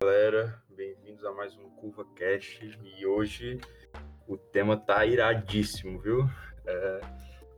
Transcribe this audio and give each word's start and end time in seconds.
Galera, 0.00 0.62
bem-vindos 0.70 1.24
a 1.24 1.32
mais 1.32 1.56
um 1.56 1.68
Curva 1.70 2.06
Cash 2.14 2.60
e 2.84 3.04
hoje 3.04 3.60
o 4.28 4.36
tema 4.36 4.76
tá 4.76 5.04
iradíssimo, 5.04 5.98
viu? 5.98 6.20
É, 6.64 7.00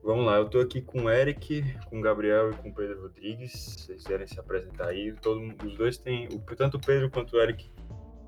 vamos 0.03 0.25
lá, 0.25 0.37
eu 0.37 0.49
tô 0.49 0.59
aqui 0.59 0.81
com 0.81 1.03
o 1.03 1.11
Eric, 1.11 1.63
com 1.91 1.99
o 1.99 2.01
Gabriel 2.01 2.51
e 2.51 2.55
com 2.55 2.71
o 2.71 2.75
Pedro 2.75 3.03
Rodrigues. 3.03 3.53
Vocês 3.53 4.05
quiserem 4.05 4.27
se 4.27 4.41
apresentar 4.41 4.89
aí, 4.89 5.13
todo, 5.21 5.55
os 5.63 5.77
dois 5.77 5.99
têm, 5.99 6.27
tanto 6.57 6.79
o 6.79 6.81
Pedro 6.81 7.11
quanto 7.11 7.37
o 7.37 7.41
Eric 7.43 7.71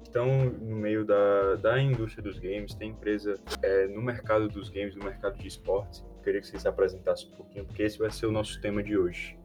estão 0.02 0.44
no 0.44 0.76
meio 0.76 1.06
da, 1.06 1.54
da 1.54 1.80
indústria 1.80 2.22
dos 2.22 2.38
games, 2.38 2.74
tem 2.74 2.90
empresa 2.90 3.36
é, 3.62 3.86
no 3.86 4.02
mercado 4.02 4.46
dos 4.46 4.68
games, 4.68 4.94
no 4.94 5.04
mercado 5.04 5.38
de 5.38 5.48
esportes. 5.48 6.04
Eu 6.18 6.22
queria 6.22 6.42
que 6.42 6.48
vocês 6.48 6.60
se 6.60 6.68
apresentassem 6.68 7.28
um 7.30 7.34
pouquinho, 7.34 7.64
porque 7.64 7.82
esse 7.82 7.98
vai 7.98 8.10
ser 8.10 8.26
o 8.26 8.30
nosso 8.30 8.60
tema 8.60 8.82
de 8.82 8.98
hoje. 8.98 9.40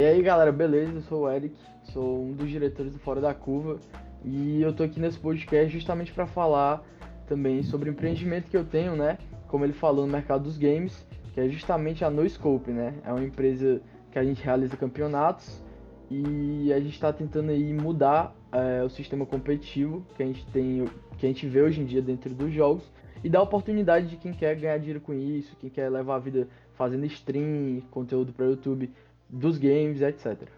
E 0.00 0.04
aí 0.04 0.22
galera, 0.22 0.52
beleza? 0.52 0.92
Eu 0.92 1.00
sou 1.00 1.22
o 1.22 1.28
Eric, 1.28 1.56
sou 1.92 2.22
um 2.24 2.32
dos 2.32 2.48
diretores 2.48 2.92
do 2.92 3.00
Fora 3.00 3.20
da 3.20 3.34
Curva 3.34 3.80
e 4.24 4.62
eu 4.62 4.72
tô 4.72 4.84
aqui 4.84 5.00
nesse 5.00 5.18
podcast 5.18 5.72
justamente 5.72 6.12
para 6.12 6.24
falar 6.24 6.84
também 7.26 7.64
sobre 7.64 7.90
o 7.90 7.92
empreendimento 7.92 8.48
que 8.48 8.56
eu 8.56 8.64
tenho, 8.64 8.94
né? 8.94 9.18
Como 9.48 9.64
ele 9.64 9.72
falou 9.72 10.06
no 10.06 10.12
mercado 10.12 10.44
dos 10.44 10.56
games, 10.56 11.04
que 11.34 11.40
é 11.40 11.48
justamente 11.48 12.04
a 12.04 12.10
NoScope, 12.10 12.70
né? 12.70 12.94
É 13.04 13.12
uma 13.12 13.24
empresa 13.24 13.82
que 14.12 14.20
a 14.20 14.24
gente 14.24 14.40
realiza 14.40 14.76
campeonatos 14.76 15.60
e 16.08 16.72
a 16.72 16.78
gente 16.78 16.94
está 16.94 17.12
tentando 17.12 17.50
aí 17.50 17.72
mudar 17.72 18.32
é, 18.52 18.84
o 18.84 18.88
sistema 18.88 19.26
competitivo 19.26 20.06
que 20.16 20.22
a 20.22 20.26
gente 20.26 20.46
tem, 20.52 20.84
que 21.18 21.26
a 21.26 21.28
gente 21.28 21.44
vê 21.48 21.60
hoje 21.60 21.80
em 21.80 21.84
dia 21.84 22.00
dentro 22.00 22.32
dos 22.32 22.52
jogos 22.52 22.84
e 23.24 23.28
dar 23.28 23.42
oportunidade 23.42 24.06
de 24.06 24.16
quem 24.16 24.32
quer 24.32 24.54
ganhar 24.54 24.78
dinheiro 24.78 25.00
com 25.00 25.12
isso, 25.12 25.56
quem 25.56 25.68
quer 25.68 25.90
levar 25.90 26.14
a 26.14 26.20
vida 26.20 26.46
fazendo 26.74 27.04
stream, 27.06 27.82
conteúdo 27.90 28.32
para 28.32 28.46
YouTube 28.46 28.92
dos 29.28 29.58
games, 29.58 30.00
etc. 30.00 30.48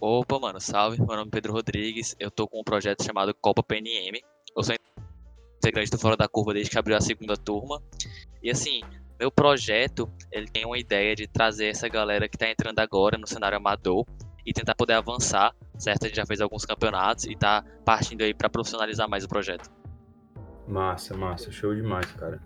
Opa, 0.00 0.38
mano, 0.38 0.60
salve. 0.60 0.98
Meu 0.98 1.16
nome 1.16 1.28
é 1.28 1.30
Pedro 1.30 1.52
Rodrigues. 1.52 2.14
Eu 2.20 2.30
tô 2.30 2.46
com 2.46 2.60
um 2.60 2.64
projeto 2.64 3.02
chamado 3.02 3.34
Copa 3.34 3.62
PNM. 3.62 4.20
Eu 4.56 4.62
sou 4.62 4.74
integrante 5.56 5.90
do 5.90 5.98
Fora 5.98 6.16
da 6.16 6.28
Curva 6.28 6.52
desde 6.52 6.70
que 6.70 6.78
abriu 6.78 6.96
a 6.96 7.00
segunda 7.00 7.36
turma. 7.36 7.82
E 8.42 8.50
assim, 8.50 8.82
meu 9.18 9.30
projeto, 9.30 10.10
ele 10.30 10.46
tem 10.46 10.66
uma 10.66 10.78
ideia 10.78 11.14
de 11.16 11.26
trazer 11.26 11.66
essa 11.66 11.88
galera 11.88 12.28
que 12.28 12.36
está 12.36 12.50
entrando 12.50 12.78
agora 12.80 13.16
no 13.16 13.26
cenário 13.26 13.56
amador 13.56 14.04
e 14.44 14.52
tentar 14.52 14.74
poder 14.74 14.92
avançar, 14.92 15.54
certo? 15.78 16.04
A 16.04 16.08
gente 16.08 16.16
já 16.16 16.26
fez 16.26 16.40
alguns 16.40 16.66
campeonatos 16.66 17.24
e 17.24 17.34
tá 17.34 17.64
partindo 17.84 18.22
aí 18.22 18.34
para 18.34 18.50
profissionalizar 18.50 19.08
mais 19.08 19.24
o 19.24 19.28
projeto. 19.28 19.70
Massa, 20.68 21.16
massa, 21.16 21.50
show 21.50 21.74
demais, 21.74 22.10
cara. 22.12 22.42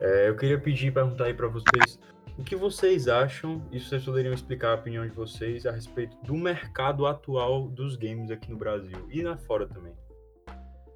É, 0.00 0.28
eu 0.28 0.36
queria 0.36 0.60
pedir, 0.60 0.92
perguntar 0.92 1.24
aí 1.24 1.34
para 1.34 1.48
vocês 1.48 1.98
o 2.38 2.44
que 2.44 2.54
vocês 2.54 3.08
acham, 3.08 3.60
e 3.72 3.80
vocês 3.80 4.04
poderiam 4.04 4.32
explicar 4.32 4.70
a 4.70 4.74
opinião 4.76 5.06
de 5.06 5.12
vocês 5.12 5.66
a 5.66 5.72
respeito 5.72 6.16
do 6.22 6.34
mercado 6.34 7.06
atual 7.06 7.68
dos 7.68 7.96
games 7.96 8.30
aqui 8.30 8.50
no 8.50 8.56
Brasil 8.56 9.06
e 9.10 9.22
lá 9.22 9.36
fora 9.36 9.66
também. 9.66 9.92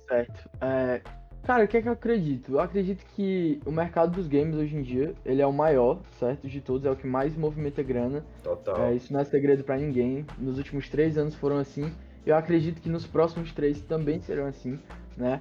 Certo. 0.09 0.48
É, 0.61 1.03
Cara, 1.43 1.65
o 1.65 1.69
que 1.69 1.77
é 1.77 1.83
que 1.83 1.89
eu 1.89 1.93
acredito? 1.93 2.53
Eu 2.53 2.61
acredito 2.61 3.05
que 3.17 3.61
o 3.67 3.73
mercado 3.73 4.13
dos 4.13 4.29
games 4.29 4.55
hoje 4.55 4.77
em 4.77 4.83
dia, 4.83 5.13
ele 5.25 5.43
é 5.43 5.47
o 5.47 5.53
maior, 5.53 6.01
certo? 6.19 6.47
De 6.47 6.61
todos, 6.61 6.87
é 6.87 6.91
o 6.91 6.95
que 6.95 7.07
mais 7.07 7.37
movimenta 7.37 7.83
grana. 7.83 8.25
Total. 8.45 8.81
É, 8.85 8.95
isso 8.95 9.13
não 9.13 9.19
é 9.19 9.25
segredo 9.25 9.65
para 9.65 9.77
ninguém. 9.77 10.25
Nos 10.39 10.57
últimos 10.57 10.89
três 10.89 11.19
anos 11.19 11.35
foram 11.35 11.59
assim. 11.59 11.93
Eu 12.25 12.37
acredito 12.37 12.81
que 12.81 12.89
nos 12.89 13.05
próximos 13.05 13.53
três 13.53 13.81
também 13.83 14.20
serão 14.20 14.47
assim, 14.47 14.79
né? 15.17 15.41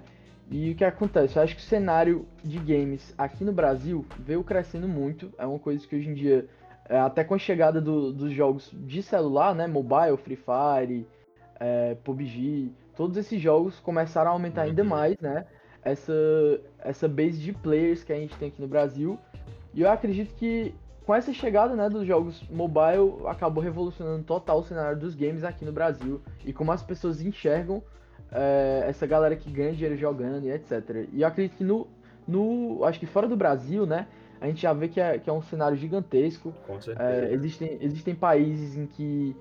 E 0.52 0.72
o 0.72 0.76
que 0.76 0.84
acontece? 0.84 1.38
Eu 1.38 1.44
acho 1.44 1.56
que 1.56 1.62
o 1.62 1.66
cenário 1.66 2.28
de 2.44 2.60
games 2.60 3.14
aqui 3.18 3.44
no 3.44 3.54
Brasil 3.54 4.06
veio 4.20 4.44
crescendo 4.44 4.88
muito. 4.88 5.32
É 5.38 5.46
uma 5.46 5.58
coisa 5.58 5.88
que 5.88 5.96
hoje 5.96 6.10
em 6.10 6.14
dia, 6.14 6.46
é, 6.90 7.00
até 7.00 7.24
com 7.24 7.34
a 7.34 7.40
chegada 7.40 7.80
do, 7.80 8.12
dos 8.12 8.34
jogos 8.34 8.70
de 8.74 9.02
celular, 9.02 9.56
né? 9.56 9.66
Mobile, 9.66 10.18
Free 10.18 10.36
Fire, 10.36 11.08
é, 11.60 11.96
PUBG, 12.04 12.72
todos 12.96 13.16
esses 13.16 13.42
jogos 13.42 13.80
começaram 13.80 14.30
a 14.30 14.34
aumentar 14.34 14.64
ainda 14.64 14.84
uhum. 14.84 14.90
mais, 14.90 15.17
né? 15.20 15.45
essa, 15.84 16.14
essa 16.80 17.08
base 17.08 17.40
de 17.40 17.54
players 17.54 18.04
que 18.04 18.14
a 18.14 18.16
gente 18.16 18.36
tem 18.38 18.50
aqui 18.50 18.61
no 18.61 18.67
Brasil. 18.67 19.20
E 19.73 19.82
eu 19.82 19.90
acredito 19.90 20.34
que 20.36 20.73
com 21.06 21.16
essa 21.16 21.34
chegada 21.34 21.76
né, 21.76 21.90
dos 21.90 22.06
jogos 22.06 22.42
mobile, 22.50 23.28
acabou 23.28 23.64
revolucionando 23.64 24.23
total 24.23 24.60
o 24.60 24.64
cenário 24.64 25.00
dos 25.00 25.16
games 25.16 25.44
aqui 25.44 25.66
no 25.66 25.72
Brasil 25.72 26.22
e 26.45 26.54
como 26.54 26.72
as 26.72 26.84
pessoas 26.84 27.22
enxergam 27.22 27.84
é, 28.31 28.86
essa 28.87 29.05
galera 29.05 29.36
que 29.36 29.52
ganha 29.52 29.73
dinheiro 29.73 29.97
jogando 29.97 30.45
e 30.45 30.52
etc. 30.52 31.08
E 31.11 31.21
eu 31.21 31.27
acredito 31.27 31.58
que 31.58 31.64
no, 31.64 31.87
no. 32.27 32.83
Acho 32.86 32.99
que 32.99 33.05
fora 33.05 33.27
do 33.27 33.36
Brasil, 33.36 33.86
né? 33.86 34.08
A 34.39 34.47
gente 34.47 34.61
já 34.61 34.73
vê 34.73 34.87
que 34.87 34.99
é, 34.99 35.19
que 35.19 35.30
é 35.30 35.33
um 35.33 35.42
cenário 35.42 35.77
gigantesco. 35.77 36.53
Com 36.65 36.81
certeza. 36.81 37.09
É, 37.09 37.33
existem, 37.33 37.77
existem 37.80 38.15
países 38.15 38.75
em 38.75 38.87
que 38.87 39.36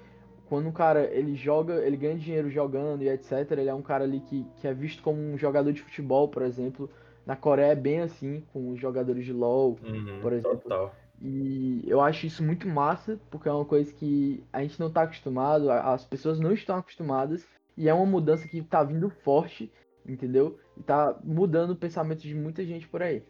quando 0.46 0.66
um 0.66 0.72
cara 0.72 1.04
ele 1.04 1.34
joga, 1.34 1.74
ele 1.74 1.96
ganha 1.96 2.16
dinheiro 2.16 2.50
jogando 2.50 3.02
e 3.02 3.08
etc, 3.08 3.52
ele 3.52 3.68
é 3.68 3.74
um 3.74 3.80
cara 3.80 4.04
ali 4.04 4.20
que, 4.20 4.44
que 4.56 4.66
é 4.66 4.74
visto 4.74 5.02
como 5.02 5.18
um 5.18 5.38
jogador 5.38 5.72
de 5.72 5.80
futebol, 5.80 6.28
por 6.28 6.42
exemplo. 6.42 6.90
Na 7.24 7.36
Coreia 7.36 7.72
é 7.72 7.76
bem 7.76 8.00
assim, 8.00 8.42
com 8.52 8.72
os 8.72 8.80
jogadores 8.80 9.24
de 9.24 9.32
LoL, 9.32 9.78
uhum, 9.84 10.18
por 10.20 10.32
exemplo. 10.32 10.58
Total. 10.58 10.94
E 11.22 11.84
eu 11.86 12.00
acho 12.00 12.26
isso 12.26 12.42
muito 12.42 12.66
massa, 12.66 13.18
porque 13.30 13.48
é 13.48 13.52
uma 13.52 13.64
coisa 13.64 13.92
que 13.92 14.42
a 14.52 14.62
gente 14.62 14.80
não 14.80 14.88
está 14.88 15.02
acostumado, 15.02 15.70
as 15.70 16.04
pessoas 16.04 16.40
não 16.40 16.52
estão 16.52 16.76
acostumadas, 16.76 17.46
e 17.80 17.88
é 17.88 17.94
uma 17.94 18.04
mudança 18.04 18.46
que 18.46 18.58
está 18.58 18.84
vindo 18.84 19.08
forte, 19.08 19.72
entendeu? 20.06 20.60
E 20.76 20.82
tá 20.82 21.18
mudando 21.24 21.70
o 21.70 21.76
pensamento 21.76 22.20
de 22.20 22.34
muita 22.34 22.62
gente 22.62 22.86
por 22.86 23.02
aí. 23.02 23.22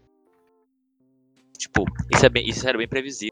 Tipo, 1.57 1.85
isso, 2.13 2.27
é 2.27 2.29
bem, 2.29 2.49
isso 2.49 2.69
era 2.69 2.77
bem 2.77 2.89
previsível 2.89 3.30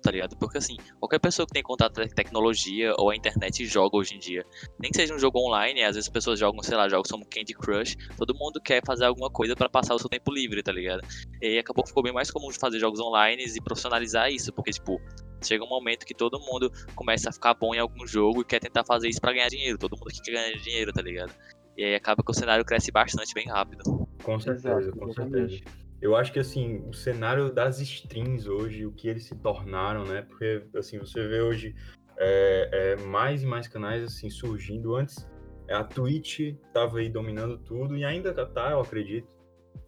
tá 0.00 0.10
ligado? 0.10 0.36
Porque 0.36 0.58
assim, 0.58 0.76
qualquer 0.98 1.18
pessoa 1.18 1.46
que 1.46 1.52
tem 1.52 1.62
contato 1.62 2.00
com 2.00 2.08
tecnologia 2.08 2.92
ou 2.98 3.10
a 3.10 3.16
internet 3.16 3.64
joga 3.66 3.96
hoje 3.96 4.16
em 4.16 4.18
dia. 4.18 4.44
Nem 4.78 4.90
que 4.90 4.96
seja 4.96 5.14
um 5.14 5.18
jogo 5.18 5.38
online, 5.38 5.82
às 5.82 5.94
vezes 5.94 6.08
as 6.08 6.12
pessoas 6.12 6.38
jogam, 6.38 6.62
sei 6.62 6.76
lá, 6.76 6.88
jogos 6.88 7.10
como 7.10 7.24
Candy 7.24 7.54
Crush, 7.54 7.96
todo 8.16 8.34
mundo 8.34 8.60
quer 8.60 8.82
fazer 8.84 9.04
alguma 9.04 9.30
coisa 9.30 9.54
para 9.54 9.68
passar 9.68 9.94
o 9.94 9.98
seu 9.98 10.08
tempo 10.08 10.32
livre, 10.32 10.62
tá 10.62 10.72
ligado? 10.72 11.02
E 11.40 11.46
aí 11.46 11.58
acabou 11.58 11.84
que 11.84 11.90
ficou 11.90 12.02
bem 12.02 12.12
mais 12.12 12.30
comum 12.30 12.50
de 12.50 12.58
fazer 12.58 12.78
jogos 12.78 13.00
online 13.00 13.44
e 13.44 13.62
profissionalizar 13.62 14.30
isso, 14.30 14.52
porque 14.52 14.72
tipo, 14.72 15.00
chega 15.44 15.64
um 15.64 15.68
momento 15.68 16.04
que 16.04 16.14
todo 16.14 16.40
mundo 16.40 16.70
começa 16.94 17.30
a 17.30 17.32
ficar 17.32 17.54
bom 17.54 17.74
em 17.74 17.78
algum 17.78 18.06
jogo 18.06 18.42
e 18.42 18.44
quer 18.44 18.60
tentar 18.60 18.84
fazer 18.84 19.08
isso 19.08 19.20
para 19.20 19.32
ganhar 19.32 19.48
dinheiro. 19.48 19.78
Todo 19.78 19.96
mundo 19.96 20.06
quer 20.24 20.32
ganhar 20.32 20.58
dinheiro, 20.58 20.92
tá 20.92 21.02
ligado? 21.02 21.32
E 21.76 21.84
aí 21.84 21.94
acaba 21.94 22.22
que 22.22 22.30
o 22.30 22.34
cenário 22.34 22.64
cresce 22.64 22.90
bastante, 22.90 23.34
bem 23.34 23.46
rápido. 23.46 24.08
Com 24.22 24.40
certeza, 24.40 24.90
com 24.92 25.12
certeza. 25.12 25.60
Eu 26.00 26.14
acho 26.14 26.32
que 26.32 26.38
assim, 26.38 26.82
o 26.86 26.92
cenário 26.92 27.52
das 27.52 27.80
streams 27.80 28.48
hoje, 28.48 28.84
o 28.84 28.92
que 28.92 29.08
eles 29.08 29.24
se 29.24 29.34
tornaram, 29.36 30.04
né? 30.04 30.22
Porque 30.22 30.62
assim, 30.74 30.98
você 30.98 31.26
vê 31.26 31.40
hoje 31.40 31.74
é, 32.18 32.70
é, 32.72 32.96
mais 33.04 33.42
e 33.42 33.46
mais 33.46 33.66
canais 33.66 34.02
assim 34.02 34.28
surgindo. 34.30 34.94
Antes 34.94 35.26
a 35.70 35.82
Twitch 35.82 36.40
estava 36.40 36.98
aí 36.98 37.08
dominando 37.08 37.58
tudo 37.58 37.96
e 37.96 38.04
ainda 38.04 38.32
tá, 38.32 38.70
eu 38.70 38.80
acredito. 38.80 39.28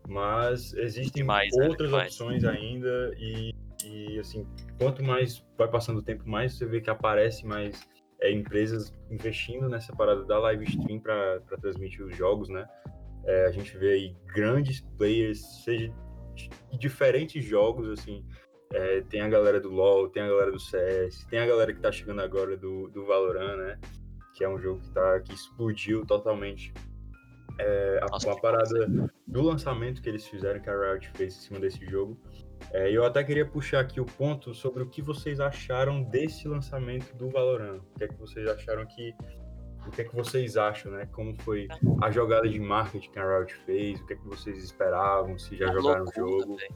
Mas 0.09 0.73
existem 0.75 1.23
mais, 1.23 1.55
né, 1.55 1.69
outras 1.69 1.93
opções 1.93 2.43
ainda 2.45 3.15
e, 3.19 3.53
e 3.85 4.19
assim, 4.19 4.47
quanto 4.79 5.05
mais 5.05 5.45
vai 5.57 5.69
passando 5.69 5.99
o 5.99 6.03
tempo, 6.03 6.27
mais 6.27 6.55
você 6.55 6.65
vê 6.65 6.81
que 6.81 6.89
aparece 6.89 7.47
mais 7.47 7.87
é, 8.21 8.33
empresas 8.33 8.93
investindo 9.11 9.69
nessa 9.69 9.95
parada 9.95 10.25
da 10.25 10.39
live 10.39 10.65
stream 10.65 10.99
para 10.99 11.41
transmitir 11.61 12.05
os 12.05 12.17
jogos, 12.17 12.49
né? 12.49 12.67
É, 13.25 13.47
a 13.47 13.51
gente 13.51 13.77
vê 13.77 13.93
aí 13.93 14.17
grandes 14.35 14.81
players, 14.97 15.41
seja 15.65 15.93
de 16.71 16.79
diferentes 16.79 17.45
jogos, 17.45 17.89
assim. 17.89 18.25
É, 18.73 19.01
tem 19.03 19.21
a 19.21 19.29
galera 19.29 19.61
do 19.61 19.71
LoL, 19.71 20.09
tem 20.09 20.23
a 20.23 20.29
galera 20.29 20.53
do 20.53 20.61
CS, 20.61 21.25
tem 21.31 21.39
a 21.39 21.47
galera 21.47 21.73
que 21.73 21.81
tá 21.81 21.91
chegando 21.91 22.21
agora 22.21 22.57
do, 22.57 22.89
do 22.89 23.07
Valorant, 23.07 23.57
né? 23.57 23.79
Que 24.35 24.45
é 24.45 24.49
um 24.49 24.59
jogo 24.59 24.81
que, 24.81 24.91
tá, 24.91 25.21
que 25.21 25.35
explodiu 25.35 26.05
totalmente. 26.05 26.73
É, 27.59 28.01
a, 28.03 28.33
a 28.33 28.41
parada 28.41 28.87
do 29.27 29.43
lançamento 29.43 30.01
que 30.01 30.09
eles 30.09 30.27
fizeram, 30.27 30.61
que 30.61 30.71
a 30.71 30.93
Riot 30.93 31.11
fez 31.15 31.35
em 31.35 31.41
cima 31.41 31.59
desse 31.59 31.85
jogo. 31.87 32.17
É, 32.73 32.91
eu 32.91 33.05
até 33.05 33.25
queria 33.25 33.47
puxar 33.47 33.81
aqui 33.81 34.01
o 34.01 34.05
ponto 34.05 34.55
sobre 34.55 34.83
o 34.83 34.89
que 34.89 35.01
vocês 35.01 35.41
acharam 35.41 36.03
desse 36.03 36.47
lançamento 36.47 37.17
do 37.17 37.29
Valorant. 37.31 37.79
O 37.79 37.99
que 37.99 38.05
é 38.05 38.09
que 38.09 38.15
vocês 38.15 38.47
acharam 38.49 38.87
que 38.87 39.15
o 39.89 39.91
que 39.91 40.03
é 40.03 40.05
que 40.05 40.15
vocês 40.15 40.57
acham, 40.57 40.93
né? 40.93 41.07
Como 41.13 41.35
foi 41.43 41.67
a 42.03 42.11
jogada 42.11 42.49
de 42.49 42.61
marketing 42.61 43.11
que 43.11 43.19
a 43.19 43.39
Riot 43.39 43.55
fez? 43.65 44.01
O 44.01 44.07
que 44.07 44.13
é 44.13 44.17
que 44.17 44.27
vocês 44.27 44.63
esperavam? 44.63 45.39
Se 45.39 45.57
já 45.57 45.71
a 45.71 45.73
jogaram 45.73 46.05
o 46.05 46.13
jogo? 46.15 46.57
Véio. 46.57 46.71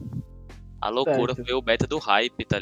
A 0.81 0.89
loucura 0.89 1.33
certo. 1.33 1.47
foi 1.47 1.55
o 1.55 1.61
beta 1.61 1.87
do 1.87 1.97
hype, 1.99 2.45
tá 2.45 2.59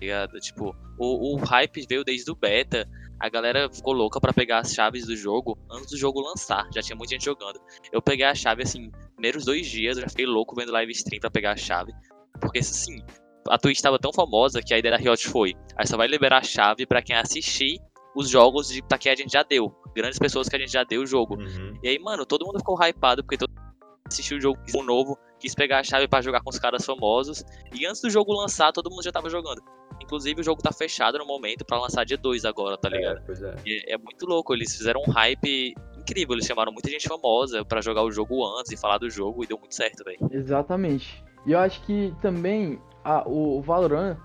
ligado? 0.00 0.38
Tipo, 0.40 0.76
o, 0.98 1.34
o 1.34 1.36
hype 1.36 1.86
veio 1.88 2.04
desde 2.04 2.30
o 2.30 2.34
beta. 2.34 2.86
A 3.18 3.28
galera 3.28 3.72
ficou 3.72 3.92
louca 3.92 4.20
para 4.20 4.32
pegar 4.32 4.58
as 4.58 4.74
chaves 4.74 5.06
do 5.06 5.16
jogo 5.16 5.56
antes 5.70 5.92
do 5.92 5.96
jogo 5.96 6.20
lançar. 6.20 6.68
Já 6.74 6.82
tinha 6.82 6.96
muita 6.96 7.12
gente 7.12 7.24
jogando. 7.24 7.60
Eu 7.92 8.02
peguei 8.02 8.26
a 8.26 8.34
chave, 8.34 8.64
assim, 8.64 8.90
primeiros 9.14 9.44
dois 9.44 9.66
dias, 9.66 9.96
eu 9.96 10.02
já 10.02 10.08
fiquei 10.08 10.26
louco 10.26 10.56
vendo 10.56 10.72
live 10.72 10.90
stream 10.90 11.20
pra 11.20 11.30
pegar 11.30 11.52
a 11.52 11.56
chave. 11.56 11.92
Porque, 12.40 12.58
assim, 12.58 13.00
a 13.48 13.56
Twitch 13.56 13.76
estava 13.76 13.98
tão 13.98 14.12
famosa 14.12 14.60
que 14.60 14.74
a 14.74 14.78
ideia 14.78 14.96
da 14.96 15.00
Riot 15.00 15.28
foi: 15.28 15.54
aí 15.76 15.86
só 15.86 15.96
vai 15.96 16.08
liberar 16.08 16.38
a 16.38 16.42
chave 16.42 16.84
para 16.84 17.00
quem 17.00 17.14
assistir 17.14 17.78
os 18.14 18.28
jogos 18.28 18.68
de, 18.68 18.82
pra 18.82 18.98
que 18.98 19.08
a 19.08 19.14
gente 19.14 19.32
já 19.32 19.42
deu. 19.42 19.74
Grandes 19.94 20.18
pessoas 20.18 20.48
que 20.48 20.56
a 20.56 20.58
gente 20.58 20.72
já 20.72 20.84
deu 20.84 21.02
o 21.02 21.06
jogo. 21.06 21.36
Uhum. 21.36 21.78
E 21.82 21.88
aí, 21.88 21.98
mano, 21.98 22.24
todo 22.24 22.46
mundo 22.46 22.58
ficou 22.58 22.78
hypado 22.82 23.22
porque 23.22 23.38
todo 23.38 23.50
mundo 23.50 23.62
assistiu 24.06 24.38
o 24.38 24.40
jogo 24.40 24.58
novo, 24.84 25.18
quis 25.38 25.54
pegar 25.54 25.80
a 25.80 25.84
chave 25.84 26.08
para 26.08 26.22
jogar 26.22 26.40
com 26.40 26.50
os 26.50 26.58
caras 26.58 26.84
famosos. 26.84 27.44
E 27.72 27.86
antes 27.86 28.00
do 28.00 28.10
jogo 28.10 28.32
lançar, 28.32 28.72
todo 28.72 28.90
mundo 28.90 29.02
já 29.02 29.12
tava 29.12 29.28
jogando. 29.28 29.62
Inclusive, 30.02 30.40
o 30.40 30.44
jogo 30.44 30.60
tá 30.60 30.72
fechado 30.72 31.18
no 31.18 31.26
momento 31.26 31.64
para 31.64 31.80
lançar 31.80 32.04
dia 32.04 32.16
2 32.16 32.44
agora, 32.44 32.76
tá 32.76 32.88
ligado? 32.88 33.18
É, 33.18 33.22
pois 33.24 33.42
é. 33.42 33.54
E 33.64 33.92
é 33.92 33.96
muito 33.96 34.26
louco, 34.26 34.52
eles 34.52 34.76
fizeram 34.76 35.00
um 35.06 35.10
hype 35.10 35.74
incrível. 35.98 36.34
Eles 36.34 36.46
chamaram 36.46 36.72
muita 36.72 36.90
gente 36.90 37.08
famosa 37.08 37.64
para 37.64 37.80
jogar 37.80 38.02
o 38.02 38.10
jogo 38.10 38.44
antes 38.58 38.72
e 38.72 38.76
falar 38.76 38.98
do 38.98 39.08
jogo 39.08 39.44
e 39.44 39.46
deu 39.46 39.58
muito 39.58 39.74
certo, 39.74 40.04
velho. 40.04 40.18
Exatamente. 40.30 41.22
E 41.46 41.52
eu 41.52 41.58
acho 41.58 41.80
que 41.84 42.14
também 42.20 42.80
a, 43.04 43.26
o, 43.28 43.58
o 43.58 43.62
Valorant, 43.62 44.16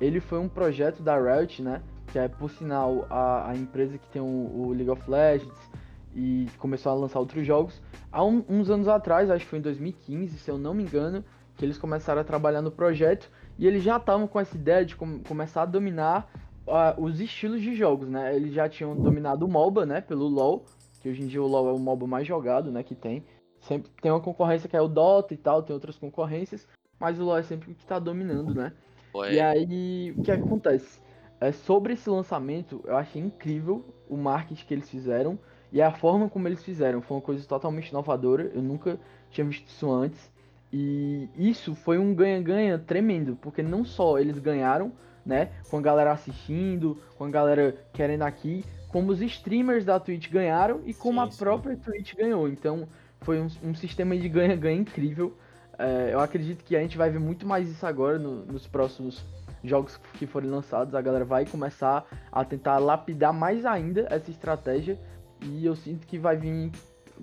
ele 0.00 0.20
foi 0.20 0.38
um 0.38 0.48
projeto 0.48 1.02
da 1.02 1.16
Riot, 1.18 1.62
né? 1.62 1.82
Que 2.16 2.20
é, 2.20 2.28
por 2.28 2.48
sinal, 2.48 3.06
a, 3.10 3.50
a 3.50 3.54
empresa 3.54 3.98
que 3.98 4.08
tem 4.08 4.22
o, 4.22 4.24
o 4.24 4.72
League 4.72 4.88
of 4.88 5.02
Legends 5.06 5.70
e 6.14 6.46
começou 6.56 6.90
a 6.90 6.94
lançar 6.94 7.18
outros 7.18 7.46
jogos. 7.46 7.78
Há 8.10 8.24
um, 8.24 8.42
uns 8.48 8.70
anos 8.70 8.88
atrás, 8.88 9.30
acho 9.30 9.44
que 9.44 9.50
foi 9.50 9.58
em 9.58 9.62
2015, 9.62 10.38
se 10.38 10.50
eu 10.50 10.56
não 10.56 10.72
me 10.72 10.82
engano, 10.82 11.22
que 11.58 11.62
eles 11.62 11.76
começaram 11.76 12.22
a 12.22 12.24
trabalhar 12.24 12.62
no 12.62 12.70
projeto 12.70 13.30
e 13.58 13.66
eles 13.66 13.82
já 13.82 13.98
estavam 13.98 14.26
com 14.26 14.40
essa 14.40 14.56
ideia 14.56 14.82
de 14.82 14.96
com, 14.96 15.22
começar 15.24 15.60
a 15.60 15.66
dominar 15.66 16.32
uh, 16.66 16.98
os 16.98 17.20
estilos 17.20 17.60
de 17.60 17.74
jogos, 17.76 18.08
né? 18.08 18.34
Eles 18.34 18.54
já 18.54 18.66
tinham 18.66 18.96
dominado 18.96 19.44
o 19.44 19.48
MOBA, 19.48 19.84
né? 19.84 20.00
Pelo 20.00 20.26
LoL, 20.26 20.64
que 21.02 21.10
hoje 21.10 21.22
em 21.22 21.26
dia 21.26 21.42
o 21.42 21.46
LoL 21.46 21.68
é 21.68 21.72
o 21.74 21.78
MOBA 21.78 22.06
mais 22.06 22.26
jogado, 22.26 22.72
né? 22.72 22.82
Que 22.82 22.94
tem. 22.94 23.26
Sempre 23.60 23.92
tem 24.00 24.10
uma 24.10 24.20
concorrência 24.20 24.70
que 24.70 24.76
é 24.76 24.80
o 24.80 24.88
Dota 24.88 25.34
e 25.34 25.36
tal, 25.36 25.62
tem 25.62 25.74
outras 25.74 25.98
concorrências, 25.98 26.66
mas 26.98 27.20
o 27.20 27.24
LoL 27.24 27.36
é 27.36 27.42
sempre 27.42 27.72
o 27.72 27.74
que 27.74 27.82
está 27.82 27.98
dominando, 27.98 28.54
né? 28.54 28.72
Ué. 29.14 29.34
E 29.34 29.38
aí, 29.40 30.14
o 30.16 30.22
que 30.22 30.30
acontece? 30.30 31.04
É, 31.40 31.52
sobre 31.52 31.92
esse 31.94 32.08
lançamento, 32.08 32.80
eu 32.84 32.96
achei 32.96 33.20
incrível 33.20 33.84
o 34.08 34.16
marketing 34.16 34.64
que 34.66 34.74
eles 34.74 34.88
fizeram 34.88 35.38
e 35.72 35.82
a 35.82 35.90
forma 35.90 36.28
como 36.30 36.48
eles 36.48 36.62
fizeram. 36.64 37.02
Foi 37.02 37.16
uma 37.16 37.22
coisa 37.22 37.46
totalmente 37.46 37.88
inovadora, 37.90 38.50
eu 38.54 38.62
nunca 38.62 38.98
tinha 39.30 39.46
visto 39.46 39.66
isso 39.68 39.90
antes. 39.90 40.32
E 40.72 41.28
isso 41.36 41.74
foi 41.74 41.98
um 41.98 42.14
ganha-ganha 42.14 42.78
tremendo, 42.78 43.36
porque 43.40 43.62
não 43.62 43.84
só 43.84 44.18
eles 44.18 44.38
ganharam, 44.38 44.92
né, 45.24 45.50
com 45.70 45.78
a 45.78 45.80
galera 45.82 46.12
assistindo, 46.12 46.98
com 47.16 47.24
a 47.24 47.30
galera 47.30 47.76
querendo 47.92 48.22
aqui, 48.22 48.64
como 48.88 49.12
os 49.12 49.20
streamers 49.20 49.84
da 49.84 49.98
Twitch 50.00 50.30
ganharam 50.30 50.80
e 50.84 50.94
como 50.94 51.20
Sim, 51.20 51.26
a 51.26 51.30
sim. 51.30 51.38
própria 51.38 51.76
Twitch 51.76 52.14
ganhou. 52.14 52.48
Então 52.48 52.88
foi 53.20 53.40
um, 53.40 53.48
um 53.62 53.74
sistema 53.74 54.16
de 54.16 54.28
ganha-ganha 54.28 54.80
incrível. 54.80 55.36
É, 55.78 56.10
eu 56.12 56.20
acredito 56.20 56.64
que 56.64 56.74
a 56.76 56.80
gente 56.80 56.96
vai 56.96 57.10
ver 57.10 57.18
muito 57.20 57.46
mais 57.46 57.68
isso 57.68 57.84
agora 57.86 58.18
no- 58.18 58.44
nos 58.46 58.66
próximos 58.66 59.24
jogos 59.68 59.98
que 60.14 60.26
forem 60.26 60.50
lançados. 60.50 60.94
A 60.94 61.00
galera 61.00 61.24
vai 61.24 61.44
começar 61.46 62.06
a 62.30 62.44
tentar 62.44 62.78
lapidar 62.78 63.32
mais 63.32 63.64
ainda 63.64 64.06
essa 64.10 64.30
estratégia. 64.30 64.98
E 65.42 65.64
eu 65.64 65.76
sinto 65.76 66.06
que 66.06 66.18
vai 66.18 66.36
vir 66.36 66.72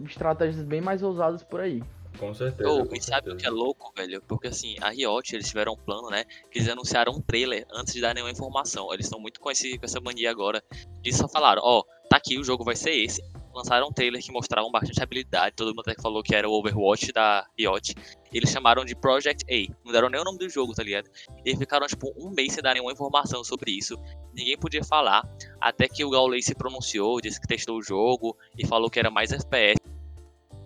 estratégias 0.06 0.64
bem 0.64 0.82
mais 0.82 1.02
ousadas 1.02 1.44
por 1.44 1.60
aí. 1.60 1.84
Com 2.18 2.34
certeza. 2.34 2.70
Oh, 2.70 2.86
com 2.86 2.96
e 2.96 3.02
sabe 3.02 3.32
o 3.32 3.36
que 3.36 3.46
é 3.46 3.50
louco, 3.50 3.92
velho? 3.96 4.22
Porque 4.28 4.48
assim, 4.48 4.76
a 4.82 4.90
Riot, 4.90 5.36
eles 5.36 5.48
tiveram 5.48 5.74
um 5.74 5.78
plano, 5.78 6.10
né? 6.10 6.26
Que 6.52 6.60
eles 6.60 6.70
anunciaram 6.70 7.14
um 7.14 7.22
trailer 7.22 7.66
antes 7.74 7.94
de 7.94 8.02
dar 8.02 8.14
nenhuma 8.14 8.32
informação. 8.32 8.94
Eles 8.94 9.08
estão 9.08 9.20
muito 9.20 9.40
com, 9.40 9.50
esse, 9.50 9.78
com 9.78 9.86
essa 9.86 10.00
mania 10.00 10.30
agora. 10.30 10.64
De 11.02 11.12
só 11.12 11.28
falaram, 11.28 11.62
ó, 11.64 11.84
tá 12.10 12.18
aqui, 12.18 12.38
o 12.38 12.44
jogo 12.44 12.64
vai 12.64 12.76
ser 12.76 12.92
esse. 12.92 13.22
Lançaram 13.54 13.88
um 13.88 13.92
trailer 13.92 14.22
que 14.22 14.32
mostrava 14.32 14.68
bastante 14.72 15.02
habilidade. 15.02 15.56
Todo 15.56 15.68
mundo 15.68 15.82
até 15.82 15.94
que 15.96 16.02
falou 16.02 16.24
que 16.24 16.34
era 16.36 16.50
o 16.50 16.54
Overwatch 16.54 17.12
da 17.12 17.46
Riot. 17.58 17.94
Eles 18.34 18.50
chamaram 18.50 18.84
de 18.84 18.96
Project 18.96 19.46
A. 19.48 19.74
Não 19.86 19.92
deram 19.92 20.10
nem 20.10 20.20
o 20.20 20.24
nome 20.24 20.40
do 20.40 20.50
jogo, 20.50 20.74
tá 20.74 20.82
ligado? 20.82 21.10
E 21.46 21.56
ficaram, 21.56 21.86
tipo, 21.86 22.12
um 22.18 22.32
mês 22.32 22.54
sem 22.54 22.64
dar 22.64 22.74
nenhuma 22.74 22.92
informação 22.92 23.44
sobre 23.44 23.72
isso. 23.72 23.96
Ninguém 24.34 24.58
podia 24.58 24.84
falar. 24.84 25.24
Até 25.62 25.88
que 25.88 26.04
o 26.04 26.10
Gaules 26.10 26.46
se 26.46 26.56
pronunciou, 26.56 27.22
disse 27.22 27.40
que 27.40 27.48
testou 27.48 27.78
o 27.78 27.84
jogo 27.84 28.36
e 28.58 28.66
falou 28.66 28.90
que 28.90 28.98
era 29.00 29.12
mais 29.12 29.32
FPS. 29.32 29.78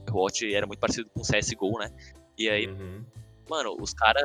Overwatch 0.09 0.53
era 0.55 0.65
muito 0.65 0.79
parecido 0.79 1.09
com 1.13 1.21
CSGO, 1.21 1.79
né? 1.79 1.91
E 2.37 2.49
aí, 2.49 2.67
Uhum. 2.67 3.03
mano, 3.49 3.75
os 3.79 3.93
caras 3.93 4.23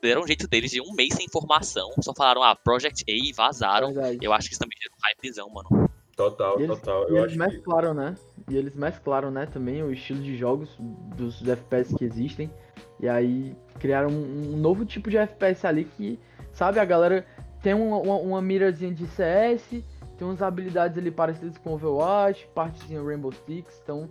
deram 0.00 0.22
um 0.22 0.26
jeito 0.26 0.48
deles 0.48 0.70
de 0.70 0.80
um 0.80 0.94
mês 0.94 1.14
sem 1.14 1.26
informação, 1.26 1.90
só 2.00 2.14
falaram, 2.14 2.42
ah, 2.42 2.56
Project 2.56 3.04
A 3.06 3.12
e 3.12 3.32
vazaram. 3.34 3.92
Verdade. 3.92 4.18
Eu 4.22 4.32
acho 4.32 4.48
que 4.48 4.54
isso 4.54 4.60
também 4.60 4.78
gerou 4.80 4.96
um 4.96 5.06
hypezão, 5.10 5.50
mano. 5.50 5.89
Total, 6.20 6.60
E 6.60 6.64
eles, 6.64 6.78
total. 6.78 7.02
e 7.08 7.10
Eu 7.10 7.16
eles 7.16 7.24
acho 7.26 7.32
que 7.34 7.38
mesclaram, 7.56 7.94
né? 7.94 8.14
E 8.48 8.56
eles 8.56 8.74
mesclaram, 8.74 9.30
né, 9.30 9.46
também 9.46 9.82
o 9.82 9.90
estilo 9.92 10.20
de 10.20 10.36
jogos 10.36 10.68
dos 11.16 11.46
FPS 11.46 11.94
que 11.96 12.04
existem. 12.04 12.50
E 12.98 13.08
aí 13.08 13.56
criaram 13.78 14.10
um, 14.10 14.54
um 14.54 14.56
novo 14.58 14.84
tipo 14.84 15.08
de 15.08 15.16
FPS 15.16 15.66
ali 15.66 15.84
que, 15.84 16.18
sabe, 16.52 16.78
a 16.78 16.84
galera 16.84 17.26
tem 17.62 17.72
uma, 17.74 17.96
uma, 17.98 18.16
uma 18.16 18.42
mirazinha 18.42 18.92
de 18.92 19.06
CS, 19.06 19.62
tem 19.70 20.28
umas 20.28 20.42
habilidades 20.42 20.98
ali 20.98 21.10
parecidas 21.10 21.56
com 21.58 21.72
Overwatch, 21.72 22.46
partezinha 22.54 23.02
Rainbow 23.02 23.32
Six, 23.32 23.80
então. 23.82 24.10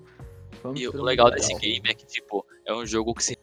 Vamos 0.63 0.81
E 0.81 0.87
o 0.87 1.03
legal. 1.03 1.29
desse 1.29 1.53
game 1.59 1.87
é 1.87 1.93
que, 1.93 2.05
tipo, 2.07 2.43
é 2.65 2.73
um 2.73 2.85
jogo 2.85 3.13
que 3.13 3.23
se 3.23 3.37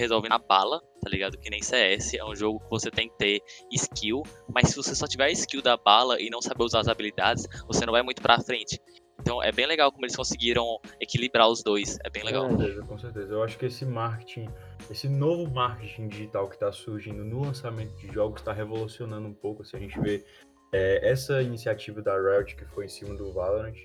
resolve 0.00 0.28
na 0.28 0.38
bala, 0.38 0.80
tá 1.02 1.08
ligado? 1.08 1.38
Que 1.38 1.50
nem 1.50 1.62
CS, 1.62 2.14
é 2.14 2.24
um 2.24 2.34
jogo 2.34 2.60
que 2.60 2.70
você 2.70 2.90
tem 2.90 3.08
que 3.08 3.16
ter 3.16 3.40
skill, 3.72 4.22
mas 4.52 4.68
se 4.68 4.76
você 4.76 4.94
só 4.94 5.06
tiver 5.06 5.30
skill 5.32 5.62
da 5.62 5.76
bala 5.76 6.20
e 6.20 6.28
não 6.30 6.42
saber 6.42 6.64
usar 6.64 6.80
as 6.80 6.88
habilidades, 6.88 7.46
você 7.66 7.86
não 7.86 7.92
vai 7.92 8.02
muito 8.02 8.22
pra 8.22 8.40
frente. 8.40 8.80
Então 9.20 9.42
é 9.42 9.52
bem 9.52 9.66
legal 9.66 9.92
como 9.92 10.04
eles 10.04 10.16
conseguiram 10.16 10.80
equilibrar 10.98 11.48
os 11.48 11.62
dois, 11.62 11.98
é 12.04 12.10
bem 12.10 12.24
legal. 12.24 12.48
Com 12.48 12.58
certeza, 12.58 12.82
com 12.82 12.98
certeza. 12.98 13.32
Eu 13.34 13.42
acho 13.42 13.58
que 13.58 13.66
esse 13.66 13.84
marketing, 13.84 14.48
esse 14.90 15.08
novo 15.08 15.50
marketing 15.50 16.08
digital 16.08 16.48
que 16.48 16.54
está 16.54 16.72
surgindo 16.72 17.22
no 17.22 17.42
lançamento 17.42 17.94
de 17.96 18.08
jogos 18.12 18.40
está 18.40 18.52
revolucionando 18.52 19.28
um 19.28 19.34
pouco. 19.34 19.64
Se 19.64 19.76
a 19.76 19.78
gente 19.78 20.00
vê 20.00 20.24
é, 20.72 21.06
essa 21.08 21.42
iniciativa 21.42 22.00
da 22.00 22.16
Riot 22.16 22.56
que 22.56 22.64
foi 22.64 22.86
em 22.86 22.88
cima 22.88 23.14
do 23.14 23.32
Valorant, 23.32 23.76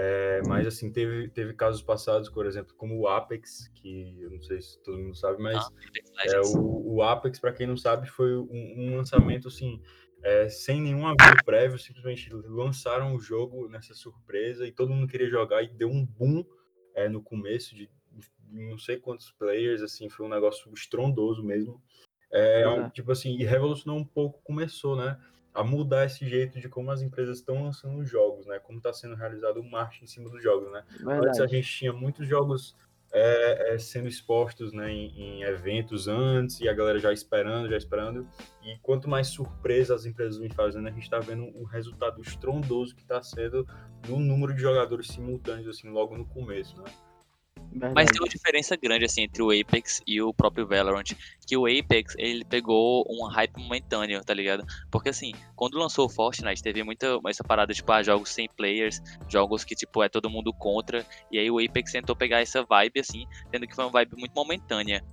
é, 0.00 0.40
mas 0.46 0.64
assim 0.64 0.92
teve, 0.92 1.28
teve 1.28 1.52
casos 1.54 1.82
passados, 1.82 2.28
por 2.28 2.46
exemplo, 2.46 2.72
como 2.76 2.96
o 2.96 3.08
Apex, 3.08 3.66
que 3.74 4.16
eu 4.20 4.30
não 4.30 4.40
sei 4.40 4.60
se 4.60 4.80
todo 4.84 4.96
mundo 4.96 5.16
sabe, 5.16 5.42
mas 5.42 5.56
Ah, 5.56 5.70
é, 6.26 6.40
o, 6.56 6.94
o 6.94 7.02
Apex, 7.02 7.40
para 7.40 7.52
quem 7.52 7.66
não 7.66 7.76
sabe, 7.76 8.08
foi 8.08 8.36
um, 8.36 8.74
um 8.76 8.96
lançamento 8.96 9.48
assim, 9.48 9.82
é, 10.22 10.48
sem 10.48 10.80
nenhum 10.80 11.04
aviso 11.04 11.44
prévio, 11.44 11.80
simplesmente 11.80 12.32
lançaram 12.32 13.12
o 13.16 13.18
jogo 13.18 13.68
nessa 13.68 13.92
surpresa 13.92 14.64
e 14.64 14.70
todo 14.70 14.92
mundo 14.92 15.08
queria 15.08 15.28
jogar 15.28 15.64
e 15.64 15.68
deu 15.68 15.90
um 15.90 16.06
boom 16.06 16.44
é, 16.94 17.08
no 17.08 17.20
começo 17.20 17.74
de, 17.74 17.90
não 18.52 18.78
sei 18.78 18.98
quantos 18.98 19.32
players, 19.32 19.82
assim, 19.82 20.08
foi 20.08 20.26
um 20.26 20.30
negócio 20.30 20.72
estrondoso 20.72 21.42
mesmo. 21.42 21.82
É, 22.30 22.62
é. 22.62 22.90
tipo 22.90 23.10
assim, 23.10 23.36
e 23.36 23.44
revolucionou 23.44 23.98
um 23.98 24.04
pouco, 24.04 24.40
começou, 24.44 24.94
né, 24.94 25.18
a 25.58 25.64
mudar 25.64 26.06
esse 26.06 26.24
jeito 26.24 26.60
de 26.60 26.68
como 26.68 26.88
as 26.92 27.02
empresas 27.02 27.38
estão 27.38 27.64
lançando 27.64 27.98
os 27.98 28.08
jogos, 28.08 28.46
né, 28.46 28.60
como 28.60 28.78
está 28.78 28.92
sendo 28.92 29.16
realizado 29.16 29.60
o 29.60 29.68
marketing 29.68 30.04
em 30.04 30.06
cima 30.06 30.30
dos 30.30 30.40
jogos, 30.40 30.70
né. 30.70 30.84
Antes 30.88 31.04
a 31.04 31.20
Verdade. 31.20 31.50
gente 31.50 31.68
tinha 31.68 31.92
muitos 31.92 32.28
jogos 32.28 32.76
é, 33.10 33.74
é, 33.74 33.78
sendo 33.78 34.06
expostos 34.06 34.72
né, 34.72 34.88
em, 34.88 35.08
em 35.18 35.42
eventos 35.42 36.06
antes 36.06 36.60
e 36.60 36.68
a 36.68 36.72
galera 36.72 37.00
já 37.00 37.12
esperando, 37.12 37.68
já 37.68 37.76
esperando. 37.76 38.28
E 38.62 38.78
quanto 38.78 39.08
mais 39.08 39.28
surpresa 39.28 39.96
as 39.96 40.06
empresas 40.06 40.38
vêm 40.38 40.50
fazendo, 40.50 40.86
a 40.86 40.92
gente 40.92 41.02
está 41.02 41.18
vendo 41.18 41.44
o 41.56 41.64
resultado 41.64 42.20
estrondoso 42.20 42.94
que 42.94 43.02
está 43.02 43.20
sendo 43.20 43.66
no 44.06 44.20
número 44.20 44.54
de 44.54 44.60
jogadores 44.62 45.08
simultâneos, 45.08 45.66
assim, 45.66 45.88
logo 45.88 46.16
no 46.16 46.24
começo, 46.24 46.80
né? 46.80 46.84
Verdade. 47.70 47.94
Mas 47.94 48.10
tem 48.10 48.20
uma 48.20 48.28
diferença 48.28 48.76
grande 48.76 49.04
assim 49.04 49.22
entre 49.22 49.42
o 49.42 49.50
Apex 49.50 50.00
e 50.06 50.20
o 50.20 50.32
próprio 50.32 50.66
Valorant, 50.66 51.04
que 51.46 51.56
o 51.56 51.66
Apex 51.66 52.14
ele 52.18 52.44
pegou 52.44 53.04
um 53.08 53.26
hype 53.26 53.56
momentâneo, 53.58 54.22
tá 54.24 54.34
ligado? 54.34 54.64
Porque 54.90 55.10
assim, 55.10 55.32
quando 55.54 55.78
lançou 55.78 56.06
o 56.06 56.08
Fortnite, 56.08 56.62
teve 56.62 56.82
muita 56.82 57.18
essa 57.26 57.44
parada 57.44 57.72
tipo, 57.72 57.90
ah, 57.92 58.02
jogos 58.02 58.30
sem 58.30 58.48
players, 58.48 59.00
jogos 59.28 59.64
que 59.64 59.74
tipo 59.74 60.02
é 60.02 60.08
todo 60.08 60.30
mundo 60.30 60.52
contra, 60.52 61.06
e 61.30 61.38
aí 61.38 61.50
o 61.50 61.58
Apex 61.58 61.92
tentou 61.92 62.16
pegar 62.16 62.40
essa 62.40 62.62
vibe 62.64 63.00
assim, 63.00 63.26
tendo 63.50 63.66
que 63.66 63.74
foi 63.74 63.84
uma 63.84 63.90
vibe 63.90 64.16
muito 64.16 64.32
momentânea. 64.34 65.04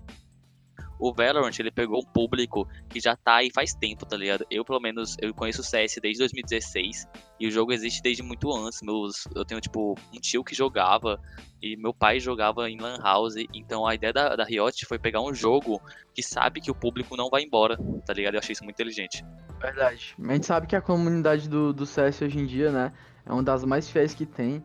O 0.99 1.13
Valorant, 1.13 1.57
ele 1.59 1.71
pegou 1.71 1.99
um 1.99 2.05
público 2.05 2.67
que 2.89 2.99
já 2.99 3.15
tá 3.15 3.35
aí 3.37 3.51
faz 3.51 3.73
tempo, 3.73 4.05
tá 4.05 4.15
ligado? 4.15 4.45
Eu, 4.49 4.63
pelo 4.63 4.79
menos, 4.79 5.17
eu 5.21 5.33
conheço 5.33 5.61
o 5.61 5.63
CS 5.63 5.97
desde 6.01 6.19
2016 6.19 7.07
e 7.39 7.47
o 7.47 7.51
jogo 7.51 7.73
existe 7.73 8.01
desde 8.01 8.23
muito 8.23 8.51
antes. 8.53 8.81
Meus, 8.81 9.27
eu 9.35 9.43
tenho, 9.43 9.59
tipo, 9.59 9.95
um 10.13 10.19
tio 10.19 10.43
que 10.43 10.55
jogava 10.55 11.19
e 11.61 11.75
meu 11.75 11.93
pai 11.93 12.19
jogava 12.19 12.69
em 12.69 12.79
Lan 12.79 12.97
House. 13.01 13.35
Então 13.53 13.85
a 13.85 13.95
ideia 13.95 14.13
da, 14.13 14.35
da 14.35 14.43
Riot 14.45 14.85
foi 14.85 14.97
pegar 14.97 15.21
um 15.21 15.33
jogo 15.33 15.81
que 16.13 16.23
sabe 16.23 16.61
que 16.61 16.71
o 16.71 16.75
público 16.75 17.17
não 17.17 17.29
vai 17.29 17.43
embora, 17.43 17.77
tá 18.05 18.13
ligado? 18.13 18.35
Eu 18.35 18.39
achei 18.39 18.53
isso 18.53 18.63
muito 18.63 18.75
inteligente. 18.75 19.25
Verdade. 19.59 20.15
A 20.21 20.33
gente 20.33 20.45
sabe 20.45 20.67
que 20.67 20.75
a 20.75 20.81
comunidade 20.81 21.49
do, 21.49 21.73
do 21.73 21.85
CS 21.85 22.21
hoje 22.21 22.39
em 22.39 22.45
dia, 22.45 22.71
né, 22.71 22.93
é 23.25 23.31
uma 23.31 23.43
das 23.43 23.65
mais 23.65 23.89
fiéis 23.89 24.13
que 24.13 24.25
tem. 24.25 24.63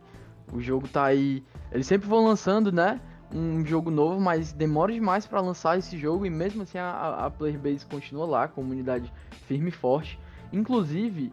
O 0.52 0.60
jogo 0.60 0.86
tá 0.88 1.04
aí. 1.04 1.42
Eles 1.72 1.86
sempre 1.86 2.08
vão 2.08 2.24
lançando, 2.24 2.70
né? 2.70 3.00
Um 3.32 3.64
jogo 3.64 3.90
novo, 3.90 4.20
mas 4.20 4.52
demora 4.52 4.92
demais 4.92 5.26
pra 5.26 5.40
lançar 5.40 5.78
esse 5.78 5.96
jogo 5.96 6.26
e 6.26 6.30
mesmo 6.30 6.62
assim 6.62 6.78
a, 6.78 7.26
a 7.26 7.30
player 7.30 7.58
base 7.58 7.86
continua 7.86 8.26
lá, 8.26 8.44
a 8.44 8.48
comunidade 8.48 9.12
firme 9.46 9.68
e 9.68 9.72
forte. 9.72 10.18
Inclusive, 10.52 11.32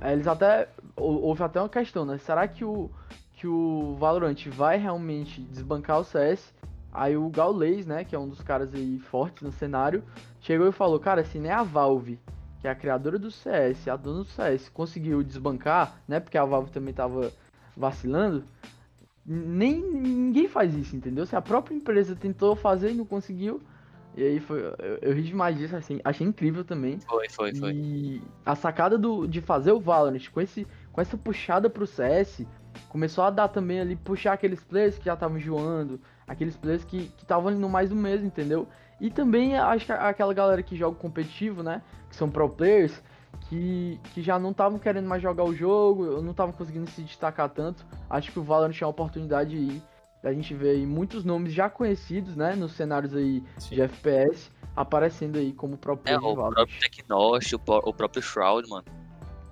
eh, 0.00 0.12
eles 0.14 0.26
até. 0.26 0.68
hou- 0.96 1.22
Houve 1.22 1.42
até 1.42 1.60
uma 1.60 1.68
questão, 1.68 2.04
né? 2.06 2.16
Será 2.18 2.48
que 2.48 2.64
o, 2.64 2.90
que 3.34 3.46
o 3.46 3.94
Valorant 3.98 4.46
vai 4.48 4.78
realmente 4.78 5.40
desbancar 5.42 6.00
o 6.00 6.04
CS? 6.04 6.52
Aí 6.92 7.16
o 7.16 7.28
Gaules, 7.28 7.86
né, 7.86 8.04
que 8.04 8.14
é 8.14 8.18
um 8.18 8.28
dos 8.28 8.40
caras 8.40 8.72
aí 8.72 8.98
fortes 9.00 9.42
no 9.42 9.50
cenário, 9.52 10.02
chegou 10.40 10.68
e 10.68 10.72
falou, 10.72 10.98
cara, 11.00 11.24
se 11.24 11.38
nem 11.38 11.50
a 11.50 11.62
Valve 11.62 12.18
que 12.60 12.68
é 12.68 12.70
a 12.70 12.74
criadora 12.74 13.18
do 13.18 13.30
CS, 13.30 13.90
a 13.90 13.96
dona 13.96 14.20
do 14.20 14.24
CS, 14.24 14.70
conseguiu 14.70 15.22
desbancar, 15.22 15.96
né? 16.08 16.18
Porque 16.18 16.38
a 16.38 16.44
Valve 16.46 16.70
também 16.70 16.94
tava 16.94 17.30
vacilando. 17.76 18.42
Nem 19.26 19.80
ninguém 19.80 20.48
faz 20.48 20.74
isso, 20.74 20.94
entendeu? 20.94 21.24
Se 21.26 21.34
a 21.34 21.42
própria 21.42 21.74
empresa 21.74 22.14
tentou 22.14 22.54
fazer 22.54 22.90
e 22.90 22.94
não 22.94 23.06
conseguiu, 23.06 23.60
e 24.16 24.22
aí 24.22 24.40
foi. 24.40 24.60
Eu, 24.60 24.98
eu 25.02 25.12
ri 25.12 25.22
demais 25.22 25.56
disso, 25.56 25.74
assim, 25.74 26.00
achei 26.04 26.26
incrível 26.26 26.64
também. 26.64 26.98
Foi, 27.00 27.28
foi, 27.28 27.54
foi. 27.54 27.72
E 27.72 28.22
a 28.44 28.54
sacada 28.54 28.96
do, 28.96 29.26
de 29.26 29.40
fazer 29.40 29.72
o 29.72 29.80
Valorant 29.80 30.28
com, 30.30 30.40
esse, 30.40 30.66
com 30.92 31.00
essa 31.00 31.16
puxada 31.16 31.68
pro 31.68 31.86
CS 31.86 32.46
começou 32.88 33.24
a 33.24 33.30
dar 33.30 33.48
também 33.48 33.80
ali, 33.80 33.96
puxar 33.96 34.32
aqueles 34.32 34.62
players 34.62 34.98
que 34.98 35.04
já 35.04 35.14
estavam 35.14 35.38
joando, 35.38 36.00
aqueles 36.26 36.56
players 36.56 36.84
que 36.84 37.12
estavam 37.18 37.48
ali 37.48 37.58
no 37.58 37.68
mais 37.68 37.90
do 37.90 37.96
mesmo, 37.96 38.26
entendeu? 38.26 38.68
E 39.00 39.10
também 39.10 39.56
acho 39.56 39.86
que 39.86 39.92
aquela 39.92 40.32
galera 40.32 40.62
que 40.62 40.76
joga 40.76 40.96
competitivo, 40.96 41.62
né? 41.62 41.82
Que 42.08 42.14
são 42.14 42.30
pro 42.30 42.48
players, 42.48 43.02
que, 43.42 44.00
que 44.12 44.22
já 44.22 44.38
não 44.38 44.50
estavam 44.50 44.78
querendo 44.78 45.08
mais 45.08 45.22
jogar 45.22 45.44
o 45.44 45.54
jogo, 45.54 46.20
não 46.22 46.30
estavam 46.30 46.52
conseguindo 46.52 46.88
se 46.90 47.02
destacar 47.02 47.48
tanto. 47.48 47.84
Acho 48.08 48.32
que 48.32 48.38
o 48.38 48.42
Valorant 48.42 48.72
tinha 48.72 48.86
uma 48.86 48.92
oportunidade 48.92 49.56
aí 49.56 49.82
da 50.22 50.32
gente 50.32 50.54
ver 50.54 50.70
aí 50.70 50.86
muitos 50.86 51.22
nomes 51.22 51.52
já 51.52 51.68
conhecidos, 51.68 52.34
né, 52.34 52.56
nos 52.56 52.72
cenários 52.72 53.14
aí 53.14 53.42
Sim. 53.58 53.74
de 53.74 53.82
FPS, 53.82 54.50
aparecendo 54.74 55.38
aí 55.38 55.52
como 55.52 55.76
próprio 55.76 56.14
É, 56.14 56.18
o 56.18 56.34
próprio 56.34 56.80
Tecnost, 56.80 57.54
o, 57.54 57.60
o 57.66 57.92
próprio 57.92 58.22
Shroud, 58.22 58.68
mano. 58.68 58.84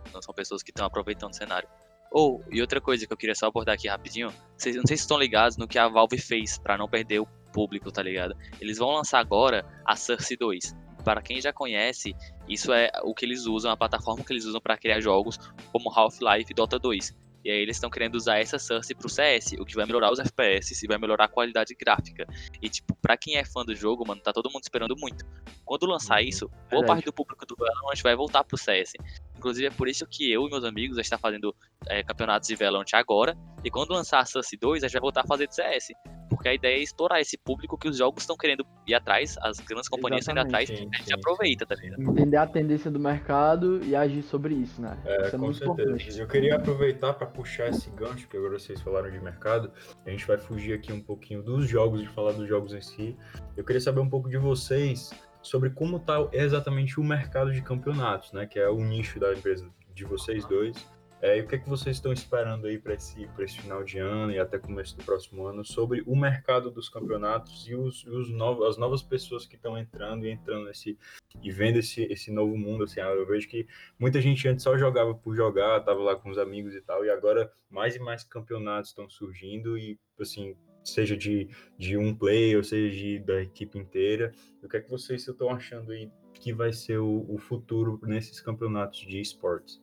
Então, 0.09 0.23
são 0.23 0.35
pessoas 0.35 0.63
que 0.63 0.71
estão 0.71 0.87
aproveitando 0.87 1.33
o 1.33 1.37
cenário. 1.37 1.69
Ou, 2.11 2.43
oh, 2.43 2.55
e 2.55 2.61
outra 2.61 2.81
coisa 2.81 3.07
que 3.07 3.13
eu 3.13 3.17
queria 3.17 3.35
só 3.35 3.47
abordar 3.47 3.75
aqui 3.75 3.89
rapidinho, 3.89 4.31
vocês, 4.57 4.77
não 4.77 4.85
sei 4.87 4.97
se 4.97 5.03
estão 5.03 5.19
ligados 5.19 5.57
no 5.57 5.67
que 5.67 5.79
a 5.79 5.89
Valve 5.89 6.19
fez 6.19 6.59
para 6.59 6.77
não 6.77 6.89
perder 6.89 7.21
o 7.21 7.27
público, 7.53 7.93
tá 7.93 8.03
ligado? 8.03 8.37
Eles 8.61 8.79
vão 8.79 8.91
lançar 8.91 9.21
agora 9.21 9.65
a 9.85 9.95
Source 9.95 10.37
2. 10.37 10.75
Para 11.05 11.23
quem 11.23 11.41
já 11.41 11.53
conhece, 11.53 12.15
isso 12.49 12.73
é 12.73 12.91
o 13.03 13.15
que 13.15 13.25
eles 13.25 13.47
usam, 13.47 13.71
a 13.71 13.77
plataforma 13.77 14.25
que 14.25 14.33
eles 14.33 14.45
usam 14.45 14.61
para 14.61 14.77
criar 14.77 15.01
jogos 15.01 15.39
como 15.73 15.91
Half-Life 15.91 16.51
e 16.51 16.55
Dota 16.55 16.79
2. 16.79 17.23
E 17.45 17.51
aí 17.51 17.59
eles 17.59 17.77
estão 17.77 17.91
querendo 17.91 18.15
usar 18.15 18.39
essa 18.39 18.59
Source 18.59 18.95
pro 18.95 19.09
CS, 19.09 19.55
o 19.59 19.65
que 19.65 19.75
vai 19.75 19.85
melhorar 19.85 20.13
os 20.13 20.21
FPS 20.21 20.85
e 20.85 20.87
vai 20.87 20.97
melhorar 20.97 21.25
a 21.25 21.29
qualidade 21.29 21.75
gráfica. 21.75 22.25
E 22.61 22.69
tipo, 22.69 22.95
pra 23.03 23.17
quem 23.17 23.37
é 23.37 23.45
fã 23.45 23.65
do 23.65 23.75
jogo, 23.75 24.07
mano, 24.07 24.21
tá 24.21 24.33
todo 24.33 24.51
mundo 24.51 24.63
esperando 24.63 24.95
muito. 24.97 25.25
Quando 25.65 25.87
lançar 25.87 26.21
uhum. 26.21 26.29
isso, 26.29 26.51
boa 26.71 26.85
parte 26.85 27.05
do 27.05 27.13
público 27.13 27.45
do 27.45 27.57
Valorant 27.57 28.01
vai 28.03 28.15
voltar 28.15 28.45
pro 28.45 28.57
CS. 28.57 28.93
Inclusive 29.37 29.67
é 29.67 29.71
por 29.71 29.89
isso 29.89 30.07
que 30.07 30.31
eu 30.31 30.47
e 30.47 30.51
meus 30.51 30.65
amigos 30.65 30.97
já 30.97 31.03
está 31.03 31.19
fazendo 31.19 31.55
é, 31.89 32.03
campeonatos 32.05 32.47
de 32.47 32.55
Valorant 32.55 32.87
agora. 32.95 33.37
E 33.65 33.71
quando 33.71 33.91
lançar 33.91 34.21
a 34.21 34.25
Source 34.25 34.57
2, 34.57 34.85
a 34.85 34.87
gente 34.87 34.93
vai 34.93 35.01
voltar 35.01 35.23
a 35.23 35.27
fazer 35.27 35.49
de 35.49 35.55
CS. 35.57 35.89
Porque 36.35 36.49
a 36.49 36.55
ideia 36.55 36.79
é 36.79 36.83
estourar 36.83 37.21
esse 37.21 37.37
público 37.37 37.79
que 37.79 37.89
os 37.89 37.97
jogos 37.97 38.23
estão 38.23 38.37
querendo 38.37 38.67
ir 38.87 38.95
atrás, 38.95 39.37
as 39.41 39.59
grandes 39.61 39.89
companhias 39.89 40.21
estão 40.23 40.33
indo 40.33 40.47
atrás, 40.47 40.69
sim, 40.69 40.89
a 40.93 40.99
gente 40.99 41.15
aproveita, 41.15 41.67
tá 41.67 41.75
ligado? 41.75 42.03
Entender 42.03 42.37
a 42.37 42.47
tendência 42.47 42.91
do 42.91 42.99
mercado 42.99 43.83
e 43.85 43.95
agir 43.95 44.23
sobre 44.23 44.55
isso, 44.55 44.81
né? 44.81 44.99
É, 45.05 45.27
isso 45.27 45.37
é 45.37 45.39
com 45.39 45.53
certeza. 45.53 45.91
Importante. 45.91 46.19
Eu 46.19 46.27
queria 46.27 46.57
aproveitar 46.57 47.15
para 47.15 47.27
puxar 47.27 47.69
esse 47.69 47.91
gancho, 47.91 48.29
que 48.29 48.37
agora 48.37 48.59
vocês 48.59 48.81
falaram 48.81 49.11
de 49.11 49.21
mercado. 49.21 49.71
A 50.05 50.11
gente 50.11 50.27
vai 50.27 50.39
fugir 50.39 50.75
aqui 50.75 50.93
um 50.93 51.01
pouquinho 51.01 51.43
dos 51.43 51.69
jogos, 51.69 52.01
de 52.01 52.09
falar 52.09 52.33
dos 52.33 52.49
jogos 52.49 52.73
em 52.73 52.81
si. 52.81 53.17
Eu 53.57 53.65
queria 53.65 53.81
saber 53.81 54.01
um 54.01 54.09
pouco 54.09 54.29
de 54.29 54.39
vocês 54.39 55.11
sobre 55.43 55.71
como 55.71 55.97
está 55.97 56.29
exatamente 56.33 57.01
o 57.01 57.05
mercado 57.05 57.53
de 57.53 57.61
campeonatos, 57.63 58.33
né? 58.33 58.47
Que 58.47 58.59
é 58.59 58.69
o 58.69 58.79
nicho 58.79 59.19
da 59.19 59.33
empresa 59.33 59.69
de 59.95 60.05
vocês 60.05 60.45
dois. 60.47 60.77
É, 61.23 61.39
e 61.39 61.41
o 61.41 61.47
que, 61.47 61.55
é 61.55 61.59
que 61.59 61.69
vocês 61.69 61.99
estão 61.99 62.13
esperando 62.13 62.67
aí 62.67 62.77
para 62.77 62.95
esse, 62.95 63.31
esse 63.39 63.61
final 63.61 63.85
de 63.85 63.97
ano 64.01 64.33
e 64.33 64.41
até 64.41 64.59
começo 64.59 64.97
do 64.97 65.05
próximo 65.05 65.47
ano 65.47 65.65
sobre 65.65 66.03
o 66.05 66.17
mercado 66.17 66.69
dos 66.69 66.89
campeonatos 66.89 67.65
e 67.69 67.77
os, 67.77 68.05
os 68.07 68.29
novos, 68.33 68.67
as 68.67 68.77
novas 68.77 69.05
pessoas 69.05 69.47
que 69.47 69.55
estão 69.55 69.79
entrando 69.79 70.27
e 70.27 70.33
entrando 70.33 70.65
nesse 70.65 70.99
e 71.41 71.53
vendo 71.53 71.79
esse, 71.79 72.03
esse 72.11 72.33
novo 72.33 72.59
mundo? 72.59 72.83
Assim, 72.83 72.99
eu 72.99 73.25
vejo 73.25 73.49
que 73.49 73.69
muita 74.01 74.21
gente 74.21 74.49
antes 74.49 74.65
só 74.65 74.77
jogava 74.77 75.15
por 75.15 75.37
jogar, 75.37 75.81
tava 75.85 76.01
lá 76.01 76.17
com 76.17 76.29
os 76.29 76.39
amigos 76.39 76.75
e 76.75 76.81
tal, 76.81 77.05
e 77.05 77.11
agora 77.11 77.53
mais 77.71 77.95
e 77.95 78.01
mais 78.01 78.25
campeonatos 78.25 78.91
estão 78.91 79.09
surgindo 79.09 79.79
e 79.79 79.97
assim 80.21 80.57
seja 80.83 81.17
de, 81.17 81.49
de 81.79 81.97
um 81.97 82.13
player, 82.13 82.65
seja 82.65 82.97
de, 82.97 83.21
da 83.21 83.41
equipe 83.41 83.79
inteira. 83.79 84.33
O 84.61 84.69
que 84.69 84.77
é 84.77 84.81
que 84.81 84.91
vocês 84.91 85.27
estão 85.29 85.51
achando 85.51 85.93
aí 85.93 86.11
que 86.35 86.53
vai 86.53 86.73
ser 86.73 86.99
o, 86.99 87.25
o 87.29 87.39
futuro 87.39 88.01
nesses 88.03 88.41
campeonatos 88.41 88.99
de 89.07 89.21
esportes? 89.21 89.82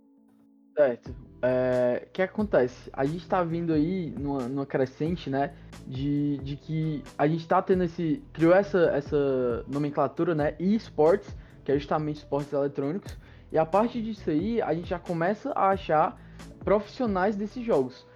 Certo. 0.79 1.13
É, 1.41 2.05
o 2.07 2.11
que 2.13 2.21
acontece? 2.21 2.89
A 2.93 3.03
gente 3.03 3.27
tá 3.27 3.43
vindo 3.43 3.73
aí 3.73 4.11
numa, 4.17 4.47
numa 4.47 4.65
crescente, 4.65 5.29
né? 5.29 5.53
De, 5.85 6.37
de 6.37 6.55
que 6.55 7.03
a 7.17 7.27
gente 7.27 7.45
tá 7.45 7.61
tendo 7.61 7.83
esse. 7.83 8.23
criou 8.31 8.53
essa, 8.53 8.79
essa 8.93 9.65
nomenclatura, 9.67 10.33
né? 10.33 10.55
E-sports, 10.57 11.35
que 11.65 11.71
é 11.73 11.77
justamente 11.77 12.19
esportes 12.19 12.53
eletrônicos. 12.53 13.17
E 13.51 13.57
a 13.57 13.65
partir 13.65 14.01
disso 14.01 14.29
aí, 14.29 14.61
a 14.61 14.73
gente 14.73 14.87
já 14.87 14.97
começa 14.99 15.51
a 15.51 15.71
achar 15.71 16.17
profissionais 16.63 17.35
desses 17.35 17.61
jogos. 17.65 18.07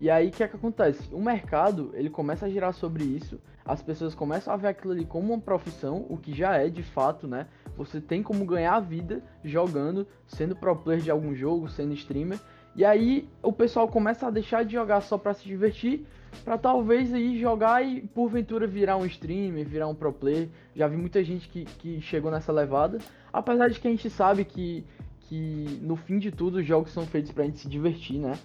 E 0.00 0.10
aí 0.10 0.28
o 0.28 0.30
que, 0.30 0.42
é 0.42 0.48
que 0.48 0.56
acontece? 0.56 1.08
O 1.12 1.22
mercado 1.22 1.90
ele 1.94 2.10
começa 2.10 2.46
a 2.46 2.48
girar 2.48 2.74
sobre 2.74 3.04
isso, 3.04 3.40
as 3.64 3.82
pessoas 3.82 4.14
começam 4.14 4.52
a 4.52 4.56
ver 4.56 4.68
aquilo 4.68 4.92
ali 4.92 5.04
como 5.04 5.32
uma 5.32 5.40
profissão, 5.40 6.06
o 6.08 6.16
que 6.16 6.34
já 6.34 6.56
é 6.56 6.68
de 6.68 6.82
fato, 6.82 7.26
né? 7.26 7.46
Você 7.76 8.00
tem 8.00 8.22
como 8.22 8.44
ganhar 8.44 8.74
a 8.74 8.80
vida 8.80 9.22
jogando, 9.42 10.06
sendo 10.26 10.54
pro 10.54 10.76
player 10.76 11.02
de 11.02 11.10
algum 11.10 11.34
jogo, 11.34 11.68
sendo 11.68 11.92
streamer. 11.94 12.38
E 12.76 12.84
aí 12.84 13.26
o 13.42 13.52
pessoal 13.52 13.88
começa 13.88 14.26
a 14.26 14.30
deixar 14.30 14.64
de 14.64 14.74
jogar 14.74 15.00
só 15.00 15.16
para 15.16 15.32
se 15.32 15.44
divertir, 15.44 16.06
para 16.44 16.58
talvez 16.58 17.12
aí 17.12 17.40
jogar 17.40 17.82
e 17.84 18.02
porventura 18.02 18.66
virar 18.66 18.98
um 18.98 19.06
streamer, 19.06 19.66
virar 19.66 19.88
um 19.88 19.94
pro 19.94 20.12
player. 20.12 20.48
Já 20.74 20.86
vi 20.86 20.96
muita 20.96 21.24
gente 21.24 21.48
que, 21.48 21.64
que 21.64 22.00
chegou 22.02 22.30
nessa 22.30 22.52
levada. 22.52 22.98
Apesar 23.32 23.68
de 23.68 23.80
que 23.80 23.88
a 23.88 23.90
gente 23.90 24.10
sabe 24.10 24.44
que, 24.44 24.84
que 25.20 25.80
no 25.82 25.96
fim 25.96 26.18
de 26.18 26.30
tudo 26.30 26.58
os 26.58 26.66
jogos 26.66 26.92
são 26.92 27.06
feitos 27.06 27.32
pra 27.32 27.44
gente 27.44 27.60
se 27.60 27.68
divertir, 27.68 28.18
né? 28.18 28.38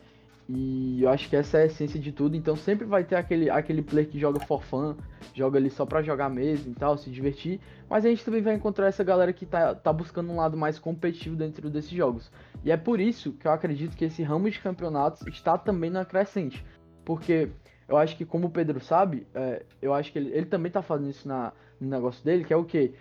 E 0.54 1.02
eu 1.02 1.10
acho 1.10 1.30
que 1.30 1.36
essa 1.38 1.60
é 1.60 1.62
a 1.64 1.66
essência 1.68 1.98
de 1.98 2.12
tudo. 2.12 2.36
Então 2.36 2.58
sempre 2.58 2.86
vai 2.86 3.06
ter 3.06 3.16
aquele, 3.16 3.50
aquele 3.50 3.82
player 3.82 4.10
que 4.10 4.20
joga 4.20 4.38
for 4.42 4.62
fun, 4.62 4.96
joga 5.34 5.58
ali 5.58 5.70
só 5.70 5.86
pra 5.86 6.02
jogar 6.02 6.30
mesmo 6.30 6.74
e 6.74 6.76
tal, 6.76 6.98
se 6.98 7.10
divertir. 7.10 7.62
Mas 7.90 8.06
a 8.06 8.10
gente 8.10 8.26
também 8.26 8.42
vai 8.42 8.56
encontrar 8.56 8.88
essa 8.88 9.02
galera 9.02 9.32
que 9.32 9.46
tá, 9.46 9.74
tá 9.74 9.94
buscando 9.94 10.30
um 10.30 10.36
lado 10.36 10.58
mais 10.58 10.78
competitivo 10.78 11.38
dentro 11.38 11.70
desses 11.70 11.92
jogos. 11.92 12.30
E 12.66 12.72
é 12.72 12.76
por 12.76 13.00
isso 13.00 13.32
que 13.32 13.48
eu 13.48 13.52
acredito 13.52 13.96
que 13.96 14.04
esse 14.04 14.22
ramo 14.24 14.50
de 14.50 14.60
campeonatos 14.60 15.26
está 15.26 15.58
também 15.58 15.90
na 15.90 16.04
crescente. 16.04 16.66
Porque 17.06 17.50
eu 17.88 17.96
acho 17.96 18.18
que, 18.18 18.26
como 18.26 18.48
o 18.48 18.52
Pedro 18.52 18.82
sabe, 18.82 19.26
é, 19.34 19.64
eu 19.82 19.94
acho 19.94 20.12
que 20.12 20.20
ele, 20.20 20.32
ele 20.34 20.46
também 20.48 20.70
tá 20.70 20.82
fazendo 20.82 21.12
isso 21.12 21.28
na, 21.30 21.54
no 21.80 21.88
negócio 21.88 22.26
dele, 22.26 22.44
que 22.44 22.54
é 22.54 22.58
o 22.58 22.66
que? 22.66 22.94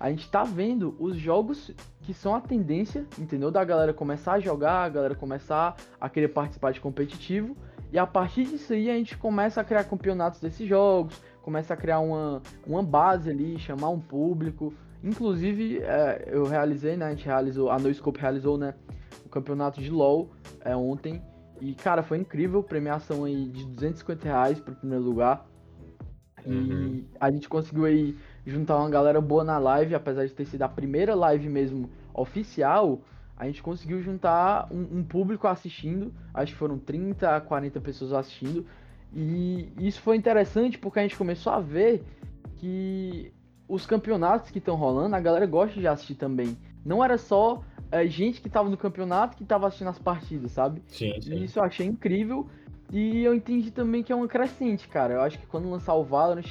A 0.00 0.10
gente 0.10 0.30
tá 0.30 0.44
vendo 0.44 0.94
os 0.98 1.16
jogos 1.16 1.72
que 2.02 2.14
são 2.14 2.34
a 2.34 2.40
tendência, 2.40 3.04
entendeu? 3.18 3.50
Da 3.50 3.64
galera 3.64 3.92
começar 3.92 4.34
a 4.34 4.40
jogar, 4.40 4.84
a 4.84 4.88
galera 4.88 5.14
começar 5.14 5.76
a 6.00 6.08
querer 6.08 6.28
participar 6.28 6.72
de 6.72 6.80
competitivo. 6.80 7.56
E 7.92 7.98
a 7.98 8.06
partir 8.06 8.44
disso 8.44 8.72
aí 8.72 8.90
a 8.90 8.94
gente 8.94 9.16
começa 9.16 9.60
a 9.60 9.64
criar 9.64 9.84
campeonatos 9.84 10.40
desses 10.40 10.68
jogos, 10.68 11.20
começa 11.42 11.74
a 11.74 11.76
criar 11.76 12.00
uma, 12.00 12.42
uma 12.66 12.82
base 12.82 13.30
ali, 13.30 13.58
chamar 13.58 13.88
um 13.88 14.00
público. 14.00 14.72
Inclusive, 15.02 15.78
é, 15.82 16.28
eu 16.28 16.44
realizei, 16.44 16.96
né? 16.96 17.06
A 17.06 17.10
gente 17.10 17.24
realizou, 17.24 17.70
a 17.70 17.78
NoScope 17.78 18.20
realizou, 18.20 18.58
né? 18.58 18.74
O 19.24 19.28
campeonato 19.28 19.80
de 19.80 19.90
LoL 19.90 20.30
é, 20.60 20.76
ontem. 20.76 21.22
E, 21.60 21.74
cara, 21.74 22.02
foi 22.02 22.18
incrível, 22.18 22.62
premiação 22.62 23.24
aí 23.24 23.48
de 23.48 23.64
250 23.64 24.24
reais 24.24 24.60
pro 24.60 24.74
primeiro 24.74 25.04
lugar. 25.04 25.46
E 26.46 26.52
uhum. 26.52 27.04
a 27.20 27.30
gente 27.30 27.48
conseguiu 27.48 27.84
aí 27.84 28.16
juntar 28.48 28.78
uma 28.78 28.90
galera 28.90 29.20
boa 29.20 29.44
na 29.44 29.58
live, 29.58 29.94
apesar 29.94 30.26
de 30.26 30.32
ter 30.32 30.46
sido 30.46 30.62
a 30.62 30.68
primeira 30.68 31.14
live 31.14 31.48
mesmo 31.48 31.90
oficial, 32.14 33.00
a 33.36 33.46
gente 33.46 33.62
conseguiu 33.62 34.02
juntar 34.02 34.68
um, 34.70 34.98
um, 34.98 35.04
público 35.04 35.46
assistindo, 35.46 36.12
acho 36.34 36.52
que 36.52 36.58
foram 36.58 36.78
30 36.78 37.36
a 37.36 37.40
40 37.40 37.80
pessoas 37.80 38.12
assistindo, 38.12 38.66
e 39.12 39.72
isso 39.78 40.00
foi 40.00 40.16
interessante 40.16 40.78
porque 40.78 40.98
a 40.98 41.02
gente 41.02 41.16
começou 41.16 41.52
a 41.52 41.60
ver 41.60 42.02
que 42.56 43.32
os 43.68 43.86
campeonatos 43.86 44.50
que 44.50 44.58
estão 44.58 44.74
rolando, 44.74 45.14
a 45.14 45.20
galera 45.20 45.46
gosta 45.46 45.78
de 45.78 45.86
assistir 45.86 46.14
também. 46.14 46.56
Não 46.84 47.04
era 47.04 47.18
só 47.18 47.62
é, 47.90 48.06
gente 48.06 48.40
que 48.40 48.48
estava 48.48 48.68
no 48.68 48.76
campeonato 48.76 49.36
que 49.36 49.42
estava 49.42 49.66
assistindo 49.66 49.88
as 49.88 49.98
partidas, 49.98 50.52
sabe? 50.52 50.82
Sim, 50.86 51.20
sim. 51.20 51.34
E 51.34 51.44
isso 51.44 51.58
eu 51.58 51.62
achei 51.62 51.86
incrível. 51.86 52.48
E 52.90 53.22
eu 53.22 53.34
entendi 53.34 53.70
também 53.70 54.02
que 54.02 54.12
é 54.12 54.16
uma 54.16 54.26
crescente, 54.26 54.88
cara. 54.88 55.14
Eu 55.14 55.20
acho 55.20 55.38
que 55.38 55.46
quando 55.46 55.70
lançar 55.70 55.94
o 55.94 56.02
Valorant, 56.02 56.46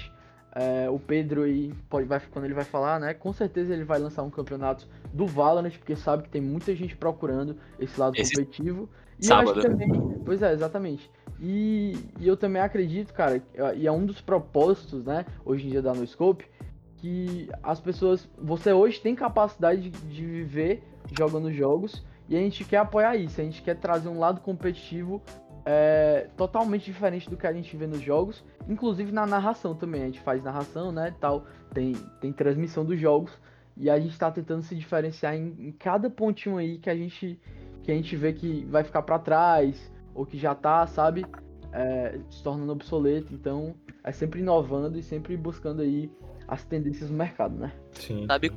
é, 0.59 0.89
o 0.89 0.97
Pedro 0.97 1.43
aí, 1.43 1.71
pode, 1.87 2.07
vai, 2.07 2.19
quando 2.31 2.45
ele 2.45 2.53
vai 2.55 2.63
falar, 2.63 2.99
né? 2.99 3.13
Com 3.13 3.31
certeza 3.31 3.71
ele 3.71 3.83
vai 3.83 3.99
lançar 3.99 4.23
um 4.23 4.29
campeonato 4.29 4.87
do 5.13 5.27
Valorant, 5.27 5.69
porque 5.77 5.95
sabe 5.95 6.23
que 6.23 6.29
tem 6.29 6.41
muita 6.41 6.75
gente 6.75 6.95
procurando 6.97 7.55
esse 7.79 7.99
lado 7.99 8.15
esse... 8.17 8.33
competitivo. 8.33 8.89
E 9.19 9.27
Sábado. 9.27 9.51
eu 9.51 9.57
acho 9.59 9.69
também. 9.69 9.89
Pois 10.25 10.41
é, 10.41 10.51
exatamente. 10.51 11.11
E, 11.39 11.95
e, 12.19 12.27
eu 12.27 12.35
também 12.35 12.59
acredito, 12.59 13.13
cara, 13.13 13.39
e 13.75 13.85
é 13.85 13.91
um 13.91 14.03
dos 14.03 14.19
propósitos, 14.19 15.05
né, 15.05 15.27
hoje 15.45 15.67
em 15.67 15.69
dia 15.69 15.81
da 15.81 15.93
NoScope, 15.93 16.47
que 16.97 17.47
as 17.61 17.79
pessoas. 17.79 18.27
Você 18.41 18.73
hoje 18.73 18.99
tem 18.99 19.13
capacidade 19.13 19.91
de, 19.91 19.99
de 20.07 20.25
viver 20.25 20.83
jogando 21.15 21.53
jogos. 21.53 22.03
E 22.29 22.35
a 22.35 22.39
gente 22.39 22.65
quer 22.65 22.77
apoiar 22.77 23.15
isso, 23.15 23.39
a 23.39 23.43
gente 23.43 23.61
quer 23.61 23.75
trazer 23.75 24.09
um 24.09 24.19
lado 24.19 24.41
competitivo 24.41 25.21
é, 25.69 26.29
totalmente 26.37 26.85
diferente 26.85 27.29
do 27.29 27.35
que 27.35 27.45
a 27.45 27.51
gente 27.51 27.75
vê 27.75 27.85
nos 27.85 27.99
jogos, 27.99 28.43
inclusive 28.69 29.11
na 29.11 29.25
narração 29.25 29.75
também. 29.75 30.03
A 30.03 30.05
gente 30.05 30.21
faz 30.21 30.41
narração, 30.41 30.91
né, 30.91 31.13
tal, 31.19 31.45
tem, 31.73 31.93
tem 32.21 32.31
transmissão 32.31 32.85
dos 32.85 32.99
jogos 32.99 33.31
e 33.75 33.89
a 33.89 33.99
gente 33.99 34.11
está 34.11 34.31
tentando 34.31 34.61
se 34.61 34.75
diferenciar 34.75 35.35
em, 35.35 35.55
em, 35.59 35.71
cada 35.71 36.09
pontinho 36.09 36.57
aí 36.57 36.77
que 36.77 36.89
a 36.89 36.95
gente 36.95 37.39
que 37.83 37.91
a 37.91 37.95
gente 37.95 38.15
vê 38.15 38.33
que 38.33 38.65
vai 38.65 38.83
ficar 38.83 39.01
para 39.01 39.17
trás 39.17 39.91
ou 40.13 40.25
que 40.25 40.37
já 40.37 40.53
tá, 40.53 40.85
sabe? 40.87 41.25
é, 41.71 42.19
se 42.29 42.43
tornando 42.43 42.71
obsoleto, 42.71 43.33
então 43.33 43.75
é 44.03 44.11
sempre 44.11 44.39
inovando 44.39 44.97
e 44.97 45.03
sempre 45.03 45.35
buscando 45.35 45.81
aí 45.81 46.09
as 46.47 46.63
tendências 46.63 47.09
do 47.09 47.15
mercado, 47.15 47.55
né? 47.55 47.73
Sim. 47.91 48.25
Sabe 48.25 48.51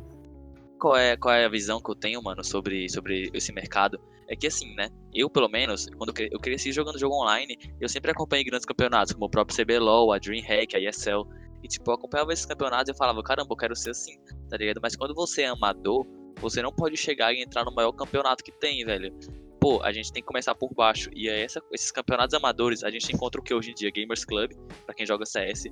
qual 0.79 0.97
é, 0.97 1.17
qual 1.17 1.35
é 1.35 1.45
a 1.45 1.49
visão 1.49 1.81
que 1.81 1.91
eu 1.91 1.95
tenho, 1.95 2.23
mano, 2.23 2.43
sobre, 2.45 2.89
sobre 2.89 3.31
esse 3.35 3.53
mercado? 3.53 4.01
É 4.31 4.37
que 4.37 4.47
assim, 4.47 4.73
né? 4.77 4.89
Eu, 5.13 5.29
pelo 5.29 5.49
menos, 5.49 5.89
quando 5.99 6.15
eu 6.31 6.39
cresci 6.39 6.71
jogando 6.71 6.97
jogo 7.01 7.17
online, 7.17 7.59
eu 7.81 7.89
sempre 7.89 8.13
acompanhei 8.13 8.45
grandes 8.45 8.65
campeonatos, 8.65 9.13
como 9.13 9.27
o 9.27 9.29
próprio 9.29 9.57
CBLOL, 9.57 10.13
a 10.13 10.19
DreamHack, 10.19 10.77
a 10.77 10.79
ESL. 10.79 11.27
E, 11.65 11.69
tipo, 11.69 11.91
eu 11.91 11.95
acompanhava 11.97 12.33
esses 12.33 12.47
campeonatos 12.47 12.89
e 12.89 12.93
eu 12.93 12.97
falava, 12.97 13.21
caramba, 13.25 13.49
eu 13.51 13.57
quero 13.57 13.75
ser 13.75 13.91
assim, 13.91 14.17
tá 14.49 14.57
ligado? 14.57 14.79
Mas 14.81 14.95
quando 14.95 15.15
você 15.17 15.43
é 15.43 15.47
amador, 15.49 16.07
você 16.41 16.63
não 16.63 16.73
pode 16.73 16.97
chegar 16.97 17.35
e 17.35 17.43
entrar 17.43 17.65
no 17.65 17.75
maior 17.75 17.91
campeonato 17.91 18.45
que 18.45 18.53
tem, 18.53 18.85
velho. 18.85 19.13
Pô, 19.61 19.83
a 19.83 19.93
gente 19.93 20.13
tem 20.13 20.23
que 20.23 20.29
começar 20.29 20.55
por 20.55 20.73
baixo. 20.73 21.11
E 21.13 21.29
é 21.29 21.43
essa, 21.43 21.61
esses 21.73 21.91
campeonatos 21.91 22.33
amadores, 22.33 22.85
a 22.85 22.91
gente 22.91 23.13
encontra 23.13 23.41
o 23.41 23.45
que 23.45 23.53
hoje 23.53 23.73
em 23.73 23.75
dia? 23.75 23.91
Gamers 23.91 24.25
Club, 24.25 24.53
para 24.87 24.95
quem 24.95 25.05
joga 25.05 25.27
CS. 25.27 25.65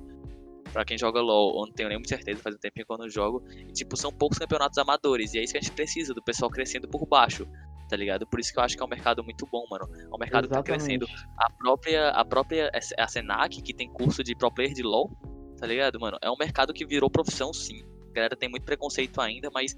Pra 0.73 0.83
quem 0.83 0.97
joga 0.97 1.21
LoL, 1.21 1.61
eu 1.61 1.65
não 1.65 1.73
tenho 1.73 1.87
nem 1.87 1.97
muita 1.97 2.09
certeza, 2.09 2.41
faz 2.43 2.55
um 2.55 2.59
tempinho 2.59 2.85
que 2.85 2.93
eu 2.93 2.97
não 2.97 3.09
jogo. 3.09 3.41
E, 3.57 3.71
tipo, 3.71 3.95
são 3.95 4.11
poucos 4.11 4.37
campeonatos 4.37 4.77
amadores. 4.77 5.33
E 5.33 5.39
é 5.39 5.43
isso 5.43 5.53
que 5.53 5.59
a 5.59 5.61
gente 5.61 5.71
precisa, 5.71 6.13
do 6.13 6.21
pessoal 6.21 6.51
crescendo 6.51 6.89
por 6.89 7.07
baixo 7.07 7.47
tá 7.89 7.97
ligado? 7.97 8.25
Por 8.27 8.39
isso 8.39 8.53
que 8.53 8.59
eu 8.59 8.63
acho 8.63 8.77
que 8.77 8.83
é 8.83 8.85
um 8.85 8.89
mercado 8.89 9.23
muito 9.23 9.45
bom, 9.51 9.65
mano. 9.69 9.89
É 9.99 10.15
um 10.15 10.17
mercado 10.17 10.45
Exatamente. 10.45 10.49
que 10.49 10.53
tá 10.53 10.63
crescendo. 10.63 11.07
A 11.37 11.49
própria, 11.49 12.09
a 12.09 12.23
própria 12.23 12.71
a 12.97 13.07
Senac, 13.07 13.61
que 13.61 13.73
tem 13.73 13.91
curso 13.91 14.23
de 14.23 14.35
pro 14.35 14.51
player 14.51 14.73
de 14.73 14.83
LoL, 14.83 15.11
tá 15.57 15.65
ligado, 15.65 15.99
mano? 15.99 16.17
É 16.21 16.29
um 16.29 16.37
mercado 16.37 16.71
que 16.71 16.85
virou 16.85 17.09
profissão, 17.09 17.51
sim. 17.51 17.83
A 18.11 18.13
galera 18.13 18.35
tem 18.35 18.47
muito 18.47 18.63
preconceito 18.63 19.19
ainda, 19.19 19.49
mas, 19.51 19.75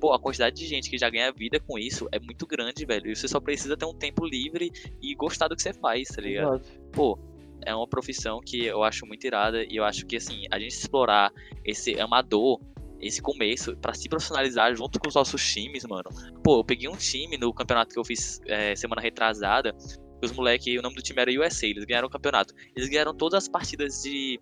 pô, 0.00 0.12
a 0.12 0.18
quantidade 0.18 0.56
de 0.56 0.66
gente 0.66 0.88
que 0.88 0.96
já 0.96 1.10
ganha 1.10 1.32
vida 1.32 1.60
com 1.60 1.78
isso 1.78 2.08
é 2.12 2.20
muito 2.20 2.46
grande, 2.46 2.86
velho. 2.86 3.10
E 3.10 3.16
você 3.16 3.26
só 3.26 3.40
precisa 3.40 3.76
ter 3.76 3.84
um 3.84 3.94
tempo 3.94 4.24
livre 4.24 4.70
e 5.02 5.14
gostar 5.14 5.48
do 5.48 5.56
que 5.56 5.62
você 5.62 5.72
faz, 5.72 6.08
tá 6.08 6.22
ligado? 6.22 6.54
Exato. 6.54 6.80
Pô, 6.92 7.18
é 7.66 7.74
uma 7.74 7.86
profissão 7.86 8.40
que 8.40 8.64
eu 8.64 8.82
acho 8.82 9.04
muito 9.06 9.26
irada 9.26 9.64
e 9.64 9.76
eu 9.76 9.84
acho 9.84 10.06
que, 10.06 10.16
assim, 10.16 10.46
a 10.50 10.58
gente 10.58 10.72
explorar 10.72 11.32
esse 11.64 11.98
amador, 12.00 12.60
esse 13.00 13.22
começo, 13.22 13.76
para 13.76 13.94
se 13.94 14.08
profissionalizar 14.08 14.74
junto 14.74 15.00
com 15.00 15.08
os 15.08 15.14
nossos 15.14 15.42
times, 15.42 15.84
mano. 15.84 16.10
Pô, 16.44 16.60
eu 16.60 16.64
peguei 16.64 16.88
um 16.88 16.96
time 16.96 17.38
no 17.38 17.52
campeonato 17.52 17.92
que 17.92 17.98
eu 17.98 18.04
fiz 18.04 18.40
é, 18.46 18.76
semana 18.76 19.00
retrasada. 19.00 19.74
Os 20.22 20.32
moleques, 20.32 20.78
o 20.78 20.82
nome 20.82 20.96
do 20.96 21.02
time 21.02 21.20
era 21.20 21.30
USA, 21.30 21.66
eles 21.66 21.84
ganharam 21.84 22.08
o 22.08 22.10
campeonato. 22.10 22.54
Eles 22.76 22.88
ganharam 22.88 23.14
todas 23.14 23.44
as 23.44 23.48
partidas 23.48 24.02
de 24.02 24.38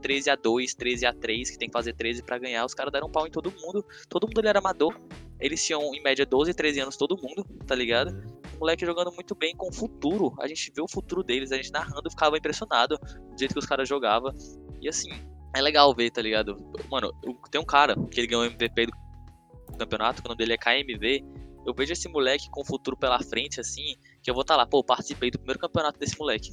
13 0.00 0.30
a 0.30 0.36
2, 0.36 0.74
13 0.74 1.06
a 1.06 1.12
3, 1.12 1.50
que 1.50 1.58
tem 1.58 1.68
que 1.68 1.72
fazer 1.72 1.94
13 1.94 2.22
para 2.22 2.38
ganhar. 2.38 2.64
Os 2.64 2.74
caras 2.74 2.92
deram 2.92 3.10
pau 3.10 3.26
em 3.26 3.30
todo 3.30 3.50
mundo. 3.50 3.84
Todo 4.08 4.26
mundo 4.26 4.46
era 4.46 4.58
amador. 4.58 4.98
Eles 5.38 5.64
tinham 5.64 5.94
em 5.94 6.02
média 6.02 6.24
12, 6.24 6.54
13 6.54 6.80
anos 6.80 6.96
todo 6.96 7.16
mundo, 7.16 7.44
tá 7.66 7.74
ligado? 7.74 8.10
O 8.54 8.60
moleque 8.60 8.86
jogando 8.86 9.12
muito 9.12 9.34
bem 9.34 9.54
com 9.54 9.68
o 9.68 9.72
futuro. 9.72 10.34
A 10.40 10.46
gente 10.46 10.72
vê 10.74 10.80
o 10.80 10.88
futuro 10.88 11.22
deles, 11.22 11.52
a 11.52 11.56
gente 11.56 11.72
narrando 11.72 12.10
ficava 12.10 12.36
impressionado 12.36 12.98
do 12.98 13.38
jeito 13.38 13.52
que 13.52 13.58
os 13.58 13.66
caras 13.66 13.88
jogavam. 13.88 14.32
E 14.80 14.88
assim, 14.88 15.10
é 15.54 15.62
legal 15.62 15.94
ver, 15.94 16.10
tá 16.10 16.20
ligado? 16.20 16.56
Mano, 16.90 17.12
tem 17.50 17.60
um 17.60 17.64
cara 17.64 17.94
que 18.10 18.20
ele 18.20 18.26
ganhou 18.26 18.42
o 18.42 18.46
MVP 18.46 18.86
do 18.86 19.78
campeonato, 19.78 20.20
que 20.20 20.28
o 20.28 20.30
nome 20.30 20.38
dele 20.38 20.54
é 20.54 20.56
KMV. 20.56 21.24
Eu 21.66 21.72
vejo 21.72 21.92
esse 21.92 22.08
moleque 22.08 22.50
com 22.50 22.60
o 22.60 22.64
futuro 22.64 22.96
pela 22.96 23.18
frente, 23.22 23.58
assim, 23.60 23.94
que 24.22 24.30
eu 24.30 24.34
vou 24.34 24.42
estar 24.42 24.54
tá 24.54 24.58
lá, 24.58 24.66
pô, 24.66 24.84
participei 24.84 25.30
do 25.30 25.38
primeiro 25.38 25.58
campeonato 25.58 25.98
desse 25.98 26.18
moleque. 26.18 26.50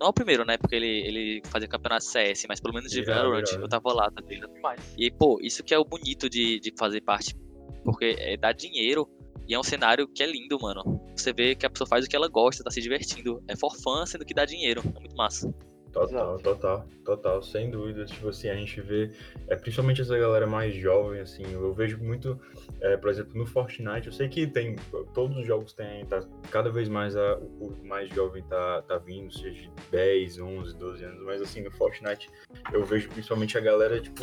Não 0.00 0.06
é 0.06 0.10
o 0.10 0.12
primeiro, 0.12 0.44
né? 0.44 0.56
Porque 0.56 0.74
ele, 0.74 0.86
ele 0.86 1.42
fazia 1.46 1.68
campeonato 1.68 2.04
CS, 2.04 2.46
mas 2.48 2.60
pelo 2.60 2.72
menos 2.72 2.90
de 2.90 3.00
yeah, 3.00 3.22
Valorant 3.22 3.46
yeah. 3.46 3.64
eu 3.64 3.68
tava 3.68 3.92
lá, 3.92 4.10
tá 4.10 4.22
ligado? 4.26 4.50
E, 4.96 5.10
pô, 5.10 5.38
isso 5.42 5.62
que 5.62 5.74
é 5.74 5.78
o 5.78 5.84
bonito 5.84 6.30
de, 6.30 6.58
de 6.60 6.72
fazer 6.78 7.02
parte. 7.02 7.36
Porque 7.84 8.16
é 8.18 8.36
dar 8.36 8.52
dinheiro 8.52 9.06
e 9.46 9.54
é 9.54 9.58
um 9.58 9.62
cenário 9.62 10.08
que 10.08 10.22
é 10.22 10.26
lindo, 10.26 10.58
mano. 10.58 11.00
Você 11.14 11.32
vê 11.32 11.54
que 11.54 11.66
a 11.66 11.70
pessoa 11.70 11.86
faz 11.86 12.06
o 12.06 12.08
que 12.08 12.16
ela 12.16 12.28
gosta, 12.28 12.64
tá 12.64 12.70
se 12.70 12.80
divertindo. 12.80 13.42
É 13.46 13.54
for 13.54 13.76
fun, 13.76 14.06
sendo 14.06 14.24
que 14.24 14.32
dá 14.32 14.46
dinheiro. 14.46 14.80
É 14.96 15.00
muito 15.00 15.14
massa. 15.14 15.52
Total, 15.94 16.36
total, 16.40 16.84
total, 17.04 17.40
sem 17.40 17.70
dúvida. 17.70 18.04
Tipo 18.04 18.30
assim, 18.30 18.48
a 18.48 18.56
gente 18.56 18.80
vê, 18.80 19.12
é, 19.46 19.54
principalmente 19.54 20.00
essa 20.02 20.18
galera 20.18 20.44
mais 20.44 20.74
jovem, 20.74 21.20
assim, 21.20 21.44
eu 21.52 21.72
vejo 21.72 21.98
muito, 21.98 22.38
é, 22.80 22.96
por 22.96 23.10
exemplo, 23.10 23.38
no 23.38 23.46
Fortnite, 23.46 24.08
eu 24.08 24.12
sei 24.12 24.28
que 24.28 24.44
tem, 24.44 24.74
todos 25.14 25.36
os 25.36 25.46
jogos 25.46 25.72
têm, 25.72 26.04
tá, 26.06 26.20
cada 26.50 26.68
vez 26.68 26.88
mais 26.88 27.16
a, 27.16 27.36
o 27.36 27.48
público 27.48 27.86
mais 27.86 28.10
jovem 28.10 28.42
tá, 28.42 28.82
tá 28.82 28.98
vindo, 28.98 29.32
seja 29.32 29.62
de 29.62 29.70
10, 29.92 30.40
11, 30.40 30.76
12 30.76 31.04
anos, 31.04 31.22
mas 31.22 31.40
assim, 31.40 31.62
no 31.62 31.70
Fortnite 31.70 32.28
eu 32.72 32.84
vejo 32.84 33.08
principalmente 33.10 33.56
a 33.56 33.60
galera, 33.60 34.00
tipo, 34.00 34.20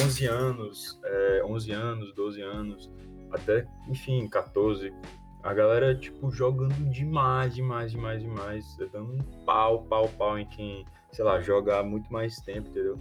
11 0.00 0.26
anos, 0.26 0.98
é, 1.04 1.42
11 1.44 1.72
anos, 1.72 2.14
12 2.14 2.40
anos, 2.40 2.90
até, 3.30 3.66
enfim, 3.90 4.26
14, 4.26 4.90
a 5.42 5.52
galera, 5.52 5.94
tipo, 5.94 6.30
jogando 6.30 6.90
demais, 6.90 7.54
demais, 7.54 7.92
demais, 7.92 8.22
demais, 8.22 8.76
dando 8.90 9.12
um 9.12 9.44
pau, 9.44 9.84
pau, 9.84 10.08
pau 10.08 10.38
em 10.38 10.46
quem 10.46 10.86
sei 11.12 11.24
lá, 11.24 11.40
jogar 11.40 11.82
muito 11.82 12.12
mais 12.12 12.36
tempo, 12.36 12.68
entendeu? 12.68 12.98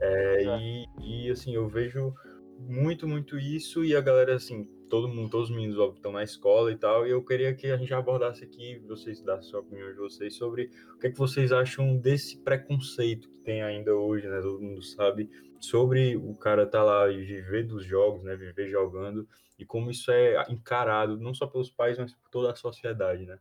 É, 0.00 0.42
e, 0.42 0.86
e, 1.00 1.30
assim, 1.30 1.54
eu 1.54 1.68
vejo 1.68 2.14
muito, 2.58 3.06
muito 3.06 3.38
isso 3.38 3.84
e 3.84 3.94
a 3.94 4.00
galera, 4.00 4.34
assim, 4.34 4.64
todo 4.88 5.08
mundo, 5.08 5.30
todos 5.30 5.50
os 5.50 5.56
meninos 5.56 5.78
óbvio, 5.78 5.96
estão 5.96 6.12
na 6.12 6.22
escola 6.22 6.70
e 6.70 6.76
tal, 6.76 7.06
e 7.06 7.10
eu 7.10 7.24
queria 7.24 7.54
que 7.54 7.68
a 7.68 7.76
gente 7.76 7.92
abordasse 7.92 8.44
aqui, 8.44 8.78
vocês 8.86 9.20
dessem 9.20 9.50
sua 9.50 9.60
opinião 9.60 9.88
de 9.88 9.98
vocês 9.98 10.34
sobre 10.34 10.70
o 10.94 10.98
que 10.98 11.08
é 11.08 11.10
que 11.10 11.18
vocês 11.18 11.52
acham 11.52 11.96
desse 11.96 12.38
preconceito 12.38 13.28
que 13.28 13.38
tem 13.38 13.62
ainda 13.62 13.94
hoje, 13.94 14.28
né, 14.28 14.40
todo 14.40 14.60
mundo 14.60 14.82
sabe, 14.82 15.30
sobre 15.60 16.16
o 16.16 16.34
cara 16.34 16.66
tá 16.66 16.82
lá 16.82 17.10
e 17.10 17.22
viver 17.24 17.64
dos 17.64 17.84
jogos, 17.84 18.22
né, 18.22 18.36
viver 18.36 18.68
jogando, 18.68 19.26
e 19.58 19.64
como 19.64 19.90
isso 19.90 20.10
é 20.10 20.44
encarado, 20.48 21.18
não 21.18 21.34
só 21.34 21.46
pelos 21.46 21.70
pais, 21.70 21.98
mas 21.98 22.14
por 22.14 22.30
toda 22.30 22.52
a 22.52 22.54
sociedade, 22.54 23.24
né? 23.24 23.38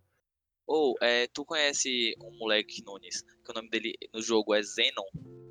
Ou, 0.68 0.96
é, 1.02 1.28
tu 1.28 1.46
conhece 1.46 2.16
um 2.22 2.38
moleque, 2.38 2.84
Nunes, 2.84 3.22
que 3.22 3.52
o 3.52 3.54
nome 3.54 3.70
dele 3.70 3.94
no 4.14 4.22
jogo 4.22 4.54
é 4.54 4.62
Zenon? 4.64 5.06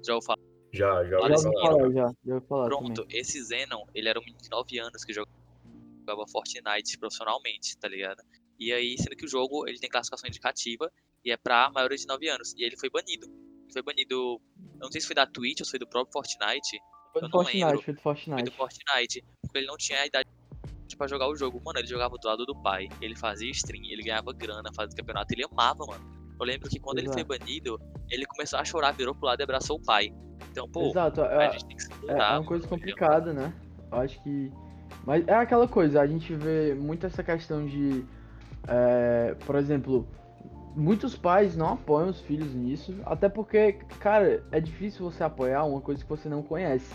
Já 0.05 0.15
ouviu 0.15 0.27
falar? 0.27 0.55
Já, 0.73 1.05
já 1.05 1.19
ouvi 1.21 1.53
falar. 1.61 1.93
Já, 1.93 2.15
já 2.27 2.41
falar 2.41 2.65
Pronto, 2.67 3.03
também. 3.03 3.21
esse 3.21 3.43
Zenon, 3.45 3.85
ele 3.95 4.09
era 4.09 4.19
um 4.19 4.23
menino 4.23 4.43
de 4.43 4.51
9 4.51 4.79
anos 4.81 5.05
que 5.05 5.13
jogava 5.13 6.27
Fortnite 6.31 6.99
profissionalmente, 6.99 7.79
tá 7.79 7.89
ligado? 7.89 8.23
E 8.59 8.73
aí, 8.73 8.97
sendo 8.99 9.17
que 9.17 9.25
o 9.25 9.29
jogo, 9.29 9.69
ele 9.69 9.79
tem 9.79 9.89
classificação 9.89 10.29
indicativa 10.29 10.91
e 11.25 11.31
é 11.31 11.37
pra 11.37 11.71
maiores 11.71 12.01
de 12.01 12.09
9 12.09 12.29
anos. 12.29 12.53
E 12.57 12.65
ele 12.65 12.77
foi 12.77 12.91
banido. 12.91 13.27
Foi 13.73 13.83
banido, 13.83 14.41
eu 14.75 14.79
não 14.81 14.91
sei 14.91 15.01
se 15.01 15.07
foi 15.07 15.15
da 15.15 15.27
Twitch 15.27 15.61
ou 15.61 15.65
se 15.65 15.71
foi 15.71 15.79
do 15.79 15.87
próprio 15.87 16.13
Fortnite. 16.13 16.79
Foi 17.13 17.23
do 17.23 17.31
Fortnite, 17.31 17.85
foi 17.85 17.95
do 17.95 18.01
Fortnite. 18.01 18.35
Foi 18.35 18.43
do 18.43 18.53
Fortnite, 18.53 19.25
porque 19.43 19.59
ele 19.59 19.67
não 19.67 19.77
tinha 19.77 20.01
a 20.01 20.07
idade 20.07 20.29
para 20.97 21.07
jogar 21.07 21.29
o 21.29 21.37
jogo. 21.37 21.61
Mano, 21.65 21.79
ele 21.79 21.89
jogava 21.89 22.17
do 22.19 22.29
lado 22.29 22.45
do 22.45 22.55
pai, 22.55 22.89
ele 23.01 23.17
fazia 23.17 23.51
stream, 23.51 23.85
ele 23.85 24.03
ganhava 24.03 24.33
grana, 24.33 24.71
fazia 24.75 24.97
campeonato, 24.97 25.33
ele 25.33 25.45
amava, 25.45 25.87
mano. 25.87 26.05
Eu 26.39 26.47
lembro 26.47 26.69
que 26.69 26.79
quando 26.79 26.99
Exato. 26.99 27.19
ele 27.19 27.27
foi 27.27 27.39
banido, 27.39 27.81
ele 28.11 28.27
começou 28.27 28.59
a 28.59 28.65
chorar, 28.65 28.93
virou 28.93 29.15
pro 29.15 29.27
lado 29.27 29.41
e 29.41 29.45
abraçou 29.45 29.77
o 29.77 29.83
pai. 29.83 30.13
Então, 30.51 30.69
pô, 30.69 30.89
Exato, 30.89 31.21
é, 31.23 31.47
a 31.47 31.51
gente 31.51 31.67
tem 31.67 31.77
que 31.77 31.83
se 31.83 31.91
é, 32.09 32.13
é 32.13 32.31
uma 32.33 32.45
coisa 32.45 32.67
complicada, 32.67 33.33
né? 33.33 33.53
Eu 33.91 33.99
acho 33.99 34.23
que. 34.23 34.53
Mas 35.07 35.27
é 35.27 35.35
aquela 35.35 35.67
coisa, 35.69 36.01
a 36.01 36.07
gente 36.07 36.35
vê 36.35 36.75
muito 36.75 37.07
essa 37.07 37.23
questão 37.23 37.65
de. 37.67 38.05
É, 38.67 39.37
por 39.47 39.57
exemplo, 39.57 40.07
muitos 40.75 41.17
pais 41.17 41.57
não 41.57 41.75
apoiam 41.75 42.09
os 42.09 42.21
filhos 42.21 42.53
nisso, 42.55 42.95
até 43.05 43.29
porque, 43.29 43.75
cara, 44.01 44.43
é 44.51 44.61
difícil 44.61 45.09
você 45.11 45.23
apoiar 45.23 45.65
uma 45.65 45.81
coisa 45.81 46.03
que 46.03 46.09
você 46.09 46.29
não 46.29 46.43
conhece. 46.43 46.95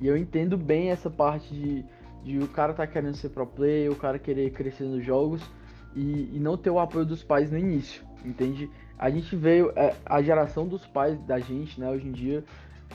E 0.00 0.06
eu 0.06 0.16
entendo 0.16 0.56
bem 0.58 0.90
essa 0.90 1.08
parte 1.08 1.54
de 1.54 1.84
de 2.24 2.38
o 2.38 2.48
cara 2.48 2.72
tá 2.72 2.86
querendo 2.86 3.14
ser 3.16 3.28
pro 3.28 3.46
player, 3.46 3.92
o 3.92 3.96
cara 3.96 4.18
querer 4.18 4.50
crescer 4.50 4.84
nos 4.84 5.04
jogos 5.04 5.42
e, 5.94 6.30
e 6.32 6.38
não 6.40 6.56
ter 6.56 6.70
o 6.70 6.78
apoio 6.78 7.04
dos 7.04 7.22
pais 7.22 7.50
no 7.50 7.58
início, 7.58 8.02
entende? 8.24 8.70
A 8.98 9.10
gente 9.10 9.36
veio, 9.36 9.72
é, 9.76 9.94
a 10.06 10.22
geração 10.22 10.66
dos 10.66 10.86
pais 10.86 11.20
da 11.26 11.38
gente, 11.38 11.78
né, 11.78 11.90
hoje 11.90 12.08
em 12.08 12.12
dia, 12.12 12.42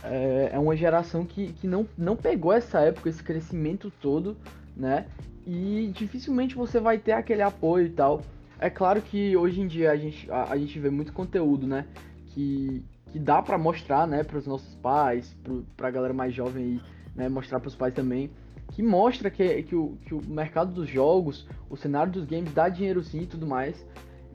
é, 0.04 0.50
é 0.54 0.60
uma 0.60 0.76
geração 0.76 1.26
que, 1.26 1.54
que 1.54 1.68
não, 1.68 1.88
não 1.98 2.16
pegou 2.16 2.52
essa 2.52 2.80
época, 2.80 3.10
esse 3.10 3.22
crescimento 3.22 3.92
todo, 4.02 4.36
né? 4.76 5.06
E 5.46 5.92
dificilmente 5.94 6.56
você 6.56 6.80
vai 6.80 6.98
ter 6.98 7.12
aquele 7.12 7.42
apoio 7.42 7.88
e 7.88 7.90
tal. 7.90 8.22
É 8.60 8.70
claro 8.70 9.02
que 9.02 9.36
hoje 9.36 9.62
em 9.62 9.68
dia 9.68 9.92
a 9.92 9.96
gente, 9.96 10.30
a, 10.32 10.52
a 10.52 10.58
gente 10.58 10.78
vê 10.80 10.90
muito 10.90 11.12
conteúdo, 11.12 11.68
né? 11.68 11.86
Que, 12.28 12.84
que 13.12 13.20
dá 13.20 13.42
para 13.42 13.58
mostrar, 13.58 14.08
né, 14.08 14.24
para 14.24 14.38
os 14.38 14.48
nossos 14.48 14.74
pais, 14.76 15.36
pro, 15.44 15.66
pra 15.76 15.92
galera 15.92 16.14
mais 16.14 16.34
jovem 16.34 16.64
aí, 16.64 16.82
né, 17.16 17.28
mostrar 17.28 17.60
para 17.60 17.68
os 17.68 17.76
pais 17.76 17.94
também 17.94 18.30
que 18.72 18.84
mostra 18.84 19.30
que, 19.30 19.64
que, 19.64 19.76
o, 19.76 19.98
que 20.06 20.14
o 20.14 20.22
mercado 20.28 20.74
dos 20.74 20.90
jogos, 20.90 21.48
o 21.70 21.76
cenário 21.76 22.12
dos 22.12 22.26
games 22.26 22.54
dá 22.54 22.70
dinheiro 22.70 23.04
sim 23.04 23.22
e 23.22 23.28
tudo 23.28 23.48
mais. 23.48 23.86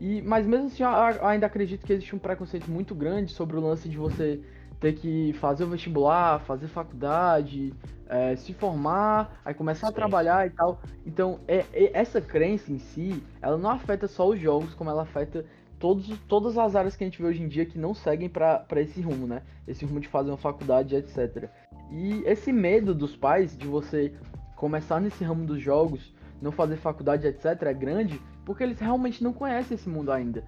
E, 0.01 0.21
mas 0.23 0.47
mesmo 0.47 0.67
assim, 0.67 0.83
eu 0.83 1.27
ainda 1.27 1.47
acredito 1.47 1.87
que 1.87 1.93
existe 1.93 2.15
um 2.15 2.19
preconceito 2.19 2.71
muito 2.71 2.95
grande 2.95 3.33
sobre 3.33 3.57
o 3.57 3.61
lance 3.61 3.89
de 3.89 3.97
você 3.97 4.41
ter 4.81 4.95
que 4.95 5.33
fazer 5.35 5.65
o 5.65 5.69
vestibular, 5.69 6.41
fazer 6.41 6.67
faculdade, 6.67 7.73
é, 8.09 8.37
se 8.37 8.53
formar, 8.53 9.41
aí 9.45 9.55
começar 9.55 9.87
sim. 9.87 9.93
a 9.93 9.97
trabalhar 9.97 10.47
e 10.47 10.51
tal. 10.51 10.81
Então, 11.07 11.41
é, 11.47 11.65
é, 11.73 11.91
essa 11.99 12.21
crença 12.21 12.73
em 12.73 12.79
si, 12.79 13.23
ela 13.41 13.57
não 13.57 13.71
afeta 13.71 14.07
só 14.09 14.29
os 14.29 14.39
jogos, 14.39 14.75
como 14.75 14.91
ela 14.91 15.03
afeta 15.03 15.45
todos, 15.79 16.07
todas 16.29 16.57
as 16.59 16.75
áreas 16.75 16.97
que 16.97 17.05
a 17.05 17.07
gente 17.07 17.21
vê 17.21 17.29
hoje 17.29 17.43
em 17.43 17.49
dia 17.49 17.67
que 17.67 17.79
não 17.79 17.95
seguem 17.95 18.29
para 18.29 18.65
esse 18.77 19.01
rumo, 19.01 19.27
né? 19.27 19.43
Esse 19.67 19.85
rumo 19.85 20.01
de 20.01 20.09
fazer 20.09 20.31
uma 20.31 20.37
faculdade, 20.37 20.95
etc. 20.95 21.49
E 21.91 22.23
esse 22.25 22.53
medo 22.53 22.95
dos 22.95 23.17
pais 23.17 23.57
de 23.57 23.67
você 23.67 24.13
começar 24.57 25.01
nesse 25.01 25.23
ramo 25.25 25.45
dos 25.45 25.61
jogos, 25.61 26.15
não 26.41 26.53
fazer 26.53 26.77
faculdade, 26.77 27.27
etc., 27.27 27.63
é 27.63 27.75
grande, 27.75 28.21
porque 28.45 28.63
eles 28.63 28.79
realmente 28.79 29.23
não 29.25 29.33
conhecem 29.33 29.75
esse 29.75 29.89
mundo 29.89 30.13
ainda. 30.13 30.45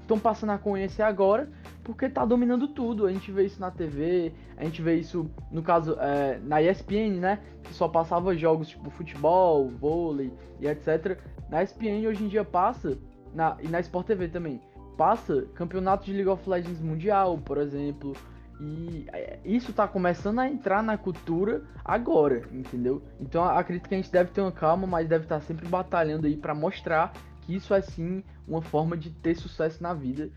Estão 0.00 0.18
passando 0.18 0.50
a 0.50 0.58
conhecer 0.58 1.02
agora 1.02 1.48
porque 1.82 2.08
tá 2.08 2.24
dominando 2.24 2.68
tudo. 2.68 3.06
A 3.06 3.12
gente 3.12 3.32
vê 3.32 3.44
isso 3.44 3.60
na 3.60 3.70
TV, 3.70 4.32
a 4.56 4.64
gente 4.64 4.82
vê 4.82 4.96
isso, 4.96 5.30
no 5.50 5.62
caso, 5.62 5.96
é, 5.98 6.38
na 6.42 6.62
ESPN, 6.62 7.18
né? 7.18 7.40
Que 7.62 7.72
só 7.72 7.88
passava 7.88 8.36
jogos 8.36 8.68
tipo 8.68 8.90
futebol, 8.90 9.68
vôlei 9.68 10.32
e 10.60 10.66
etc. 10.66 11.18
Na 11.48 11.62
ESPN 11.62 12.06
hoje 12.06 12.24
em 12.24 12.28
dia 12.28 12.44
passa, 12.44 12.98
na, 13.34 13.56
e 13.62 13.68
na 13.68 13.80
Sport 13.80 14.06
TV 14.06 14.28
também, 14.28 14.60
passa 14.98 15.46
campeonato 15.54 16.04
de 16.04 16.12
League 16.12 16.28
of 16.28 16.50
Legends 16.50 16.80
Mundial, 16.80 17.38
por 17.38 17.56
exemplo. 17.56 18.14
E 18.60 19.06
é, 19.12 19.38
isso 19.44 19.72
tá 19.72 19.86
começando 19.86 20.40
a 20.40 20.48
entrar 20.48 20.82
na 20.82 20.98
cultura 20.98 21.62
agora, 21.84 22.42
entendeu? 22.52 23.00
Então 23.20 23.44
acredito 23.44 23.88
que 23.88 23.94
a 23.94 23.98
gente 23.98 24.10
deve 24.10 24.32
ter 24.32 24.40
uma 24.40 24.50
calma, 24.50 24.84
mas 24.84 25.08
deve 25.08 25.24
estar 25.24 25.38
tá 25.38 25.40
sempre 25.40 25.68
batalhando 25.68 26.26
aí 26.26 26.36
para 26.36 26.52
mostrar 26.56 27.12
que 27.42 27.54
isso 27.54 27.72
é 27.72 27.80
sim 27.80 28.24
uma 28.46 28.60
forma 28.60 28.96
de 28.96 29.10
ter 29.10 29.36
sucesso 29.36 29.80
na 29.80 29.94
vida 29.94 30.28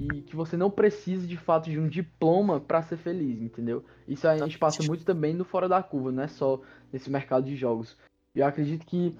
e 0.00 0.22
que 0.22 0.34
você 0.34 0.56
não 0.56 0.70
precisa 0.70 1.24
de 1.24 1.36
fato 1.36 1.70
de 1.70 1.78
um 1.78 1.88
diploma 1.88 2.58
para 2.58 2.82
ser 2.82 2.96
feliz, 2.96 3.40
entendeu? 3.40 3.84
Isso 4.08 4.26
a 4.26 4.36
gente 4.36 4.58
passa 4.58 4.82
muito 4.82 5.04
também 5.04 5.32
no 5.32 5.44
fora 5.44 5.68
da 5.68 5.80
curva, 5.80 6.10
não 6.10 6.24
é 6.24 6.28
só 6.28 6.60
nesse 6.92 7.08
mercado 7.08 7.46
de 7.46 7.54
jogos. 7.54 7.96
Eu 8.34 8.44
acredito 8.44 8.84
que 8.84 9.16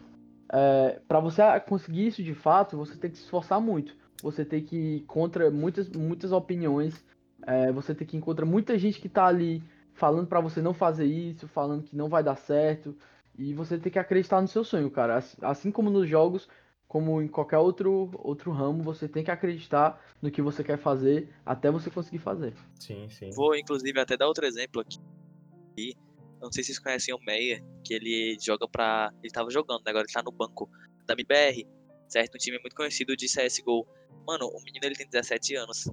é, 0.52 1.00
para 1.06 1.20
você 1.20 1.42
conseguir 1.60 2.08
isso 2.08 2.22
de 2.22 2.34
fato, 2.34 2.76
você 2.76 2.96
tem 2.96 3.10
que 3.10 3.18
se 3.18 3.24
esforçar 3.24 3.60
muito. 3.60 3.96
Você 4.22 4.44
tem 4.44 4.64
que 4.64 4.76
ir 4.76 5.00
contra 5.02 5.50
muitas, 5.50 5.88
muitas 5.88 6.32
opiniões 6.32 7.04
é, 7.46 7.70
você 7.72 7.94
tem 7.94 8.06
que 8.06 8.16
encontrar 8.16 8.44
muita 8.44 8.78
gente 8.78 9.00
que 9.00 9.08
tá 9.08 9.26
ali 9.26 9.62
falando 9.94 10.26
para 10.26 10.40
você 10.40 10.60
não 10.60 10.74
fazer 10.74 11.06
isso, 11.06 11.46
falando 11.48 11.82
que 11.82 11.96
não 11.96 12.08
vai 12.08 12.22
dar 12.22 12.36
certo. 12.36 12.96
E 13.36 13.54
você 13.54 13.78
tem 13.78 13.92
que 13.92 13.98
acreditar 13.98 14.40
no 14.40 14.48
seu 14.48 14.64
sonho, 14.64 14.90
cara. 14.90 15.22
Assim 15.42 15.70
como 15.70 15.90
nos 15.90 16.08
jogos, 16.08 16.48
como 16.86 17.22
em 17.22 17.28
qualquer 17.28 17.58
outro, 17.58 18.10
outro 18.14 18.50
ramo, 18.50 18.82
você 18.82 19.08
tem 19.08 19.22
que 19.22 19.30
acreditar 19.30 20.02
no 20.20 20.30
que 20.30 20.42
você 20.42 20.64
quer 20.64 20.78
fazer 20.78 21.28
até 21.46 21.70
você 21.70 21.90
conseguir 21.90 22.18
fazer. 22.18 22.54
Sim, 22.74 23.08
sim. 23.08 23.30
Vou, 23.30 23.54
inclusive, 23.54 23.98
até 24.00 24.16
dar 24.16 24.26
outro 24.26 24.44
exemplo 24.44 24.80
aqui. 24.80 25.96
Não 26.40 26.50
sei 26.52 26.62
se 26.62 26.68
vocês 26.68 26.78
conhecem 26.78 27.14
o 27.14 27.18
Meia, 27.24 27.62
que 27.84 27.94
ele 27.94 28.36
joga 28.40 28.68
pra. 28.68 29.12
Ele 29.22 29.32
tava 29.32 29.50
jogando, 29.50 29.82
né? 29.84 29.90
Agora 29.90 30.04
ele 30.04 30.12
tá 30.12 30.22
no 30.22 30.32
banco 30.32 30.68
da 31.06 31.14
MBR, 31.14 31.66
certo? 32.08 32.34
Um 32.34 32.38
time 32.38 32.58
muito 32.60 32.74
conhecido 32.74 33.16
de 33.16 33.26
CSGO. 33.26 33.86
Mano, 34.28 34.46
o 34.46 34.62
menino 34.62 34.84
ele 34.84 34.94
tem 34.94 35.08
17 35.08 35.56
anos. 35.56 35.86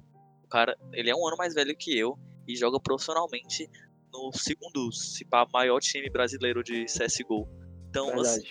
O 0.44 0.48
cara, 0.50 0.78
ele 0.92 1.10
é 1.10 1.16
um 1.16 1.26
ano 1.26 1.38
mais 1.38 1.54
velho 1.54 1.74
que 1.74 1.98
eu 1.98 2.20
e 2.46 2.54
joga 2.54 2.78
profissionalmente 2.82 3.70
no 4.12 4.30
segundo, 4.34 4.92
se 4.92 5.24
pá, 5.24 5.48
maior 5.54 5.80
time 5.80 6.10
brasileiro 6.10 6.62
de 6.62 6.84
CSGO. 6.84 7.48
Então, 7.90 8.20
assim, 8.20 8.44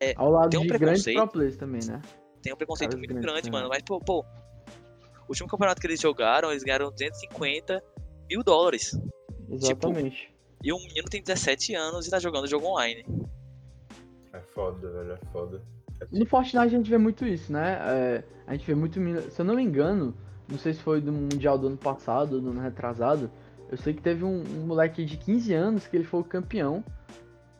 é, 0.00 0.14
Ao 0.16 0.30
lado 0.30 0.48
tem 0.48 0.58
um 0.58 0.62
de 0.62 0.68
preconceito, 0.68 1.16
grandes 1.16 1.32
players 1.32 1.56
também, 1.58 1.84
né? 1.86 2.00
Tem 2.42 2.54
um 2.54 2.56
preconceito 2.56 2.96
muito 2.96 3.14
grande, 3.14 3.50
mano. 3.50 3.68
Mas, 3.68 3.82
pô, 3.82 4.00
pô, 4.00 4.20
o 4.20 5.28
último 5.28 5.46
campeonato 5.46 5.78
que 5.78 5.86
eles 5.86 6.00
jogaram, 6.00 6.50
eles 6.50 6.64
ganharam 6.64 6.90
250 6.90 7.84
mil 8.30 8.42
dólares. 8.42 8.98
Exatamente. 9.50 10.16
Tipo, 10.16 10.40
e 10.64 10.72
um 10.72 10.78
menino 10.78 11.08
tem 11.10 11.22
17 11.22 11.74
anos 11.74 12.06
e 12.06 12.10
tá 12.10 12.18
jogando 12.18 12.46
jogo 12.46 12.66
online. 12.66 13.04
É 14.32 14.40
foda, 14.40 14.90
velho, 14.90 15.12
é 15.12 15.26
foda. 15.30 15.62
No 16.10 16.26
Fortnite 16.26 16.58
a 16.58 16.68
gente 16.68 16.90
vê 16.90 16.98
muito 16.98 17.26
isso, 17.26 17.52
né? 17.52 17.78
É, 17.82 18.24
a 18.46 18.52
gente 18.52 18.66
vê 18.66 18.74
muito. 18.74 18.98
Se 19.30 19.40
eu 19.40 19.44
não 19.44 19.54
me 19.54 19.62
engano, 19.62 20.14
não 20.48 20.58
sei 20.58 20.72
se 20.72 20.80
foi 20.80 21.00
do 21.00 21.12
Mundial 21.12 21.58
do 21.58 21.68
ano 21.68 21.76
passado 21.76 22.40
do 22.40 22.50
ano 22.50 22.60
retrasado. 22.60 23.30
Eu 23.70 23.76
sei 23.76 23.94
que 23.94 24.02
teve 24.02 24.24
um, 24.24 24.42
um 24.42 24.66
moleque 24.66 25.04
de 25.04 25.16
15 25.16 25.54
anos 25.54 25.86
que 25.86 25.96
ele 25.96 26.04
foi 26.04 26.20
o 26.20 26.24
campeão. 26.24 26.82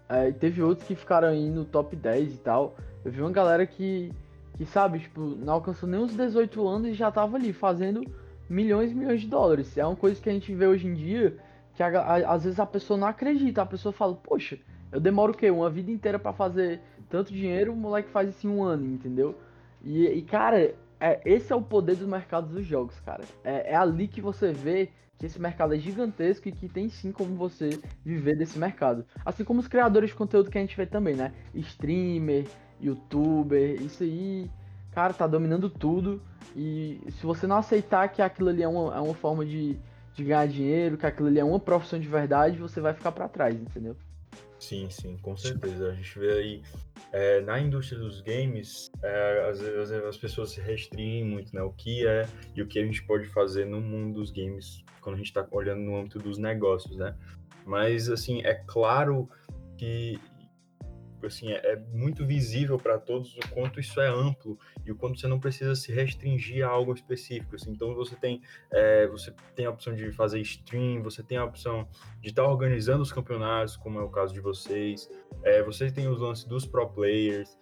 É, 0.09 0.29
e 0.29 0.33
teve 0.33 0.61
outros 0.61 0.87
que 0.87 0.97
ficaram 0.97 1.29
aí 1.29 1.49
no 1.49 1.65
top 1.65 1.95
10 1.95 2.35
e 2.35 2.39
tal. 2.39 2.77
Eu 3.05 3.13
vi 3.13 3.21
uma 3.21 3.31
galera 3.31 3.65
que, 3.65 4.13
que 4.57 4.67
sabe, 4.67 4.99
tipo, 4.99 5.21
não 5.21 5.55
alcançou 5.55 5.89
nem 5.89 6.01
os 6.01 6.15
18 6.17 6.67
anos 6.67 6.89
e 6.89 6.95
já 6.95 7.13
tava 7.13 7.37
ali 7.37 7.53
fazendo 7.53 8.03
milhões 8.49 8.91
e 8.91 8.95
milhões 8.95 9.21
de 9.21 9.29
dólares. 9.29 9.79
É 9.79 9.87
uma 9.87 9.95
coisa 9.95 10.21
que 10.21 10.29
a 10.29 10.33
gente 10.33 10.53
vê 10.53 10.67
hoje 10.67 10.89
em 10.89 10.95
dia 10.95 11.37
que 11.75 11.83
a, 11.83 12.01
a, 12.01 12.35
às 12.35 12.43
vezes 12.43 12.59
a 12.59 12.67
pessoa 12.67 12.99
não 12.99 13.07
acredita. 13.07 13.63
A 13.63 13.67
pessoa 13.67 13.93
fala, 13.93 14.17
poxa, 14.17 14.59
eu 14.91 15.01
demoro 15.01 15.33
o 15.33 15.37
quê? 15.37 15.49
Uma 15.49 15.71
vida 15.71 15.93
inteira 15.93 16.19
para 16.19 16.33
fazer 16.33 16.81
tanto 17.11 17.33
dinheiro, 17.33 17.73
o 17.73 17.77
moleque 17.77 18.09
faz 18.09 18.31
isso 18.31 18.47
em 18.47 18.51
um 18.51 18.63
ano, 18.63 18.87
entendeu? 18.87 19.37
E, 19.83 20.07
e 20.07 20.23
cara, 20.23 20.75
é, 21.01 21.21
esse 21.25 21.53
é 21.53 21.57
o 21.57 21.63
poder 21.63 21.97
dos 21.97 22.07
mercados 22.07 22.51
dos 22.51 22.65
jogos, 22.65 22.99
cara. 23.01 23.25
É, 23.43 23.73
é, 23.73 23.77
ali 23.77 24.07
que 24.07 24.21
você 24.21 24.53
vê 24.53 24.91
que 25.19 25.27
esse 25.27 25.41
mercado 25.41 25.75
é 25.75 25.79
gigantesco 25.79 26.49
e 26.49 26.53
que 26.53 26.69
tem 26.69 26.89
sim 26.89 27.13
como 27.13 27.35
você 27.35 27.79
viver 28.05 28.37
desse 28.37 28.59
mercado. 28.59 29.05
Assim 29.25 29.45
como 29.45 29.61
os 29.61 29.69
criadores 29.69 30.11
de 30.11 30.17
conteúdo 30.17 30.51
que 30.51 30.57
a 30.57 30.61
gente 30.61 30.77
vê 30.77 30.87
também, 30.87 31.15
né? 31.15 31.33
Streamer, 31.55 32.47
youtuber, 32.81 33.83
isso 33.83 34.03
aí, 34.03 34.51
cara, 34.93 35.13
tá 35.13 35.27
dominando 35.27 35.69
tudo. 35.69 36.23
E 36.57 37.01
se 37.11 37.27
você 37.27 37.47
não 37.47 37.57
aceitar 37.57 38.09
que 38.09 38.23
aquilo 38.23 38.49
ali 38.49 38.63
é 38.63 38.69
uma, 38.69 38.97
é 38.97 39.01
uma 39.01 39.15
forma 39.15 39.45
de, 39.45 39.79
de 40.15 40.25
ganhar 40.25 40.47
dinheiro, 40.47 40.97
que 40.97 41.07
aquilo 41.07 41.29
ali 41.29 41.39
é 41.39 41.45
uma 41.45 41.61
profissão 41.61 41.99
de 41.99 42.09
verdade, 42.09 42.57
você 42.57 42.81
vai 42.81 42.95
ficar 42.95 43.13
para 43.13 43.29
trás, 43.29 43.55
entendeu? 43.55 43.97
Sim, 44.59 44.89
sim, 44.91 45.17
com 45.19 45.37
certeza. 45.37 45.91
A 45.91 45.95
gente 45.95 46.19
vê 46.19 46.33
aí 46.33 46.63
é, 47.13 47.41
na 47.41 47.59
indústria 47.59 47.99
dos 47.99 48.21
games, 48.21 48.91
é, 49.03 49.49
às 49.51 49.61
vezes 49.61 49.93
as 50.05 50.17
pessoas 50.17 50.51
se 50.51 50.61
restringem 50.61 51.25
muito, 51.25 51.55
né? 51.55 51.63
O 51.63 51.73
que 51.73 52.07
é 52.07 52.27
e 52.55 52.63
o 52.63 52.67
que 52.67 52.79
a 52.79 52.85
gente 52.85 53.05
pode 53.05 53.27
fazer 53.27 53.65
no 53.67 53.81
mundo 53.81 54.21
dos 54.21 54.31
games 54.31 54.85
quando 55.01 55.15
a 55.15 55.19
gente 55.19 55.29
está 55.29 55.47
olhando 55.51 55.81
no 55.81 55.97
âmbito 55.97 56.19
dos 56.19 56.39
negócios, 56.39 56.97
né? 56.97 57.17
Mas, 57.65 58.09
assim, 58.09 58.43
é 58.45 58.55
claro 58.67 59.29
que 59.77 60.21
assim, 61.27 61.53
é, 61.53 61.73
é 61.73 61.77
muito 61.77 62.27
visível 62.27 62.79
para 62.79 62.99
todos 62.99 63.37
o 63.37 63.49
quanto 63.51 63.81
isso 63.81 64.01
é 64.01 64.09
amplo 64.09 64.59
e 64.85 64.91
o 64.91 64.97
quanto 64.97 65.19
você 65.19 65.27
não 65.27 65.41
precisa 65.41 65.75
se 65.75 65.93
restringir 65.93 66.67
a 66.67 66.69
algo 66.69 66.93
específico. 66.93 67.55
Assim. 67.57 67.71
Então 67.71 67.95
você 67.95 68.17
tem, 68.17 68.41
é, 68.73 69.07
você 69.07 69.33
tem 69.55 69.67
a 69.67 69.71
opção 69.71 69.95
de 69.95 70.11
fazer 70.13 70.41
stream, 70.41 71.03
você 71.03 71.23
tem 71.23 71.39
a 71.39 71.45
opção 71.45 71.89
de 72.21 72.29
estar 72.29 72.43
tá 72.43 72.49
organizando 72.49 73.03
os 73.03 73.13
campeonatos, 73.13 73.77
como 73.77 73.99
é 73.99 74.03
o 74.03 74.11
caso 74.11 74.33
de 74.33 74.41
vocês. 74.41 75.09
É, 75.43 75.63
você 75.63 75.91
tem 75.91 76.09
os 76.09 76.21
lances 76.21 76.45
dos 76.45 76.67
pro 76.67 76.89
players. 76.89 77.59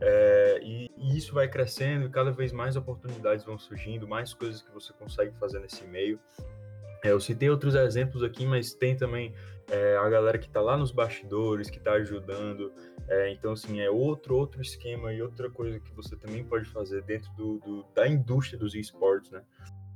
É, 0.00 0.60
e, 0.62 0.90
e, 0.96 1.16
isso 1.16 1.32
vai 1.32 1.48
crescendo 1.48 2.06
e 2.06 2.10
cada 2.10 2.30
vez 2.30 2.52
mais 2.52 2.76
oportunidades 2.76 3.44
vão 3.44 3.58
surgindo, 3.58 4.08
mais 4.08 4.34
coisas 4.34 4.60
que 4.60 4.70
você 4.72 4.92
consegue 4.92 5.34
fazer 5.38 5.60
nesse 5.60 5.84
meio. 5.86 6.18
É, 7.04 7.10
eu 7.10 7.20
citei 7.20 7.50
outros 7.50 7.74
exemplos 7.74 8.22
aqui, 8.22 8.46
mas 8.46 8.72
tem 8.72 8.96
também 8.96 9.34
é, 9.70 9.94
a 9.98 10.08
galera 10.08 10.38
que 10.38 10.46
está 10.46 10.62
lá 10.62 10.74
nos 10.74 10.90
bastidores, 10.90 11.68
que 11.68 11.76
está 11.76 11.92
ajudando. 11.92 12.72
É, 13.06 13.30
então, 13.30 13.52
assim, 13.52 13.78
é 13.78 13.90
outro, 13.90 14.34
outro 14.34 14.62
esquema 14.62 15.12
e 15.12 15.20
outra 15.20 15.50
coisa 15.50 15.78
que 15.78 15.92
você 15.92 16.16
também 16.16 16.42
pode 16.42 16.64
fazer 16.64 17.02
dentro 17.02 17.30
do, 17.34 17.58
do 17.58 17.84
da 17.94 18.08
indústria 18.08 18.58
dos 18.58 18.74
esportes, 18.74 19.30
né? 19.30 19.42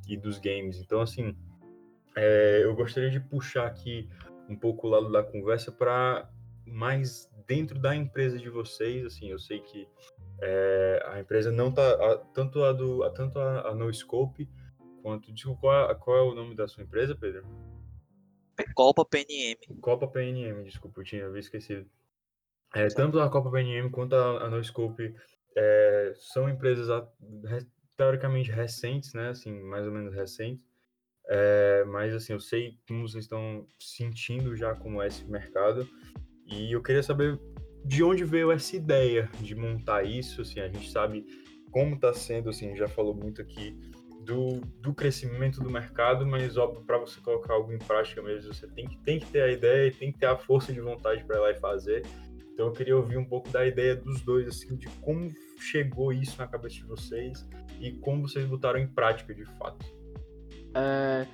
E 0.07 0.19
dos 0.19 0.39
games. 0.39 0.79
Então, 0.79 1.01
assim, 1.01 1.35
é, 2.15 2.61
eu 2.63 2.75
gostaria 2.75 3.11
de 3.11 3.21
puxar 3.21 3.67
aqui 3.67 4.07
um 4.47 4.55
pouco 4.55 4.87
o 4.87 4.91
lado 4.91 5.11
da 5.11 5.23
conversa 5.23 5.73
para 5.73 6.29
mais 6.67 7.31
dentro 7.47 7.79
da 7.79 7.97
empresa 7.97 8.37
de 8.37 8.51
vocês. 8.51 9.07
Assim, 9.07 9.31
eu 9.31 9.39
sei 9.39 9.61
que 9.61 9.89
é, 10.43 11.03
a 11.07 11.21
empresa 11.21 11.51
não 11.51 11.73
tá 11.73 12.19
tanto 12.35 12.63
a 12.65 12.73
do 12.73 13.03
a, 13.03 13.11
tanto 13.11 13.39
a, 13.39 13.69
a 13.69 13.75
No 13.75 13.93
Scope 13.93 14.47
quanto. 15.03 15.33
Desculpa, 15.33 15.61
qual, 15.61 15.91
é, 15.91 15.95
qual 15.95 16.17
é 16.17 16.23
o 16.23 16.35
nome 16.35 16.55
da 16.55 16.69
sua 16.69 16.83
empresa, 16.83 17.15
Pedro? 17.15 17.45
Copa 18.75 19.05
PNM. 19.05 19.57
Copa 19.81 20.09
PNM, 20.09 20.65
desculpa, 20.65 21.01
eu 21.01 21.05
tinha 21.05 21.39
esquecido. 21.39 21.89
É, 22.75 22.87
tanto 22.89 23.19
a 23.21 23.31
Copa 23.31 23.51
PNM 23.51 23.91
quanto 23.91 24.15
a, 24.15 24.45
a 24.45 24.51
NoScope 24.51 25.15
é, 25.57 26.13
são 26.17 26.49
empresas 26.49 26.89
teoricamente 27.97 28.51
recentes, 28.51 29.15
né? 29.15 29.31
Assim, 29.31 29.53
mais 29.63 29.87
ou 29.87 29.93
menos 29.93 30.15
recentes. 30.15 30.65
É, 31.31 31.85
mas 31.85 32.15
assim, 32.15 32.33
eu 32.33 32.41
sei 32.41 32.79
como 32.87 33.07
vocês 33.07 33.25
estão 33.25 33.67
sentindo 33.79 34.57
já 34.57 34.75
como 34.75 35.03
é 35.03 35.09
esse 35.09 35.25
mercado. 35.25 35.89
E 36.47 36.73
eu 36.73 36.83
queria 36.83 37.03
saber 37.03 37.39
de 37.85 38.03
onde 38.03 38.25
veio 38.25 38.51
essa 38.51 38.77
ideia 38.77 39.31
de 39.41 39.55
montar 39.55 40.05
isso. 40.05 40.43
Assim, 40.43 40.61
a 40.61 40.69
gente 40.69 40.91
sabe 40.91 41.27
como 41.71 41.95
está 41.95 42.13
sendo, 42.15 42.49
assim, 42.49 42.75
já 42.77 42.89
falou 42.89 43.15
muito 43.15 43.43
aqui 43.43 43.77
do, 44.29 44.61
do 44.83 44.93
crescimento 44.93 45.61
do 45.61 45.71
mercado, 45.71 46.27
mas 46.27 46.59
óbvio, 46.59 46.83
para 46.83 46.99
você 46.99 47.19
colocar 47.21 47.55
algo 47.55 47.73
em 47.73 47.79
prática 47.79 48.23
mesmo, 48.23 48.53
você 48.53 48.67
tem 48.67 48.87
que, 48.87 48.99
tem 48.99 49.19
que 49.19 49.27
ter 49.27 49.43
a 49.43 49.51
ideia 49.51 49.89
e 49.89 49.91
tem 49.91 50.13
que 50.13 50.19
ter 50.19 50.27
a 50.27 50.37
força 50.37 50.71
de 50.71 50.81
vontade 50.81 51.25
para 51.25 51.37
ir 51.37 51.41
lá 51.41 51.51
e 51.51 51.55
fazer. 51.55 52.03
Então 52.53 52.67
eu 52.67 52.73
queria 52.73 52.97
ouvir 52.97 53.17
um 53.17 53.25
pouco 53.25 53.49
da 53.49 53.67
ideia 53.67 53.97
dos 53.97 54.21
dois, 54.21 54.47
assim, 54.47 54.77
de 54.77 54.87
como 55.01 55.33
chegou 55.59 56.13
isso 56.13 56.37
na 56.39 56.47
cabeça 56.47 56.77
de 56.77 56.85
vocês 56.85 57.49
e 57.81 57.93
como 57.93 58.29
vocês 58.29 58.45
botaram 58.45 58.79
em 58.79 58.87
prática 58.87 59.35
de 59.35 59.47
fato. 59.57 59.87
É, 60.75 61.27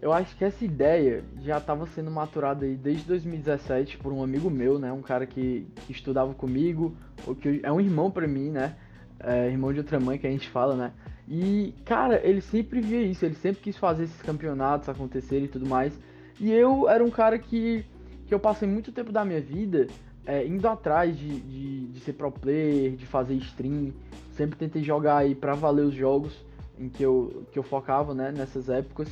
eu 0.00 0.10
acho 0.10 0.34
que 0.34 0.44
essa 0.44 0.64
ideia 0.64 1.22
já 1.42 1.58
estava 1.58 1.86
sendo 1.86 2.10
maturada 2.10 2.64
aí 2.64 2.76
desde 2.76 3.04
2017 3.04 3.98
por 3.98 4.10
um 4.10 4.22
amigo 4.22 4.48
meu, 4.48 4.78
né? 4.78 4.90
Um 4.90 5.02
cara 5.02 5.26
que, 5.26 5.66
que 5.84 5.92
estudava 5.92 6.32
comigo, 6.32 6.96
ou 7.26 7.34
que 7.34 7.60
é 7.62 7.70
um 7.70 7.80
irmão 7.80 8.10
para 8.10 8.26
mim, 8.26 8.50
né? 8.50 8.76
É, 9.20 9.48
irmão 9.48 9.72
de 9.72 9.80
outra 9.80 10.00
mãe 10.00 10.16
que 10.16 10.26
a 10.26 10.30
gente 10.30 10.48
fala, 10.48 10.74
né? 10.74 10.92
E, 11.30 11.74
cara, 11.84 12.26
ele 12.26 12.40
sempre 12.40 12.80
via 12.80 13.02
isso, 13.02 13.24
ele 13.24 13.34
sempre 13.34 13.60
quis 13.60 13.76
fazer 13.76 14.04
esses 14.04 14.22
campeonatos 14.22 14.88
acontecerem 14.88 15.44
e 15.44 15.48
tudo 15.48 15.66
mais. 15.66 15.92
E 16.40 16.50
eu 16.50 16.88
era 16.88 17.04
um 17.04 17.10
cara 17.10 17.38
que, 17.38 17.84
que 18.26 18.32
eu 18.32 18.40
passei 18.40 18.66
muito 18.66 18.92
tempo 18.92 19.12
da 19.12 19.24
minha 19.24 19.40
vida 19.40 19.88
é, 20.24 20.46
indo 20.46 20.66
atrás 20.66 21.18
de, 21.18 21.40
de, 21.40 21.86
de 21.88 22.00
ser 22.00 22.14
pro 22.14 22.32
player, 22.32 22.96
de 22.96 23.04
fazer 23.04 23.34
stream. 23.34 23.92
Sempre 24.32 24.56
tentei 24.56 24.82
jogar 24.82 25.18
aí 25.18 25.34
pra 25.34 25.54
valer 25.54 25.84
os 25.84 25.94
jogos 25.94 26.32
em 26.78 26.88
que 26.88 27.02
eu, 27.02 27.44
que 27.52 27.58
eu 27.58 27.62
focava, 27.62 28.14
né, 28.14 28.32
nessas 28.32 28.70
épocas. 28.70 29.08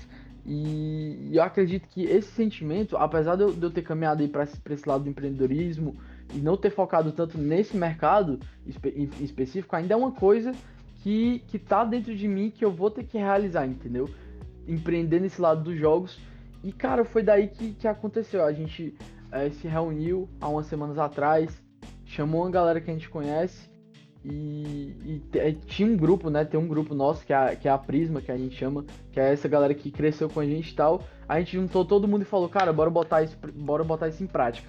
E, 0.46 1.30
eu 1.32 1.42
acredito 1.42 1.86
que 1.88 2.04
esse 2.04 2.28
sentimento, 2.28 2.96
apesar 2.96 3.36
de 3.36 3.42
eu, 3.42 3.52
de 3.52 3.62
eu 3.62 3.70
ter 3.70 3.82
caminhado 3.82 4.22
aí 4.22 4.28
para 4.28 4.44
esse, 4.44 4.58
esse 4.70 4.88
lado 4.88 5.04
do 5.04 5.10
empreendedorismo 5.10 5.96
e 6.32 6.38
não 6.38 6.56
ter 6.56 6.70
focado 6.70 7.12
tanto 7.12 7.36
nesse 7.36 7.76
mercado 7.76 8.38
espe 8.66 8.88
em 8.90 9.24
específico, 9.24 9.74
ainda 9.74 9.92
é 9.92 9.96
uma 9.96 10.12
coisa 10.12 10.52
que, 11.06 11.38
que 11.46 11.56
tá 11.56 11.84
dentro 11.84 12.16
de 12.16 12.26
mim 12.26 12.50
que 12.50 12.64
eu 12.64 12.72
vou 12.72 12.90
ter 12.90 13.04
que 13.04 13.16
realizar, 13.16 13.64
entendeu? 13.64 14.10
Empreender 14.66 15.20
nesse 15.20 15.40
lado 15.40 15.62
dos 15.62 15.78
jogos. 15.78 16.18
E, 16.64 16.72
cara, 16.72 17.04
foi 17.04 17.22
daí 17.22 17.46
que, 17.46 17.74
que 17.74 17.86
aconteceu. 17.86 18.44
A 18.44 18.52
gente 18.52 18.92
é, 19.30 19.48
se 19.50 19.68
reuniu 19.68 20.28
há 20.40 20.48
umas 20.48 20.66
semanas 20.66 20.98
atrás, 20.98 21.62
chamou 22.04 22.42
uma 22.42 22.50
galera 22.50 22.80
que 22.80 22.90
a 22.90 22.92
gente 22.92 23.08
conhece 23.08 23.70
e, 24.24 25.22
e, 25.32 25.38
e, 25.38 25.52
tinha 25.52 25.88
um 25.88 25.96
grupo, 25.96 26.28
né? 26.28 26.44
Tem 26.44 26.58
um 26.58 26.66
grupo 26.66 26.92
nosso 26.92 27.24
que 27.24 27.32
é, 27.32 27.36
a, 27.36 27.54
que 27.54 27.68
é 27.68 27.70
a 27.70 27.78
Prisma, 27.78 28.20
que 28.20 28.32
a 28.32 28.36
gente 28.36 28.56
chama, 28.56 28.84
que 29.12 29.20
é 29.20 29.32
essa 29.32 29.46
galera 29.46 29.74
que 29.74 29.92
cresceu 29.92 30.28
com 30.28 30.40
a 30.40 30.44
gente 30.44 30.72
e 30.72 30.74
tal. 30.74 31.04
A 31.28 31.38
gente 31.38 31.52
juntou 31.52 31.84
todo 31.84 32.08
mundo 32.08 32.22
e 32.22 32.24
falou, 32.24 32.48
cara, 32.48 32.72
bora 32.72 32.90
botar 32.90 33.22
isso, 33.22 33.38
bora 33.54 33.84
botar 33.84 34.08
isso 34.08 34.24
em 34.24 34.26
prática. 34.26 34.68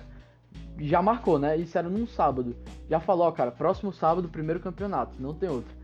Já 0.77 1.01
marcou, 1.01 1.39
né? 1.39 1.57
Isso 1.57 1.75
era 1.75 1.89
num 1.89 2.05
sábado. 2.05 2.55
Já 2.87 2.99
falou, 2.99 3.25
ó, 3.25 3.31
cara, 3.31 3.49
próximo 3.49 3.91
sábado, 3.91 4.29
primeiro 4.29 4.59
campeonato, 4.59 5.19
não 5.19 5.33
tem 5.33 5.49
outro. 5.49 5.75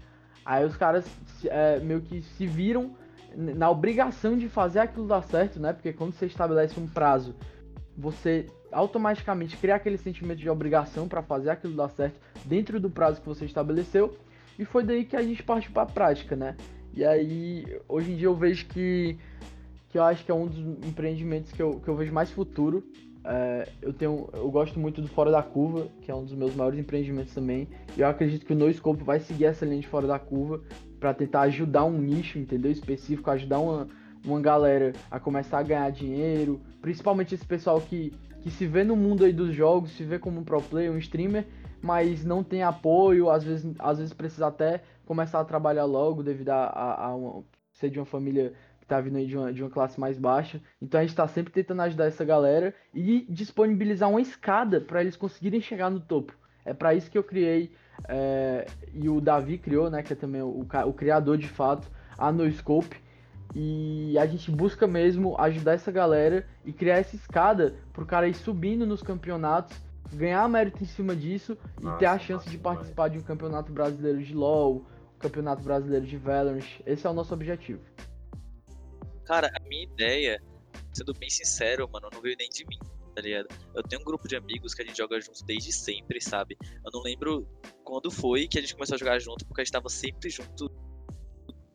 Aí 0.46 0.66
os 0.66 0.76
caras 0.76 1.06
é, 1.46 1.80
meio 1.80 2.02
que 2.02 2.22
se 2.22 2.46
viram 2.46 2.96
na 3.36 3.70
obrigação 3.70 4.38
de 4.38 4.48
fazer 4.48 4.80
aquilo 4.80 5.08
dar 5.08 5.24
certo, 5.24 5.60
né? 5.60 5.74
Porque 5.74 5.92
quando 5.94 6.14
você 6.14 6.26
estabelece 6.26 6.80
um 6.80 6.88
prazo, 6.88 7.36
você 7.98 8.48
automaticamente 8.72 9.58
cria 9.58 9.76
aquele 9.76 9.98
sentimento 9.98 10.40
de 10.40 10.50
obrigação 10.50 11.08
para 11.08 11.22
fazer 11.22 11.50
aquilo 11.50 11.76
dar 11.76 11.90
certo 11.90 12.20
dentro 12.46 12.80
do 12.80 12.90
prazo 12.90 13.22
que 13.22 13.28
você 13.28 13.46
estabeleceu. 13.46 14.18
E 14.58 14.66
foi 14.66 14.84
daí 14.84 15.06
que 15.06 15.16
a 15.16 15.22
gente 15.22 15.42
partiu 15.42 15.72
para 15.72 15.84
a 15.84 15.88
prática, 15.88 16.36
né? 16.36 16.56
E 16.94 17.04
aí, 17.04 17.66
hoje 17.88 18.12
em 18.12 18.16
dia 18.16 18.28
eu 18.28 18.36
vejo 18.36 18.68
que, 18.68 19.18
que 19.90 19.98
eu 19.98 20.04
acho 20.04 20.24
que 20.24 20.32
é 20.32 20.34
um 20.34 20.46
dos 20.46 20.60
empreendimentos 20.88 21.52
que 21.52 21.62
eu, 21.62 21.80
que 21.80 21.88
eu 21.88 21.96
vejo 21.96 22.14
mais 22.14 22.30
futuro. 22.30 22.84
É, 23.26 23.70
eu 23.82 23.94
tenho, 23.94 24.30
eu 24.34 24.52
gosto 24.52 24.80
muito 24.80 25.02
do 25.02 25.08
Fora 25.08 25.32
da 25.32 25.42
Curva, 25.42 25.88
que 26.02 26.12
é 26.12 26.16
um 26.16 26.24
dos 26.24 26.34
meus 26.34 26.54
maiores 26.56 26.80
empreendimentos 26.80 27.34
também. 27.34 27.68
E 27.96 28.02
eu 28.02 28.08
acredito 28.08 28.46
que 28.46 28.54
o 28.54 28.56
NoScope 28.56 29.04
vai 29.04 29.20
seguir 29.20 29.46
essa 29.46 29.66
linha 29.66 29.82
de 29.82 29.88
Fora 29.88 30.08
da 30.08 30.20
Curva 30.20 30.62
para 31.00 31.14
tentar 31.14 31.42
ajudar 31.42 31.86
um 31.86 31.98
nicho, 31.98 32.38
entendeu? 32.38 32.72
Específico, 32.72 33.30
ajudar 33.30 33.60
uma, 33.60 33.88
uma 34.26 34.42
galera 34.42 34.94
a 35.10 35.20
começar 35.20 35.60
a 35.60 35.64
ganhar 35.64 35.90
dinheiro, 35.92 36.62
principalmente 36.82 37.36
esse 37.36 37.46
pessoal 37.46 37.80
que, 37.80 38.14
que 38.42 38.52
se 38.52 38.66
vê 38.66 38.84
no 38.84 38.96
mundo 38.96 39.24
aí 39.24 39.34
dos 39.34 39.56
jogos, 39.56 39.92
se 39.92 40.04
vê 40.04 40.20
como 40.20 40.40
um 40.40 40.44
pro 40.44 40.62
player, 40.62 40.92
um 40.92 40.98
streamer, 40.98 41.46
mas 41.82 42.24
não 42.26 42.44
tem 42.44 42.64
apoio, 42.64 43.30
às 43.30 43.44
vezes, 43.44 43.74
às 43.80 43.98
vezes 43.98 44.14
precisa 44.14 44.48
até 44.48 44.82
começar 45.06 45.40
a 45.40 45.46
trabalhar 45.46 45.86
logo 45.86 46.24
devido 46.24 46.50
a, 46.50 46.66
a, 46.66 47.06
a 47.08 47.16
uma, 47.16 47.44
ser 47.74 47.90
de 47.90 48.00
uma 48.00 48.06
família 48.06 48.54
que 48.84 48.88
tá 48.88 49.00
vindo 49.00 49.18
aí 49.18 49.26
de 49.26 49.38
uma, 49.38 49.54
de 49.54 49.64
uma 49.64 49.70
classe 49.70 49.98
mais 49.98 50.20
baixa. 50.20 50.62
Então 50.82 51.00
a 51.00 51.04
gente 51.04 51.16
tá 51.16 51.26
sempre 51.26 51.54
tentando 51.54 51.82
ajudar 51.84 52.06
essa 52.06 52.26
galera 52.26 52.76
e 52.94 53.26
disponibilizar 53.30 54.10
uma 54.10 54.22
escada 54.22 54.82
para 54.82 55.02
eles 55.02 55.16
conseguirem 55.16 55.62
chegar 55.62 55.90
no 55.90 56.02
topo. 56.02 56.34
É 56.66 56.74
para 56.74 56.94
isso 56.94 57.10
que 57.10 57.18
eu 57.18 57.24
criei 57.24 57.72
é, 58.10 58.68
e 58.94 59.08
o 59.08 59.22
Davi 59.22 59.58
criou, 59.58 59.90
né, 59.90 60.04
que 60.04 60.12
é 60.12 60.16
também 60.16 60.42
o, 60.42 60.68
o 60.86 60.94
criador 60.94 61.38
de 61.38 61.48
fato, 61.48 61.90
a 62.18 62.30
NoScope. 62.30 63.02
E 63.56 64.18
a 64.18 64.26
gente 64.26 64.52
busca 64.52 64.86
mesmo 64.86 65.40
ajudar 65.40 65.74
essa 65.74 65.92
galera 65.92 66.46
e 66.66 66.74
criar 66.74 66.98
essa 66.98 67.16
escada 67.16 67.76
pro 67.94 68.06
cara 68.06 68.28
ir 68.28 68.34
subindo 68.34 68.86
nos 68.86 69.02
campeonatos, 69.02 69.78
ganhar 70.12 70.48
mérito 70.50 70.84
em 70.84 70.88
cima 70.88 71.16
disso 71.16 71.58
nossa, 71.80 71.96
e 71.96 72.00
ter 72.00 72.06
a 72.08 72.20
chance 72.20 72.46
nossa, 72.46 72.50
de 72.50 72.58
participar 72.58 73.08
de 73.10 73.18
um 73.18 73.22
campeonato 73.22 73.72
brasileiro 73.72 74.22
de 74.22 74.34
LoL, 74.34 74.86
um 75.16 75.20
campeonato 75.20 75.64
brasileiro 75.64 76.06
de 76.06 76.18
Valorant. 76.18 76.66
Esse 76.86 77.08
é 77.08 77.10
o 77.10 77.14
nosso 77.14 77.34
objetivo. 77.34 77.80
Cara, 79.26 79.52
a 79.56 79.64
minha 79.68 79.84
ideia, 79.84 80.42
sendo 80.94 81.14
bem 81.14 81.30
sincero, 81.30 81.90
mano, 81.92 82.10
não 82.12 82.22
veio 82.22 82.36
nem 82.38 82.50
de 82.50 82.66
mim 82.66 82.78
tá 83.14 83.22
ligado? 83.22 83.48
Eu 83.76 83.84
tenho 83.84 84.02
um 84.02 84.06
grupo 84.06 84.28
de 84.28 84.36
amigos 84.36 84.74
que 84.74 84.82
a 84.82 84.86
gente 84.86 84.98
joga 84.98 85.20
junto 85.22 85.46
desde 85.46 85.72
sempre, 85.72 86.20
sabe? 86.20 86.58
Eu 86.84 86.92
não 86.92 87.02
lembro 87.02 87.48
quando 87.84 88.10
foi 88.10 88.48
que 88.48 88.58
a 88.58 88.62
gente 88.62 88.74
começou 88.74 88.96
a 88.96 88.98
jogar 88.98 89.20
junto, 89.20 89.46
porque 89.46 89.62
a 89.62 89.64
gente 89.64 89.72
tava 89.72 89.90
sempre 89.90 90.30
junto 90.30 90.70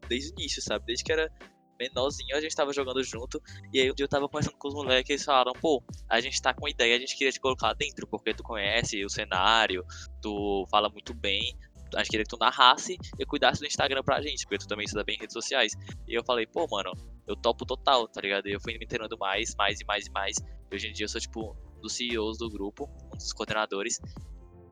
desde 0.09 0.31
o 0.31 0.35
início, 0.35 0.63
sabe? 0.63 0.85
Desde 0.87 1.05
que 1.05 1.13
era 1.13 1.31
menorzinho, 1.79 2.37
a 2.37 2.41
gente 2.41 2.57
tava 2.57 2.73
jogando 2.73 3.03
junto. 3.05 3.41
E 3.73 3.81
aí 3.81 3.91
um 3.91 3.95
dia 3.95 4.05
eu 4.05 4.09
tava 4.09 4.29
conversando 4.29 4.57
com 4.57 4.69
os 4.69 4.75
moleques 4.75 5.11
e 5.11 5.13
eles 5.13 5.25
falaram, 5.25 5.53
pô, 5.53 5.83
a 6.09 6.21
gente 6.21 6.41
tá 6.43 6.53
com 6.53 6.69
ideia, 6.69 6.97
a 6.97 6.99
gente 6.99 7.17
queria 7.17 7.33
te 7.33 7.41
colocar 7.41 7.73
dentro, 7.75 8.07
porque 8.07 8.35
tu 8.35 8.43
conhece 8.43 9.05
o 9.05 9.09
cenário, 9.09 9.85
tu 10.21 10.67
fala 10.71 10.89
muito 10.89 11.15
bem. 11.15 11.57
A 11.95 11.99
gente 12.01 12.11
queria 12.11 12.25
que 12.25 12.31
tu 12.31 12.39
narrasse 12.39 12.99
e 13.19 13.25
cuidasse 13.25 13.61
do 13.61 13.67
Instagram 13.67 14.03
pra 14.03 14.21
gente, 14.21 14.45
porque 14.45 14.59
tu 14.59 14.67
também 14.67 14.85
estuda 14.85 15.05
bem 15.05 15.17
em 15.17 15.21
redes 15.21 15.33
sociais. 15.33 15.73
E 16.07 16.15
eu 16.15 16.23
falei, 16.25 16.47
pô, 16.47 16.67
mano, 16.69 16.93
eu 17.29 17.37
topo 17.37 17.67
total, 17.67 18.09
tá 18.09 18.21
ligado? 18.23 18.49
E 18.49 18.53
eu 18.53 18.61
fui 18.61 18.77
me 18.79 18.85
inteirando 18.85 19.17
mais, 19.19 19.55
mais 19.55 19.81
e 19.81 19.85
mais 19.85 20.07
e 20.07 20.11
mais. 20.11 20.39
E 20.39 20.75
hoje 20.75 20.89
em 20.89 20.93
dia 20.93 21.05
eu 21.05 21.09
sou, 21.09 21.21
tipo, 21.21 21.55
um 21.77 21.81
dos 21.81 21.93
CEOs 21.93 22.39
do 22.39 22.49
grupo, 22.49 22.89
um 23.13 23.17
dos 23.17 23.33
coordenadores. 23.35 24.01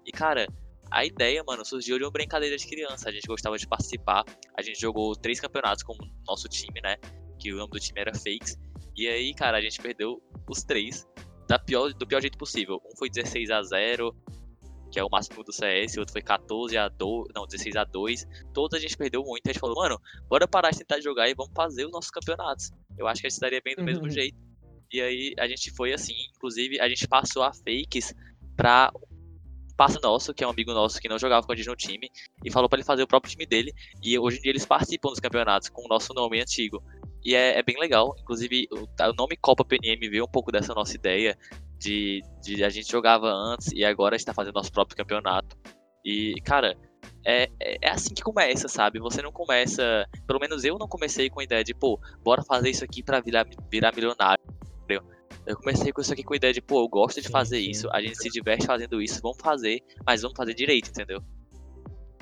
E, 0.05 0.11
cara, 0.11 0.47
a 0.90 1.05
ideia, 1.05 1.45
mano, 1.47 1.64
surgiu 1.64 1.99
de 1.99 2.05
uma 2.05 2.11
brincadeira 2.11 2.57
de 2.57 2.66
criança. 2.66 3.11
A 3.11 3.12
gente 3.12 3.27
gostava 3.27 3.59
de 3.59 3.69
participar. 3.69 4.25
A 4.57 4.62
gente 4.62 4.81
jogou 4.81 5.14
três 5.14 5.38
campeonatos 5.38 5.83
com 5.83 5.92
o 5.92 6.09
nosso 6.27 6.49
time, 6.49 6.81
né? 6.83 6.97
Que 7.38 7.53
o 7.53 7.59
nome 7.59 7.71
do 7.71 7.79
time 7.79 8.01
era 8.01 8.14
Fakes. 8.14 8.57
E 8.97 9.07
aí, 9.07 9.35
cara, 9.35 9.59
a 9.59 9.61
gente 9.61 9.79
perdeu 9.81 10.23
os 10.49 10.62
três 10.62 11.07
da 11.47 11.59
pior, 11.59 11.92
do 11.92 12.07
pior 12.07 12.23
jeito 12.23 12.38
possível. 12.38 12.81
Um 12.87 12.97
foi 12.97 13.11
16 13.11 13.51
a 13.51 13.62
0 13.62 14.16
que 14.90 14.99
é 14.99 15.05
o 15.05 15.09
máximo 15.11 15.42
do 15.42 15.53
CS, 15.53 15.96
o 15.96 16.01
outro 16.01 16.12
foi 16.12 16.22
14 16.22 16.77
a 16.77 16.88
2, 16.88 17.29
não, 17.35 17.46
16 17.46 17.77
a 17.77 17.85
2. 17.85 18.27
Todos 18.53 18.79
a 18.79 18.81
gente 18.81 18.96
perdeu 18.96 19.22
muito. 19.22 19.46
A 19.46 19.53
gente 19.53 19.61
falou, 19.61 19.77
mano, 19.77 20.01
bora 20.29 20.46
parar 20.46 20.70
de 20.70 20.79
tentar 20.79 21.01
jogar 21.01 21.29
e 21.29 21.35
vamos 21.35 21.53
fazer 21.55 21.85
os 21.85 21.92
nossos 21.92 22.11
campeonatos. 22.11 22.70
Eu 22.96 23.07
acho 23.07 23.20
que 23.20 23.27
a 23.27 23.31
gente 23.31 23.37
estaria 23.37 23.61
bem 23.62 23.75
do 23.75 23.83
mesmo 23.83 24.05
uhum. 24.05 24.11
jeito. 24.11 24.37
E 24.92 25.01
aí 25.01 25.35
a 25.38 25.49
gente 25.49 25.70
foi 25.72 25.92
assim, 25.92 26.14
inclusive 26.35 26.81
a 26.81 26.88
gente 26.88 27.09
passou 27.09 27.42
a 27.42 27.53
fakes 27.53 28.14
pra 28.57 28.92
parceiro 29.77 30.09
nosso, 30.09 30.33
que 30.33 30.42
é 30.42 30.46
um 30.46 30.51
amigo 30.51 30.72
nosso 30.72 31.01
que 31.01 31.09
não 31.09 31.18
jogava 31.18 31.46
com 31.46 31.53
a 31.53 31.57
gente 31.57 31.68
no 31.68 31.77
time, 31.77 32.11
e 32.42 32.51
falou 32.51 32.68
para 32.68 32.79
ele 32.79 32.87
fazer 32.87 33.03
o 33.03 33.07
próprio 33.07 33.31
time 33.31 33.44
dele. 33.44 33.72
E 34.03 34.18
hoje 34.18 34.38
em 34.38 34.40
dia 34.40 34.53
eles 34.53 34.64
participam 34.64 35.11
dos 35.11 35.20
campeonatos 35.20 35.68
com 35.68 35.85
o 35.85 35.88
nosso 35.88 36.14
nome 36.14 36.40
antigo. 36.40 36.83
E 37.25 37.35
é, 37.35 37.59
é 37.59 37.62
bem 37.62 37.77
legal. 37.79 38.14
Inclusive, 38.20 38.68
o, 38.70 38.85
o, 38.85 39.14
nome 39.14 39.37
Copa 39.37 39.64
PNM 39.64 40.09
veio 40.09 40.25
um 40.25 40.29
pouco 40.29 40.53
dessa 40.53 40.72
nossa 40.72 40.94
ideia 40.94 41.37
de, 41.79 42.23
de 42.43 42.65
a 42.65 42.69
gente 42.69 42.91
jogava 42.91 43.29
antes 43.29 43.73
e 43.73 43.85
agora 43.85 44.15
a 44.15 44.19
gente 44.19 44.27
tá 44.27 44.35
fazendo 44.35 44.55
nosso 44.55 44.73
próprio 44.73 44.97
campeonato. 44.97 45.57
E, 46.05 46.41
cara, 46.45 46.77
é, 47.25 47.51
é, 47.61 47.79
é 47.83 47.91
assim 47.91 48.15
que 48.15 48.23
começa, 48.23 48.69
sabe? 48.69 48.99
Você 49.01 49.21
não 49.21 49.33
começa. 49.33 50.07
Pelo 50.27 50.39
menos 50.39 50.65
eu 50.65 50.79
não 50.79 50.87
comecei 50.87 51.29
com 51.29 51.41
a 51.41 51.45
ideia 51.45 51.65
de, 51.65 51.75
pô, 51.75 52.01
bora 52.23 52.43
fazer 52.43 52.71
isso 52.71 52.85
aqui 52.85 53.03
pra 53.03 53.21
virar, 53.21 53.47
virar 53.71 53.93
milionário. 53.95 54.45
Eu 55.47 55.57
comecei 55.57 55.93
com 55.93 56.01
isso 56.01 56.12
aqui 56.12 56.25
com 56.25 56.35
a 56.35 56.37
ideia 56.37 56.53
de, 56.53 56.61
pô, 56.61 56.83
eu 56.83 56.89
gosto 56.89 57.23
de 57.23 57.29
fazer 57.29 57.61
isso, 57.61 57.89
a 57.93 58.03
gente 58.03 58.17
se 58.17 58.29
diverte 58.29 58.67
fazendo 58.67 59.01
isso, 59.01 59.23
vamos 59.23 59.39
fazer, 59.39 59.81
mas 60.05 60.23
vamos 60.23 60.37
fazer 60.37 60.55
direito, 60.55 60.91
entendeu? 60.91 61.23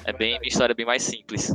É 0.04 0.12
bem, 0.12 0.38
minha 0.38 0.48
história 0.48 0.72
é 0.72 0.76
bem 0.76 0.84
mais 0.84 1.02
simples. 1.02 1.50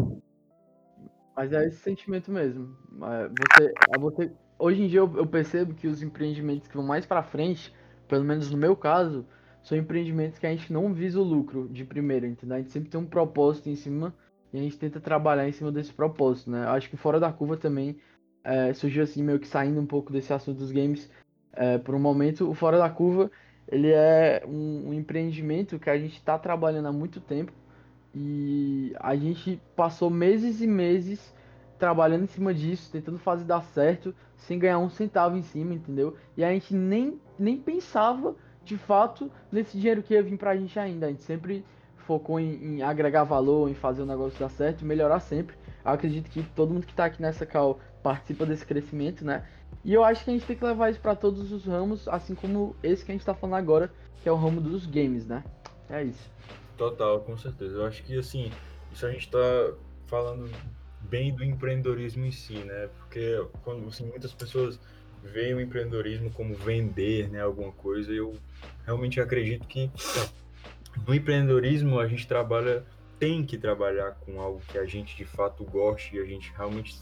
Mas 1.35 1.53
é 1.53 1.67
esse 1.67 1.77
sentimento 1.77 2.31
mesmo. 2.31 2.75
É, 3.03 3.29
você, 3.29 3.73
é 3.93 3.99
você, 3.99 4.31
hoje 4.57 4.81
em 4.81 4.87
dia 4.87 4.99
eu, 4.99 5.15
eu 5.15 5.27
percebo 5.27 5.75
que 5.75 5.87
os 5.87 6.01
empreendimentos 6.01 6.67
que 6.67 6.75
vão 6.75 6.83
mais 6.83 7.05
para 7.05 7.21
frente, 7.21 7.71
pelo 8.09 8.25
menos 8.25 8.51
no 8.51 8.57
meu 8.57 8.75
caso, 8.75 9.25
são 9.63 9.77
empreendimentos 9.77 10.37
que 10.37 10.45
a 10.45 10.51
gente 10.51 10.73
não 10.73 10.93
visa 10.93 11.19
o 11.19 11.23
lucro 11.23 11.69
de 11.69 11.85
primeira, 11.85 12.27
entendeu? 12.27 12.57
A 12.57 12.59
gente 12.59 12.71
sempre 12.71 12.89
tem 12.89 12.99
um 12.99 13.05
propósito 13.05 13.69
em 13.69 13.75
cima 13.75 14.13
e 14.51 14.59
a 14.59 14.61
gente 14.61 14.77
tenta 14.77 14.99
trabalhar 14.99 15.47
em 15.47 15.53
cima 15.53 15.71
desse 15.71 15.93
propósito, 15.93 16.51
né? 16.51 16.65
Acho 16.67 16.89
que 16.89 16.97
fora 16.97 17.19
da 17.19 17.31
curva 17.31 17.55
também 17.55 17.97
é, 18.43 18.73
surgiu 18.73 19.03
assim, 19.03 19.23
meio 19.23 19.39
que 19.39 19.47
saindo 19.47 19.79
um 19.79 19.85
pouco 19.85 20.11
desse 20.11 20.33
assunto 20.33 20.57
dos 20.57 20.71
games, 20.71 21.09
é, 21.53 21.77
por 21.77 21.95
um 21.95 21.99
momento, 21.99 22.49
o 22.49 22.53
Fora 22.53 22.77
da 22.77 22.89
Curva 22.89 23.31
ele 23.67 23.91
é 23.91 24.43
um, 24.47 24.89
um 24.89 24.93
empreendimento 24.93 25.77
que 25.77 25.89
a 25.89 25.97
gente 25.97 26.15
está 26.15 26.37
trabalhando 26.37 26.87
há 26.87 26.91
muito 26.91 27.19
tempo 27.19 27.51
e 28.13 28.93
a 28.99 29.15
gente 29.15 29.61
passou 29.75 30.09
meses 30.09 30.61
e 30.61 30.67
meses 30.67 31.33
trabalhando 31.77 32.23
em 32.23 32.27
cima 32.27 32.53
disso, 32.53 32.91
tentando 32.91 33.19
fazer 33.19 33.45
dar 33.45 33.61
certo, 33.61 34.13
sem 34.35 34.57
ganhar 34.57 34.79
um 34.79 34.89
centavo 34.89 35.37
em 35.37 35.43
cima, 35.43 35.73
entendeu? 35.73 36.17
E 36.35 36.43
a 36.43 36.51
gente 36.51 36.73
nem, 36.73 37.19
nem 37.39 37.57
pensava 37.57 38.35
de 38.63 38.77
fato 38.77 39.31
nesse 39.51 39.77
dinheiro 39.77 40.03
que 40.03 40.13
ia 40.13 40.21
vir 40.21 40.37
pra 40.37 40.55
gente 40.55 40.77
ainda. 40.79 41.07
A 41.07 41.09
gente 41.09 41.23
sempre 41.23 41.65
focou 41.97 42.39
em, 42.39 42.77
em 42.77 42.81
agregar 42.81 43.23
valor, 43.23 43.69
em 43.69 43.73
fazer 43.73 44.01
o 44.01 44.05
negócio 44.05 44.39
dar 44.39 44.49
certo, 44.49 44.85
melhorar 44.85 45.19
sempre. 45.19 45.55
Eu 45.85 45.91
acredito 45.91 46.29
que 46.29 46.43
todo 46.55 46.73
mundo 46.73 46.85
que 46.85 46.91
está 46.91 47.05
aqui 47.05 47.21
nessa 47.21 47.45
call 47.45 47.79
participa 48.01 48.45
desse 48.45 48.65
crescimento, 48.65 49.23
né? 49.23 49.45
E 49.83 49.93
eu 49.93 50.03
acho 50.03 50.23
que 50.23 50.31
a 50.31 50.33
gente 50.33 50.45
tem 50.45 50.55
que 50.55 50.63
levar 50.63 50.89
isso 50.89 50.99
para 50.99 51.15
todos 51.15 51.51
os 51.51 51.65
ramos, 51.65 52.07
assim 52.07 52.35
como 52.35 52.75
esse 52.83 53.05
que 53.05 53.11
a 53.11 53.15
gente 53.15 53.25
tá 53.25 53.33
falando 53.33 53.55
agora, 53.55 53.91
que 54.21 54.27
é 54.27 54.31
o 54.31 54.35
ramo 54.35 54.59
dos 54.59 54.85
games, 54.85 55.25
né? 55.25 55.43
É 55.89 56.03
isso. 56.03 56.31
Total, 56.77 57.19
com 57.21 57.37
certeza. 57.37 57.75
Eu 57.75 57.85
acho 57.85 58.03
que 58.03 58.17
assim, 58.17 58.51
isso 58.91 59.05
a 59.05 59.11
gente 59.11 59.29
tá 59.29 59.73
falando 60.07 60.49
bem 61.01 61.33
do 61.33 61.43
empreendedorismo 61.43 62.25
em 62.25 62.31
si, 62.31 62.55
né? 62.55 62.89
Porque 62.97 63.45
quando 63.63 63.87
assim, 63.87 64.05
muitas 64.05 64.33
pessoas 64.33 64.79
veem 65.23 65.53
o 65.53 65.61
empreendedorismo 65.61 66.31
como 66.31 66.55
vender, 66.55 67.29
né, 67.29 67.41
alguma 67.41 67.71
coisa, 67.71 68.11
eu 68.11 68.33
realmente 68.85 69.19
acredito 69.19 69.67
que 69.67 69.91
no 71.07 71.13
empreendedorismo 71.13 71.99
a 71.99 72.07
gente 72.07 72.27
trabalha, 72.27 72.83
tem 73.19 73.45
que 73.45 73.57
trabalhar 73.57 74.11
com 74.21 74.39
algo 74.41 74.61
que 74.67 74.77
a 74.77 74.85
gente 74.85 75.15
de 75.15 75.25
fato 75.25 75.63
goste 75.63 76.15
e 76.15 76.19
a 76.19 76.25
gente 76.25 76.51
realmente 76.55 76.95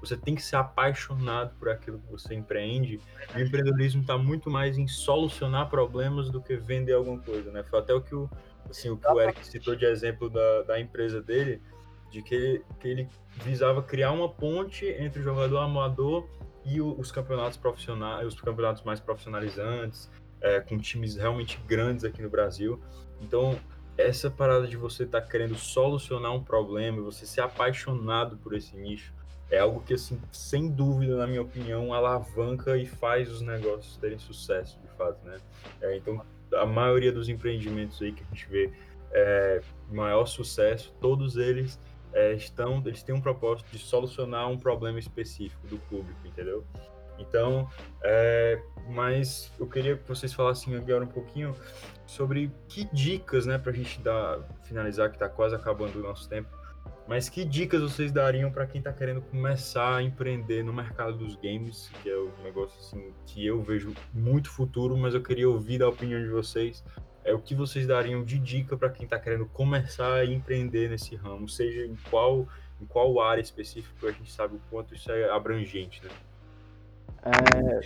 você 0.00 0.16
tem 0.16 0.34
que 0.34 0.42
ser 0.42 0.56
apaixonado 0.56 1.54
por 1.58 1.68
aquilo 1.68 2.00
que 2.00 2.10
você 2.10 2.34
empreende. 2.34 3.00
E 3.36 3.38
o 3.38 3.46
empreendedorismo 3.46 4.00
está 4.00 4.18
muito 4.18 4.50
mais 4.50 4.76
em 4.76 4.88
solucionar 4.88 5.70
problemas 5.70 6.28
do 6.28 6.42
que 6.42 6.56
vender 6.56 6.92
alguma 6.92 7.18
coisa, 7.18 7.52
né? 7.52 7.62
Foi 7.62 7.78
até 7.78 7.94
o 7.94 8.00
que 8.00 8.12
o, 8.12 8.28
assim, 8.68 8.90
o, 8.90 8.96
que 8.96 9.06
o 9.06 9.20
Eric 9.20 9.46
citou 9.46 9.76
de 9.76 9.84
exemplo 9.84 10.28
da, 10.28 10.62
da 10.62 10.80
empresa 10.80 11.22
dele, 11.22 11.62
de 12.10 12.20
que 12.20 12.62
que 12.80 12.88
ele 12.88 13.08
visava 13.44 13.80
criar 13.80 14.10
uma 14.10 14.28
ponte 14.28 14.86
entre 14.86 15.20
o 15.20 15.22
jogador 15.22 15.58
amador 15.58 16.28
e 16.64 16.80
os 16.80 17.10
campeonatos 17.10 17.56
profissionais, 17.56 18.26
os 18.26 18.40
campeonatos 18.40 18.82
mais 18.82 19.00
profissionalizantes, 19.00 20.10
é, 20.40 20.60
com 20.60 20.78
times 20.78 21.16
realmente 21.16 21.60
grandes 21.66 22.04
aqui 22.04 22.22
no 22.22 22.28
Brasil. 22.28 22.80
Então, 23.20 23.58
essa 23.96 24.30
parada 24.30 24.66
de 24.66 24.76
você 24.76 25.04
estar 25.04 25.20
tá 25.20 25.26
querendo 25.26 25.54
solucionar 25.54 26.32
um 26.32 26.42
problema, 26.42 27.00
você 27.02 27.26
ser 27.26 27.40
apaixonado 27.40 28.36
por 28.38 28.54
esse 28.54 28.76
nicho, 28.76 29.12
é 29.50 29.58
algo 29.58 29.82
que, 29.82 29.92
assim, 29.92 30.18
sem 30.32 30.68
dúvida, 30.68 31.16
na 31.16 31.26
minha 31.26 31.42
opinião, 31.42 31.92
alavanca 31.92 32.76
e 32.78 32.86
faz 32.86 33.30
os 33.30 33.42
negócios 33.42 33.96
terem 33.98 34.18
sucesso, 34.18 34.80
de 34.80 34.88
fato, 34.96 35.22
né? 35.26 35.36
É, 35.82 35.96
então, 35.96 36.24
a 36.54 36.64
maioria 36.64 37.12
dos 37.12 37.28
empreendimentos 37.28 38.00
aí 38.00 38.12
que 38.12 38.22
a 38.22 38.34
gente 38.34 38.48
vê 38.48 38.72
é, 39.12 39.60
maior 39.90 40.24
sucesso, 40.24 40.94
todos 41.00 41.36
eles 41.36 41.78
é, 42.12 42.32
estão, 42.34 42.82
eles 42.84 43.02
têm 43.02 43.14
um 43.14 43.20
propósito 43.20 43.70
de 43.70 43.78
solucionar 43.78 44.48
um 44.48 44.58
problema 44.58 44.98
específico 44.98 45.66
do 45.66 45.78
público, 45.78 46.18
entendeu? 46.26 46.64
Então, 47.18 47.68
é, 48.02 48.60
mas 48.88 49.52
eu 49.58 49.66
queria 49.66 49.96
que 49.96 50.08
vocês 50.08 50.32
falassem 50.32 50.74
agora 50.74 51.04
um 51.04 51.08
pouquinho 51.08 51.54
sobre 52.06 52.50
que 52.68 52.84
dicas, 52.92 53.46
né, 53.46 53.58
para 53.58 53.70
a 53.70 53.74
gente 53.74 54.00
dar, 54.00 54.40
finalizar, 54.64 55.08
que 55.08 55.16
está 55.16 55.28
quase 55.28 55.54
acabando 55.54 55.98
o 55.98 56.02
nosso 56.02 56.28
tempo, 56.28 56.48
mas 57.06 57.28
que 57.28 57.44
dicas 57.44 57.82
vocês 57.82 58.12
dariam 58.12 58.50
para 58.50 58.66
quem 58.66 58.78
está 58.78 58.92
querendo 58.92 59.20
começar 59.22 59.96
a 59.96 60.02
empreender 60.02 60.62
no 60.62 60.72
mercado 60.72 61.16
dos 61.16 61.36
games, 61.36 61.90
que 62.02 62.10
é 62.10 62.16
um 62.16 62.42
negócio 62.42 62.78
assim 62.78 63.12
que 63.26 63.44
eu 63.44 63.62
vejo 63.62 63.92
muito 64.12 64.50
futuro, 64.50 64.96
mas 64.96 65.14
eu 65.14 65.22
queria 65.22 65.48
ouvir 65.48 65.78
da 65.78 65.88
opinião 65.88 66.20
de 66.20 66.28
vocês. 66.28 66.84
É 67.24 67.32
o 67.32 67.38
que 67.38 67.54
vocês 67.54 67.86
dariam 67.86 68.24
de 68.24 68.38
dica 68.38 68.76
para 68.76 68.90
quem 68.90 69.04
está 69.04 69.18
querendo 69.18 69.46
começar 69.46 70.14
a 70.14 70.24
empreender 70.24 70.90
nesse 70.90 71.14
ramo, 71.14 71.48
seja 71.48 71.86
em 71.86 71.96
qual 72.10 72.48
em 72.80 72.86
qual 72.86 73.20
área 73.20 73.40
específica, 73.40 74.08
a 74.08 74.10
gente 74.10 74.32
sabe 74.32 74.56
o 74.56 74.60
quanto 74.68 74.92
isso 74.92 75.10
é 75.10 75.30
abrangente, 75.30 76.02
né? 76.04 76.10
É, 77.24 77.80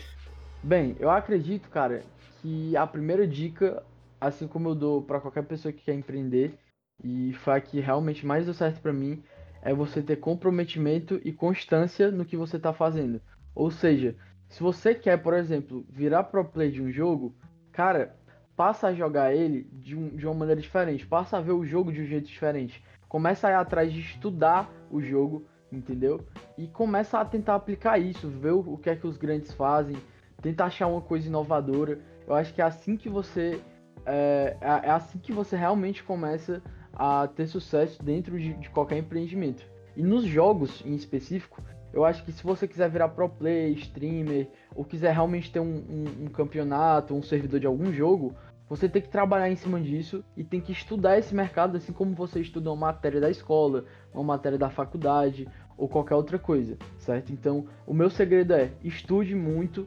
bem, 0.62 0.96
eu 0.98 1.10
acredito, 1.10 1.68
cara, 1.68 2.02
que 2.40 2.74
a 2.74 2.86
primeira 2.86 3.26
dica, 3.26 3.82
assim 4.18 4.48
como 4.48 4.70
eu 4.70 4.74
dou 4.74 5.02
para 5.02 5.20
qualquer 5.20 5.44
pessoa 5.44 5.70
que 5.70 5.84
quer 5.84 5.92
empreender, 5.92 6.58
e 7.04 7.34
foi 7.34 7.54
a 7.54 7.60
que 7.60 7.78
realmente 7.78 8.24
mais 8.24 8.46
deu 8.46 8.54
certo 8.54 8.80
para 8.80 8.92
mim, 8.92 9.22
é 9.60 9.74
você 9.74 10.00
ter 10.00 10.16
comprometimento 10.16 11.20
e 11.22 11.32
constância 11.32 12.10
no 12.10 12.24
que 12.24 12.36
você 12.36 12.56
está 12.56 12.72
fazendo. 12.72 13.20
Ou 13.54 13.70
seja, 13.70 14.16
se 14.48 14.62
você 14.62 14.94
quer, 14.94 15.18
por 15.18 15.34
exemplo, 15.34 15.84
virar 15.90 16.24
pro 16.24 16.44
play 16.44 16.70
de 16.70 16.80
um 16.80 16.90
jogo, 16.90 17.36
cara, 17.72 18.16
passa 18.56 18.88
a 18.88 18.94
jogar 18.94 19.34
ele 19.34 19.68
de, 19.72 19.94
um, 19.94 20.08
de 20.16 20.26
uma 20.26 20.34
maneira 20.34 20.60
diferente, 20.60 21.06
passa 21.06 21.36
a 21.36 21.40
ver 21.40 21.52
o 21.52 21.64
jogo 21.64 21.92
de 21.92 22.00
um 22.00 22.06
jeito 22.06 22.26
diferente. 22.26 22.82
Começa 23.08 23.46
a 23.46 23.50
ir 23.52 23.54
atrás 23.54 23.92
de 23.92 24.00
estudar 24.00 24.70
o 24.90 25.00
jogo, 25.00 25.46
entendeu? 25.70 26.24
E 26.56 26.66
começa 26.66 27.20
a 27.20 27.24
tentar 27.24 27.54
aplicar 27.54 27.98
isso, 27.98 28.28
ver 28.28 28.52
o, 28.52 28.60
o 28.60 28.78
que 28.78 28.90
é 28.90 28.96
que 28.96 29.06
os 29.06 29.16
grandes 29.16 29.52
fazem, 29.52 29.96
tenta 30.40 30.64
achar 30.64 30.86
uma 30.86 31.00
coisa 31.00 31.28
inovadora. 31.28 32.00
Eu 32.26 32.34
acho 32.34 32.52
que 32.54 32.60
é 32.60 32.64
assim 32.64 32.96
que 32.96 33.08
você 33.08 33.60
é, 34.06 34.56
é, 34.60 34.88
é 34.88 34.90
assim 34.90 35.18
que 35.18 35.32
você 35.32 35.56
realmente 35.56 36.02
começa 36.02 36.62
a 36.94 37.28
ter 37.28 37.46
sucesso 37.46 38.02
dentro 38.02 38.38
de, 38.38 38.54
de, 38.54 38.70
qualquer 38.70 38.98
empreendimento. 38.98 39.66
E 39.96 40.02
nos 40.02 40.24
jogos 40.24 40.82
em 40.84 40.94
específico, 40.94 41.62
eu 41.92 42.04
acho 42.04 42.24
que 42.24 42.32
se 42.32 42.42
você 42.42 42.68
quiser 42.68 42.88
virar 42.90 43.08
pro 43.08 43.28
player, 43.28 43.76
streamer, 43.78 44.48
ou 44.74 44.84
quiser 44.84 45.12
realmente 45.12 45.50
ter 45.50 45.60
um, 45.60 45.76
um, 45.76 46.24
um, 46.24 46.26
campeonato, 46.26 47.14
um 47.14 47.22
servidor 47.22 47.58
de 47.58 47.66
algum 47.66 47.92
jogo, 47.92 48.34
você 48.68 48.88
tem 48.88 49.00
que 49.00 49.08
trabalhar 49.08 49.50
em 49.50 49.56
cima 49.56 49.80
disso 49.80 50.24
e 50.36 50.42
tem 50.42 50.60
que 50.60 50.72
estudar 50.72 51.18
esse 51.18 51.34
mercado, 51.34 51.76
assim 51.76 51.92
como 51.92 52.14
você 52.14 52.40
estuda 52.40 52.70
uma 52.70 52.86
matéria 52.86 53.20
da 53.20 53.30
escola, 53.30 53.84
uma 54.12 54.24
matéria 54.24 54.58
da 54.58 54.68
faculdade 54.68 55.46
ou 55.76 55.88
qualquer 55.88 56.14
outra 56.14 56.38
coisa, 56.38 56.76
certo? 56.98 57.32
Então, 57.32 57.66
o 57.86 57.94
meu 57.94 58.10
segredo 58.10 58.54
é 58.54 58.72
estude 58.82 59.34
muito 59.34 59.86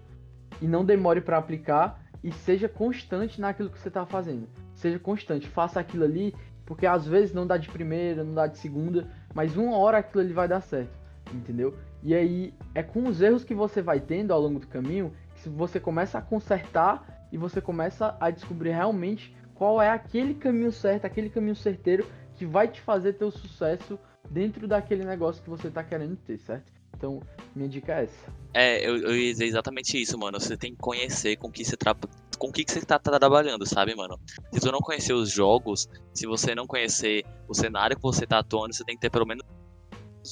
e 0.61 0.67
não 0.67 0.85
demore 0.85 1.19
para 1.19 1.37
aplicar 1.37 2.01
e 2.23 2.31
seja 2.31 2.69
constante 2.69 3.39
naquilo 3.41 3.69
que 3.69 3.79
você 3.79 3.89
está 3.89 4.05
fazendo. 4.05 4.47
Seja 4.73 4.99
constante, 4.99 5.47
faça 5.47 5.79
aquilo 5.79 6.05
ali 6.05 6.33
porque 6.65 6.85
às 6.85 7.05
vezes 7.05 7.33
não 7.33 7.47
dá 7.47 7.57
de 7.57 7.67
primeira, 7.67 8.23
não 8.23 8.35
dá 8.35 8.45
de 8.45 8.59
segunda, 8.59 9.07
mas 9.33 9.57
uma 9.57 9.75
hora 9.75 9.97
aquilo 9.97 10.21
ali 10.21 10.31
vai 10.31 10.47
dar 10.47 10.61
certo, 10.61 10.95
entendeu? 11.33 11.75
E 12.03 12.13
aí 12.13 12.53
é 12.75 12.83
com 12.83 13.07
os 13.07 13.21
erros 13.21 13.43
que 13.43 13.55
você 13.55 13.81
vai 13.81 13.99
tendo 13.99 14.31
ao 14.31 14.39
longo 14.39 14.59
do 14.59 14.67
caminho 14.67 15.11
que 15.35 15.49
você 15.49 15.79
começa 15.79 16.19
a 16.19 16.21
consertar 16.21 17.18
e 17.31 17.37
você 17.37 17.61
começa 17.61 18.15
a 18.19 18.29
descobrir 18.29 18.71
realmente 18.71 19.35
qual 19.53 19.81
é 19.81 19.89
aquele 19.89 20.33
caminho 20.33 20.71
certo, 20.71 21.05
aquele 21.05 21.29
caminho 21.29 21.55
certeiro 21.55 22.05
que 22.35 22.45
vai 22.45 22.67
te 22.67 22.79
fazer 22.81 23.13
ter 23.13 23.25
o 23.25 23.31
sucesso 23.31 23.99
dentro 24.29 24.67
daquele 24.67 25.03
negócio 25.03 25.43
que 25.43 25.49
você 25.49 25.67
está 25.67 25.83
querendo 25.83 26.15
ter, 26.15 26.37
certo? 26.37 26.71
Então, 26.95 27.21
minha 27.55 27.67
dica 27.67 27.93
é 27.93 28.03
essa. 28.03 28.33
É, 28.53 28.85
eu, 28.85 28.97
eu 28.97 29.15
ia 29.15 29.31
dizer 29.31 29.45
exatamente 29.45 30.01
isso, 30.01 30.17
mano. 30.17 30.39
Você 30.39 30.57
tem 30.57 30.71
que 30.71 30.79
conhecer 30.79 31.37
com 31.37 31.49
que 31.51 31.63
você 31.63 31.77
trabalha 31.77 32.09
com 32.39 32.49
que, 32.51 32.63
que 32.63 32.71
você 32.71 32.81
tá, 32.81 32.97
tá, 32.97 33.19
trabalhando, 33.19 33.65
sabe, 33.65 33.93
mano? 33.93 34.17
Se 34.53 34.61
tu 34.61 34.71
não 34.71 34.79
conhecer 34.79 35.11
os 35.11 35.29
jogos, 35.29 35.89
se 36.13 36.25
você 36.25 36.55
não 36.55 36.65
conhecer 36.65 37.25
o 37.49 37.53
cenário 37.53 37.97
que 37.97 38.01
você 38.01 38.25
tá 38.25 38.39
atuando, 38.39 38.73
você 38.73 38.85
tem 38.85 38.95
que 38.95 39.01
ter 39.01 39.09
pelo 39.09 39.25
menos 39.25 39.43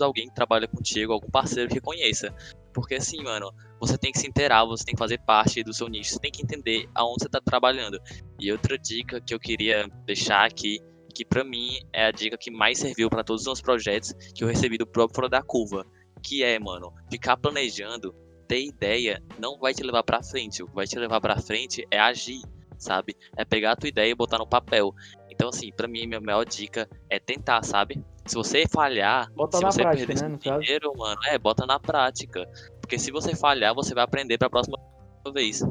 alguém 0.02 0.28
que 0.28 0.34
trabalha 0.34 0.68
contigo, 0.68 1.12
algum 1.12 1.30
parceiro 1.30 1.70
que 1.70 1.82
conheça. 1.82 2.34
Porque 2.78 2.94
assim, 2.94 3.24
mano, 3.24 3.52
você 3.80 3.98
tem 3.98 4.12
que 4.12 4.20
se 4.20 4.28
inteirar, 4.28 4.63
você 4.63 4.86
tem 4.86 4.94
que 4.94 5.00
fazer 5.00 5.18
parte 5.26 5.63
do 5.63 5.74
seu 5.74 5.88
nicho, 5.88 6.12
você 6.12 6.20
tem 6.20 6.32
que 6.32 6.44
entender 6.44 6.88
aonde 6.94 7.24
você 7.24 7.28
tá 7.28 7.42
trabalhando. 7.44 8.00
E 8.40 8.52
outra 8.52 8.78
dica 8.78 9.20
que 9.20 9.34
eu 9.34 9.40
queria 9.40 9.90
deixar 10.06 10.46
aqui, 10.46 10.80
que 11.12 11.26
para 11.26 11.44
mim 11.44 11.80
é 11.92 12.06
a 12.06 12.12
dica 12.12 12.38
que 12.38 12.52
mais 12.52 12.78
serviu 12.78 13.10
para 13.10 13.24
todos 13.24 13.42
os 13.42 13.48
meus 13.48 13.62
projetos 13.62 14.13
que 14.36 14.44
eu 14.44 14.48
recebi 14.48 14.78
do 14.78 14.86
próprio 14.86 15.16
Fora 15.16 15.28
da 15.28 15.42
Curva, 15.42 15.88
que 16.22 16.44
é, 16.44 16.60
mano, 16.60 16.94
ficar 17.10 17.36
planejando 17.36 18.13
ter 18.48 18.63
ideia 18.63 19.24
não 19.40 19.58
vai 19.58 19.74
te 19.74 19.82
levar 19.82 20.04
para 20.04 20.22
frente. 20.22 20.62
O 20.62 20.68
que 20.68 20.76
vai 20.76 20.86
te 20.86 21.00
levar 21.00 21.20
para 21.20 21.42
frente 21.42 21.84
é 21.90 22.00
agir, 22.00 22.44
sabe? 22.78 23.18
É 23.36 23.44
pegar 23.44 23.72
a 23.72 23.76
tua 23.76 23.90
ideia 23.90 24.12
e 24.12 24.16
botar 24.16 24.38
no 24.38 24.48
papel. 24.48 24.94
Então, 25.32 25.50
assim, 25.50 25.72
para 25.72 25.88
mim, 25.88 26.06
minha 26.06 26.22
maior 26.22 26.46
dica 26.46 26.88
é 27.10 27.18
tentar, 27.18 27.63
sabe? 27.63 28.06
Se 28.28 28.36
você 28.36 28.68
falhar, 28.68 29.32
bota 29.34 29.58
se 29.58 29.63
na 29.63 29.72
você 29.72 29.82
prática, 29.82 30.06
perder 30.06 30.22
né, 30.22 30.38
seu 30.42 30.58
dinheiro, 30.60 30.92
caso? 30.92 31.00
mano, 31.00 31.22
é, 31.28 31.38
bota 31.38 31.66
na 31.66 31.80
prática. 31.80 32.46
Porque 32.82 33.00
se 33.00 33.12
você 33.12 33.36
falhar, 33.36 33.74
você 33.74 33.94
vai 33.94 34.04
aprender 34.04 34.38
pra 34.38 34.50
próxima 34.50 34.78
vez. 35.34 35.63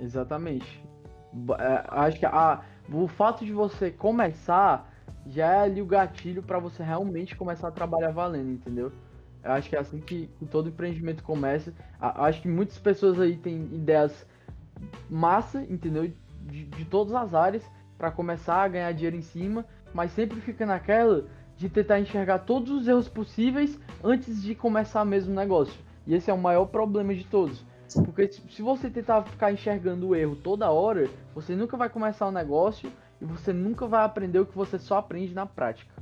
Exatamente. 0.00 0.84
É, 1.58 1.84
acho 1.88 2.18
que 2.18 2.26
a, 2.26 2.62
o 2.90 3.08
fato 3.08 3.44
de 3.44 3.52
você 3.52 3.90
começar 3.90 4.92
já 5.26 5.52
é 5.52 5.60
ali 5.62 5.82
o 5.82 5.86
gatilho 5.86 6.42
para 6.42 6.58
você 6.58 6.82
realmente 6.82 7.34
começar 7.34 7.68
a 7.68 7.72
trabalhar 7.72 8.12
valendo, 8.12 8.52
entendeu? 8.52 8.92
Eu 9.42 9.52
acho 9.52 9.68
que 9.68 9.76
é 9.76 9.80
assim 9.80 10.00
que, 10.00 10.28
que 10.38 10.46
todo 10.46 10.68
empreendimento 10.68 11.22
começa. 11.22 11.72
acho 12.00 12.42
que 12.42 12.48
muitas 12.48 12.78
pessoas 12.78 13.20
aí 13.20 13.36
têm 13.36 13.62
ideias 13.72 14.26
massa, 15.10 15.62
entendeu? 15.62 16.12
De, 16.42 16.64
de 16.64 16.84
todas 16.84 17.14
as 17.14 17.34
áreas 17.34 17.64
para 17.98 18.10
começar 18.10 18.62
a 18.62 18.68
ganhar 18.68 18.92
dinheiro 18.92 19.16
em 19.16 19.22
cima, 19.22 19.64
mas 19.92 20.12
sempre 20.12 20.40
fica 20.40 20.66
naquela 20.66 21.26
de 21.56 21.68
tentar 21.68 22.00
enxergar 22.00 22.40
todos 22.40 22.70
os 22.70 22.86
erros 22.86 23.08
possíveis 23.08 23.78
antes 24.02 24.42
de 24.42 24.54
começar 24.54 25.04
mesmo 25.04 25.32
o 25.32 25.36
negócio. 25.36 25.74
E 26.06 26.14
esse 26.14 26.30
é 26.30 26.34
o 26.34 26.38
maior 26.38 26.66
problema 26.66 27.14
de 27.14 27.24
todos. 27.24 27.64
Porque 28.04 28.28
se 28.28 28.62
você 28.62 28.90
tentar 28.90 29.22
ficar 29.22 29.52
enxergando 29.52 30.08
o 30.08 30.14
erro 30.14 30.36
toda 30.36 30.70
hora, 30.70 31.08
você 31.34 31.54
nunca 31.54 31.76
vai 31.76 31.88
começar 31.88 32.26
o 32.26 32.32
negócio 32.32 32.92
e 33.20 33.24
você 33.24 33.52
nunca 33.52 33.86
vai 33.86 34.04
aprender 34.04 34.38
o 34.38 34.46
que 34.46 34.56
você 34.56 34.78
só 34.78 34.98
aprende 34.98 35.32
na 35.32 35.46
prática. 35.46 35.94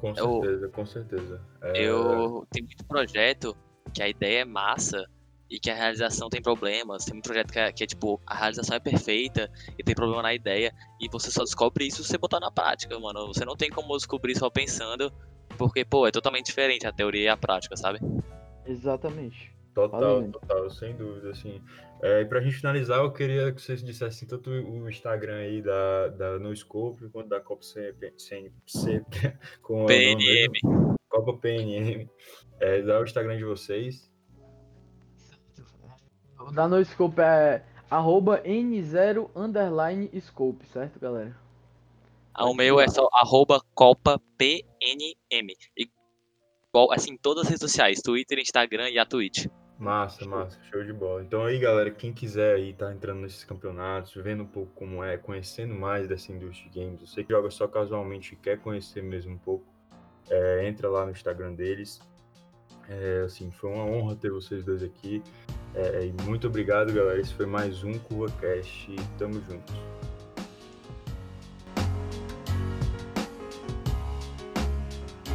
Com 0.00 0.14
certeza, 0.14 0.64
eu, 0.64 0.70
com 0.70 0.84
certeza. 0.84 1.40
É... 1.62 1.82
Eu 1.82 2.46
tenho 2.50 2.66
muito 2.66 2.84
projeto 2.84 3.56
que 3.94 4.02
a 4.02 4.08
ideia 4.08 4.40
é 4.40 4.44
massa 4.44 5.08
e 5.52 5.60
que 5.60 5.70
a 5.70 5.74
realização 5.74 6.30
tem 6.30 6.40
problemas. 6.40 7.04
Tem 7.04 7.14
um 7.14 7.20
projeto 7.20 7.52
que 7.52 7.58
é, 7.58 7.70
que 7.70 7.84
é, 7.84 7.86
tipo, 7.86 8.18
a 8.26 8.34
realização 8.34 8.74
é 8.74 8.80
perfeita 8.80 9.50
e 9.78 9.84
tem 9.84 9.94
problema 9.94 10.22
na 10.22 10.32
ideia. 10.32 10.72
E 10.98 11.08
você 11.10 11.30
só 11.30 11.44
descobre 11.44 11.86
isso 11.86 12.02
se 12.02 12.08
você 12.08 12.16
botar 12.16 12.40
na 12.40 12.50
prática, 12.50 12.98
mano. 12.98 13.26
Você 13.26 13.44
não 13.44 13.54
tem 13.54 13.68
como 13.68 13.94
descobrir 13.94 14.34
só 14.34 14.48
pensando, 14.48 15.12
porque, 15.58 15.84
pô, 15.84 16.06
é 16.06 16.10
totalmente 16.10 16.46
diferente 16.46 16.86
a 16.86 16.92
teoria 16.92 17.24
e 17.24 17.28
a 17.28 17.36
prática, 17.36 17.76
sabe? 17.76 17.98
Exatamente. 18.64 19.52
Total, 19.74 20.22
total, 20.30 20.70
sem 20.70 20.96
dúvida, 20.96 21.30
assim. 21.30 21.62
É, 22.02 22.22
e 22.22 22.24
pra 22.24 22.40
gente 22.40 22.56
finalizar, 22.56 22.98
eu 23.00 23.12
queria 23.12 23.52
que 23.52 23.60
vocês 23.60 23.82
dissessem 23.82 24.26
tanto 24.26 24.50
o 24.50 24.88
Instagram 24.88 25.36
aí 25.36 25.60
da, 25.60 26.08
da 26.08 26.38
NoScope 26.38 27.08
quanto 27.10 27.28
da 27.28 27.40
Copa 27.40 27.62
CNP, 27.62 28.14
CNP 28.16 29.36
com 29.62 29.84
PNM. 29.84 30.50
Copa 31.10 31.36
PNM. 31.36 32.08
É, 32.58 32.82
dá 32.82 33.00
o 33.00 33.04
Instagram 33.04 33.36
de 33.36 33.44
vocês. 33.44 34.11
O 36.46 36.52
da 36.52 36.66
NoScope 36.66 37.20
é 37.20 37.62
arroba 37.90 38.42
N0 38.42 39.30
underline 39.36 40.10
scope, 40.20 40.66
certo, 40.66 40.98
galera? 40.98 41.36
Ah, 42.34 42.46
o 42.46 42.54
meu 42.54 42.80
é 42.80 42.88
só 42.88 43.08
arroba 43.12 43.60
CopaPNM. 43.74 44.64
Igual, 45.76 46.90
assim, 46.90 47.16
todas 47.16 47.44
as 47.44 47.50
redes 47.50 47.60
sociais, 47.60 48.00
Twitter, 48.00 48.38
Instagram 48.38 48.88
e 48.88 48.98
a 48.98 49.04
Twitch. 49.04 49.46
Massa, 49.78 50.24
massa, 50.24 50.58
show 50.70 50.82
de 50.84 50.92
bola. 50.92 51.22
Então 51.22 51.44
aí, 51.44 51.58
galera, 51.58 51.90
quem 51.90 52.12
quiser 52.12 52.54
aí 52.54 52.72
tá 52.72 52.92
entrando 52.92 53.20
nesses 53.20 53.44
campeonatos, 53.44 54.14
vendo 54.14 54.44
um 54.44 54.46
pouco 54.46 54.70
como 54.74 55.02
é, 55.02 55.16
conhecendo 55.16 55.74
mais 55.74 56.08
dessa 56.08 56.32
indústria 56.32 56.70
de 56.70 56.80
games, 56.80 57.00
você 57.00 57.24
que 57.24 57.32
joga 57.32 57.50
só 57.50 57.66
casualmente 57.66 58.34
e 58.34 58.36
quer 58.36 58.58
conhecer 58.60 59.02
mesmo 59.02 59.34
um 59.34 59.38
pouco, 59.38 59.64
é, 60.30 60.66
entra 60.66 60.88
lá 60.88 61.04
no 61.04 61.10
Instagram 61.10 61.52
deles. 61.54 62.00
É, 62.88 63.22
assim, 63.26 63.50
foi 63.50 63.70
uma 63.70 63.84
honra 63.84 64.16
ter 64.16 64.30
vocês 64.30 64.64
dois 64.64 64.82
aqui. 64.82 65.22
É, 65.74 66.10
muito 66.24 66.46
obrigado, 66.46 66.92
galera. 66.92 67.20
Esse 67.20 67.34
foi 67.34 67.46
mais 67.46 67.82
um 67.82 67.92
CurvaCast. 67.98 68.94
Tamo 69.18 69.34
juntos. 69.48 69.74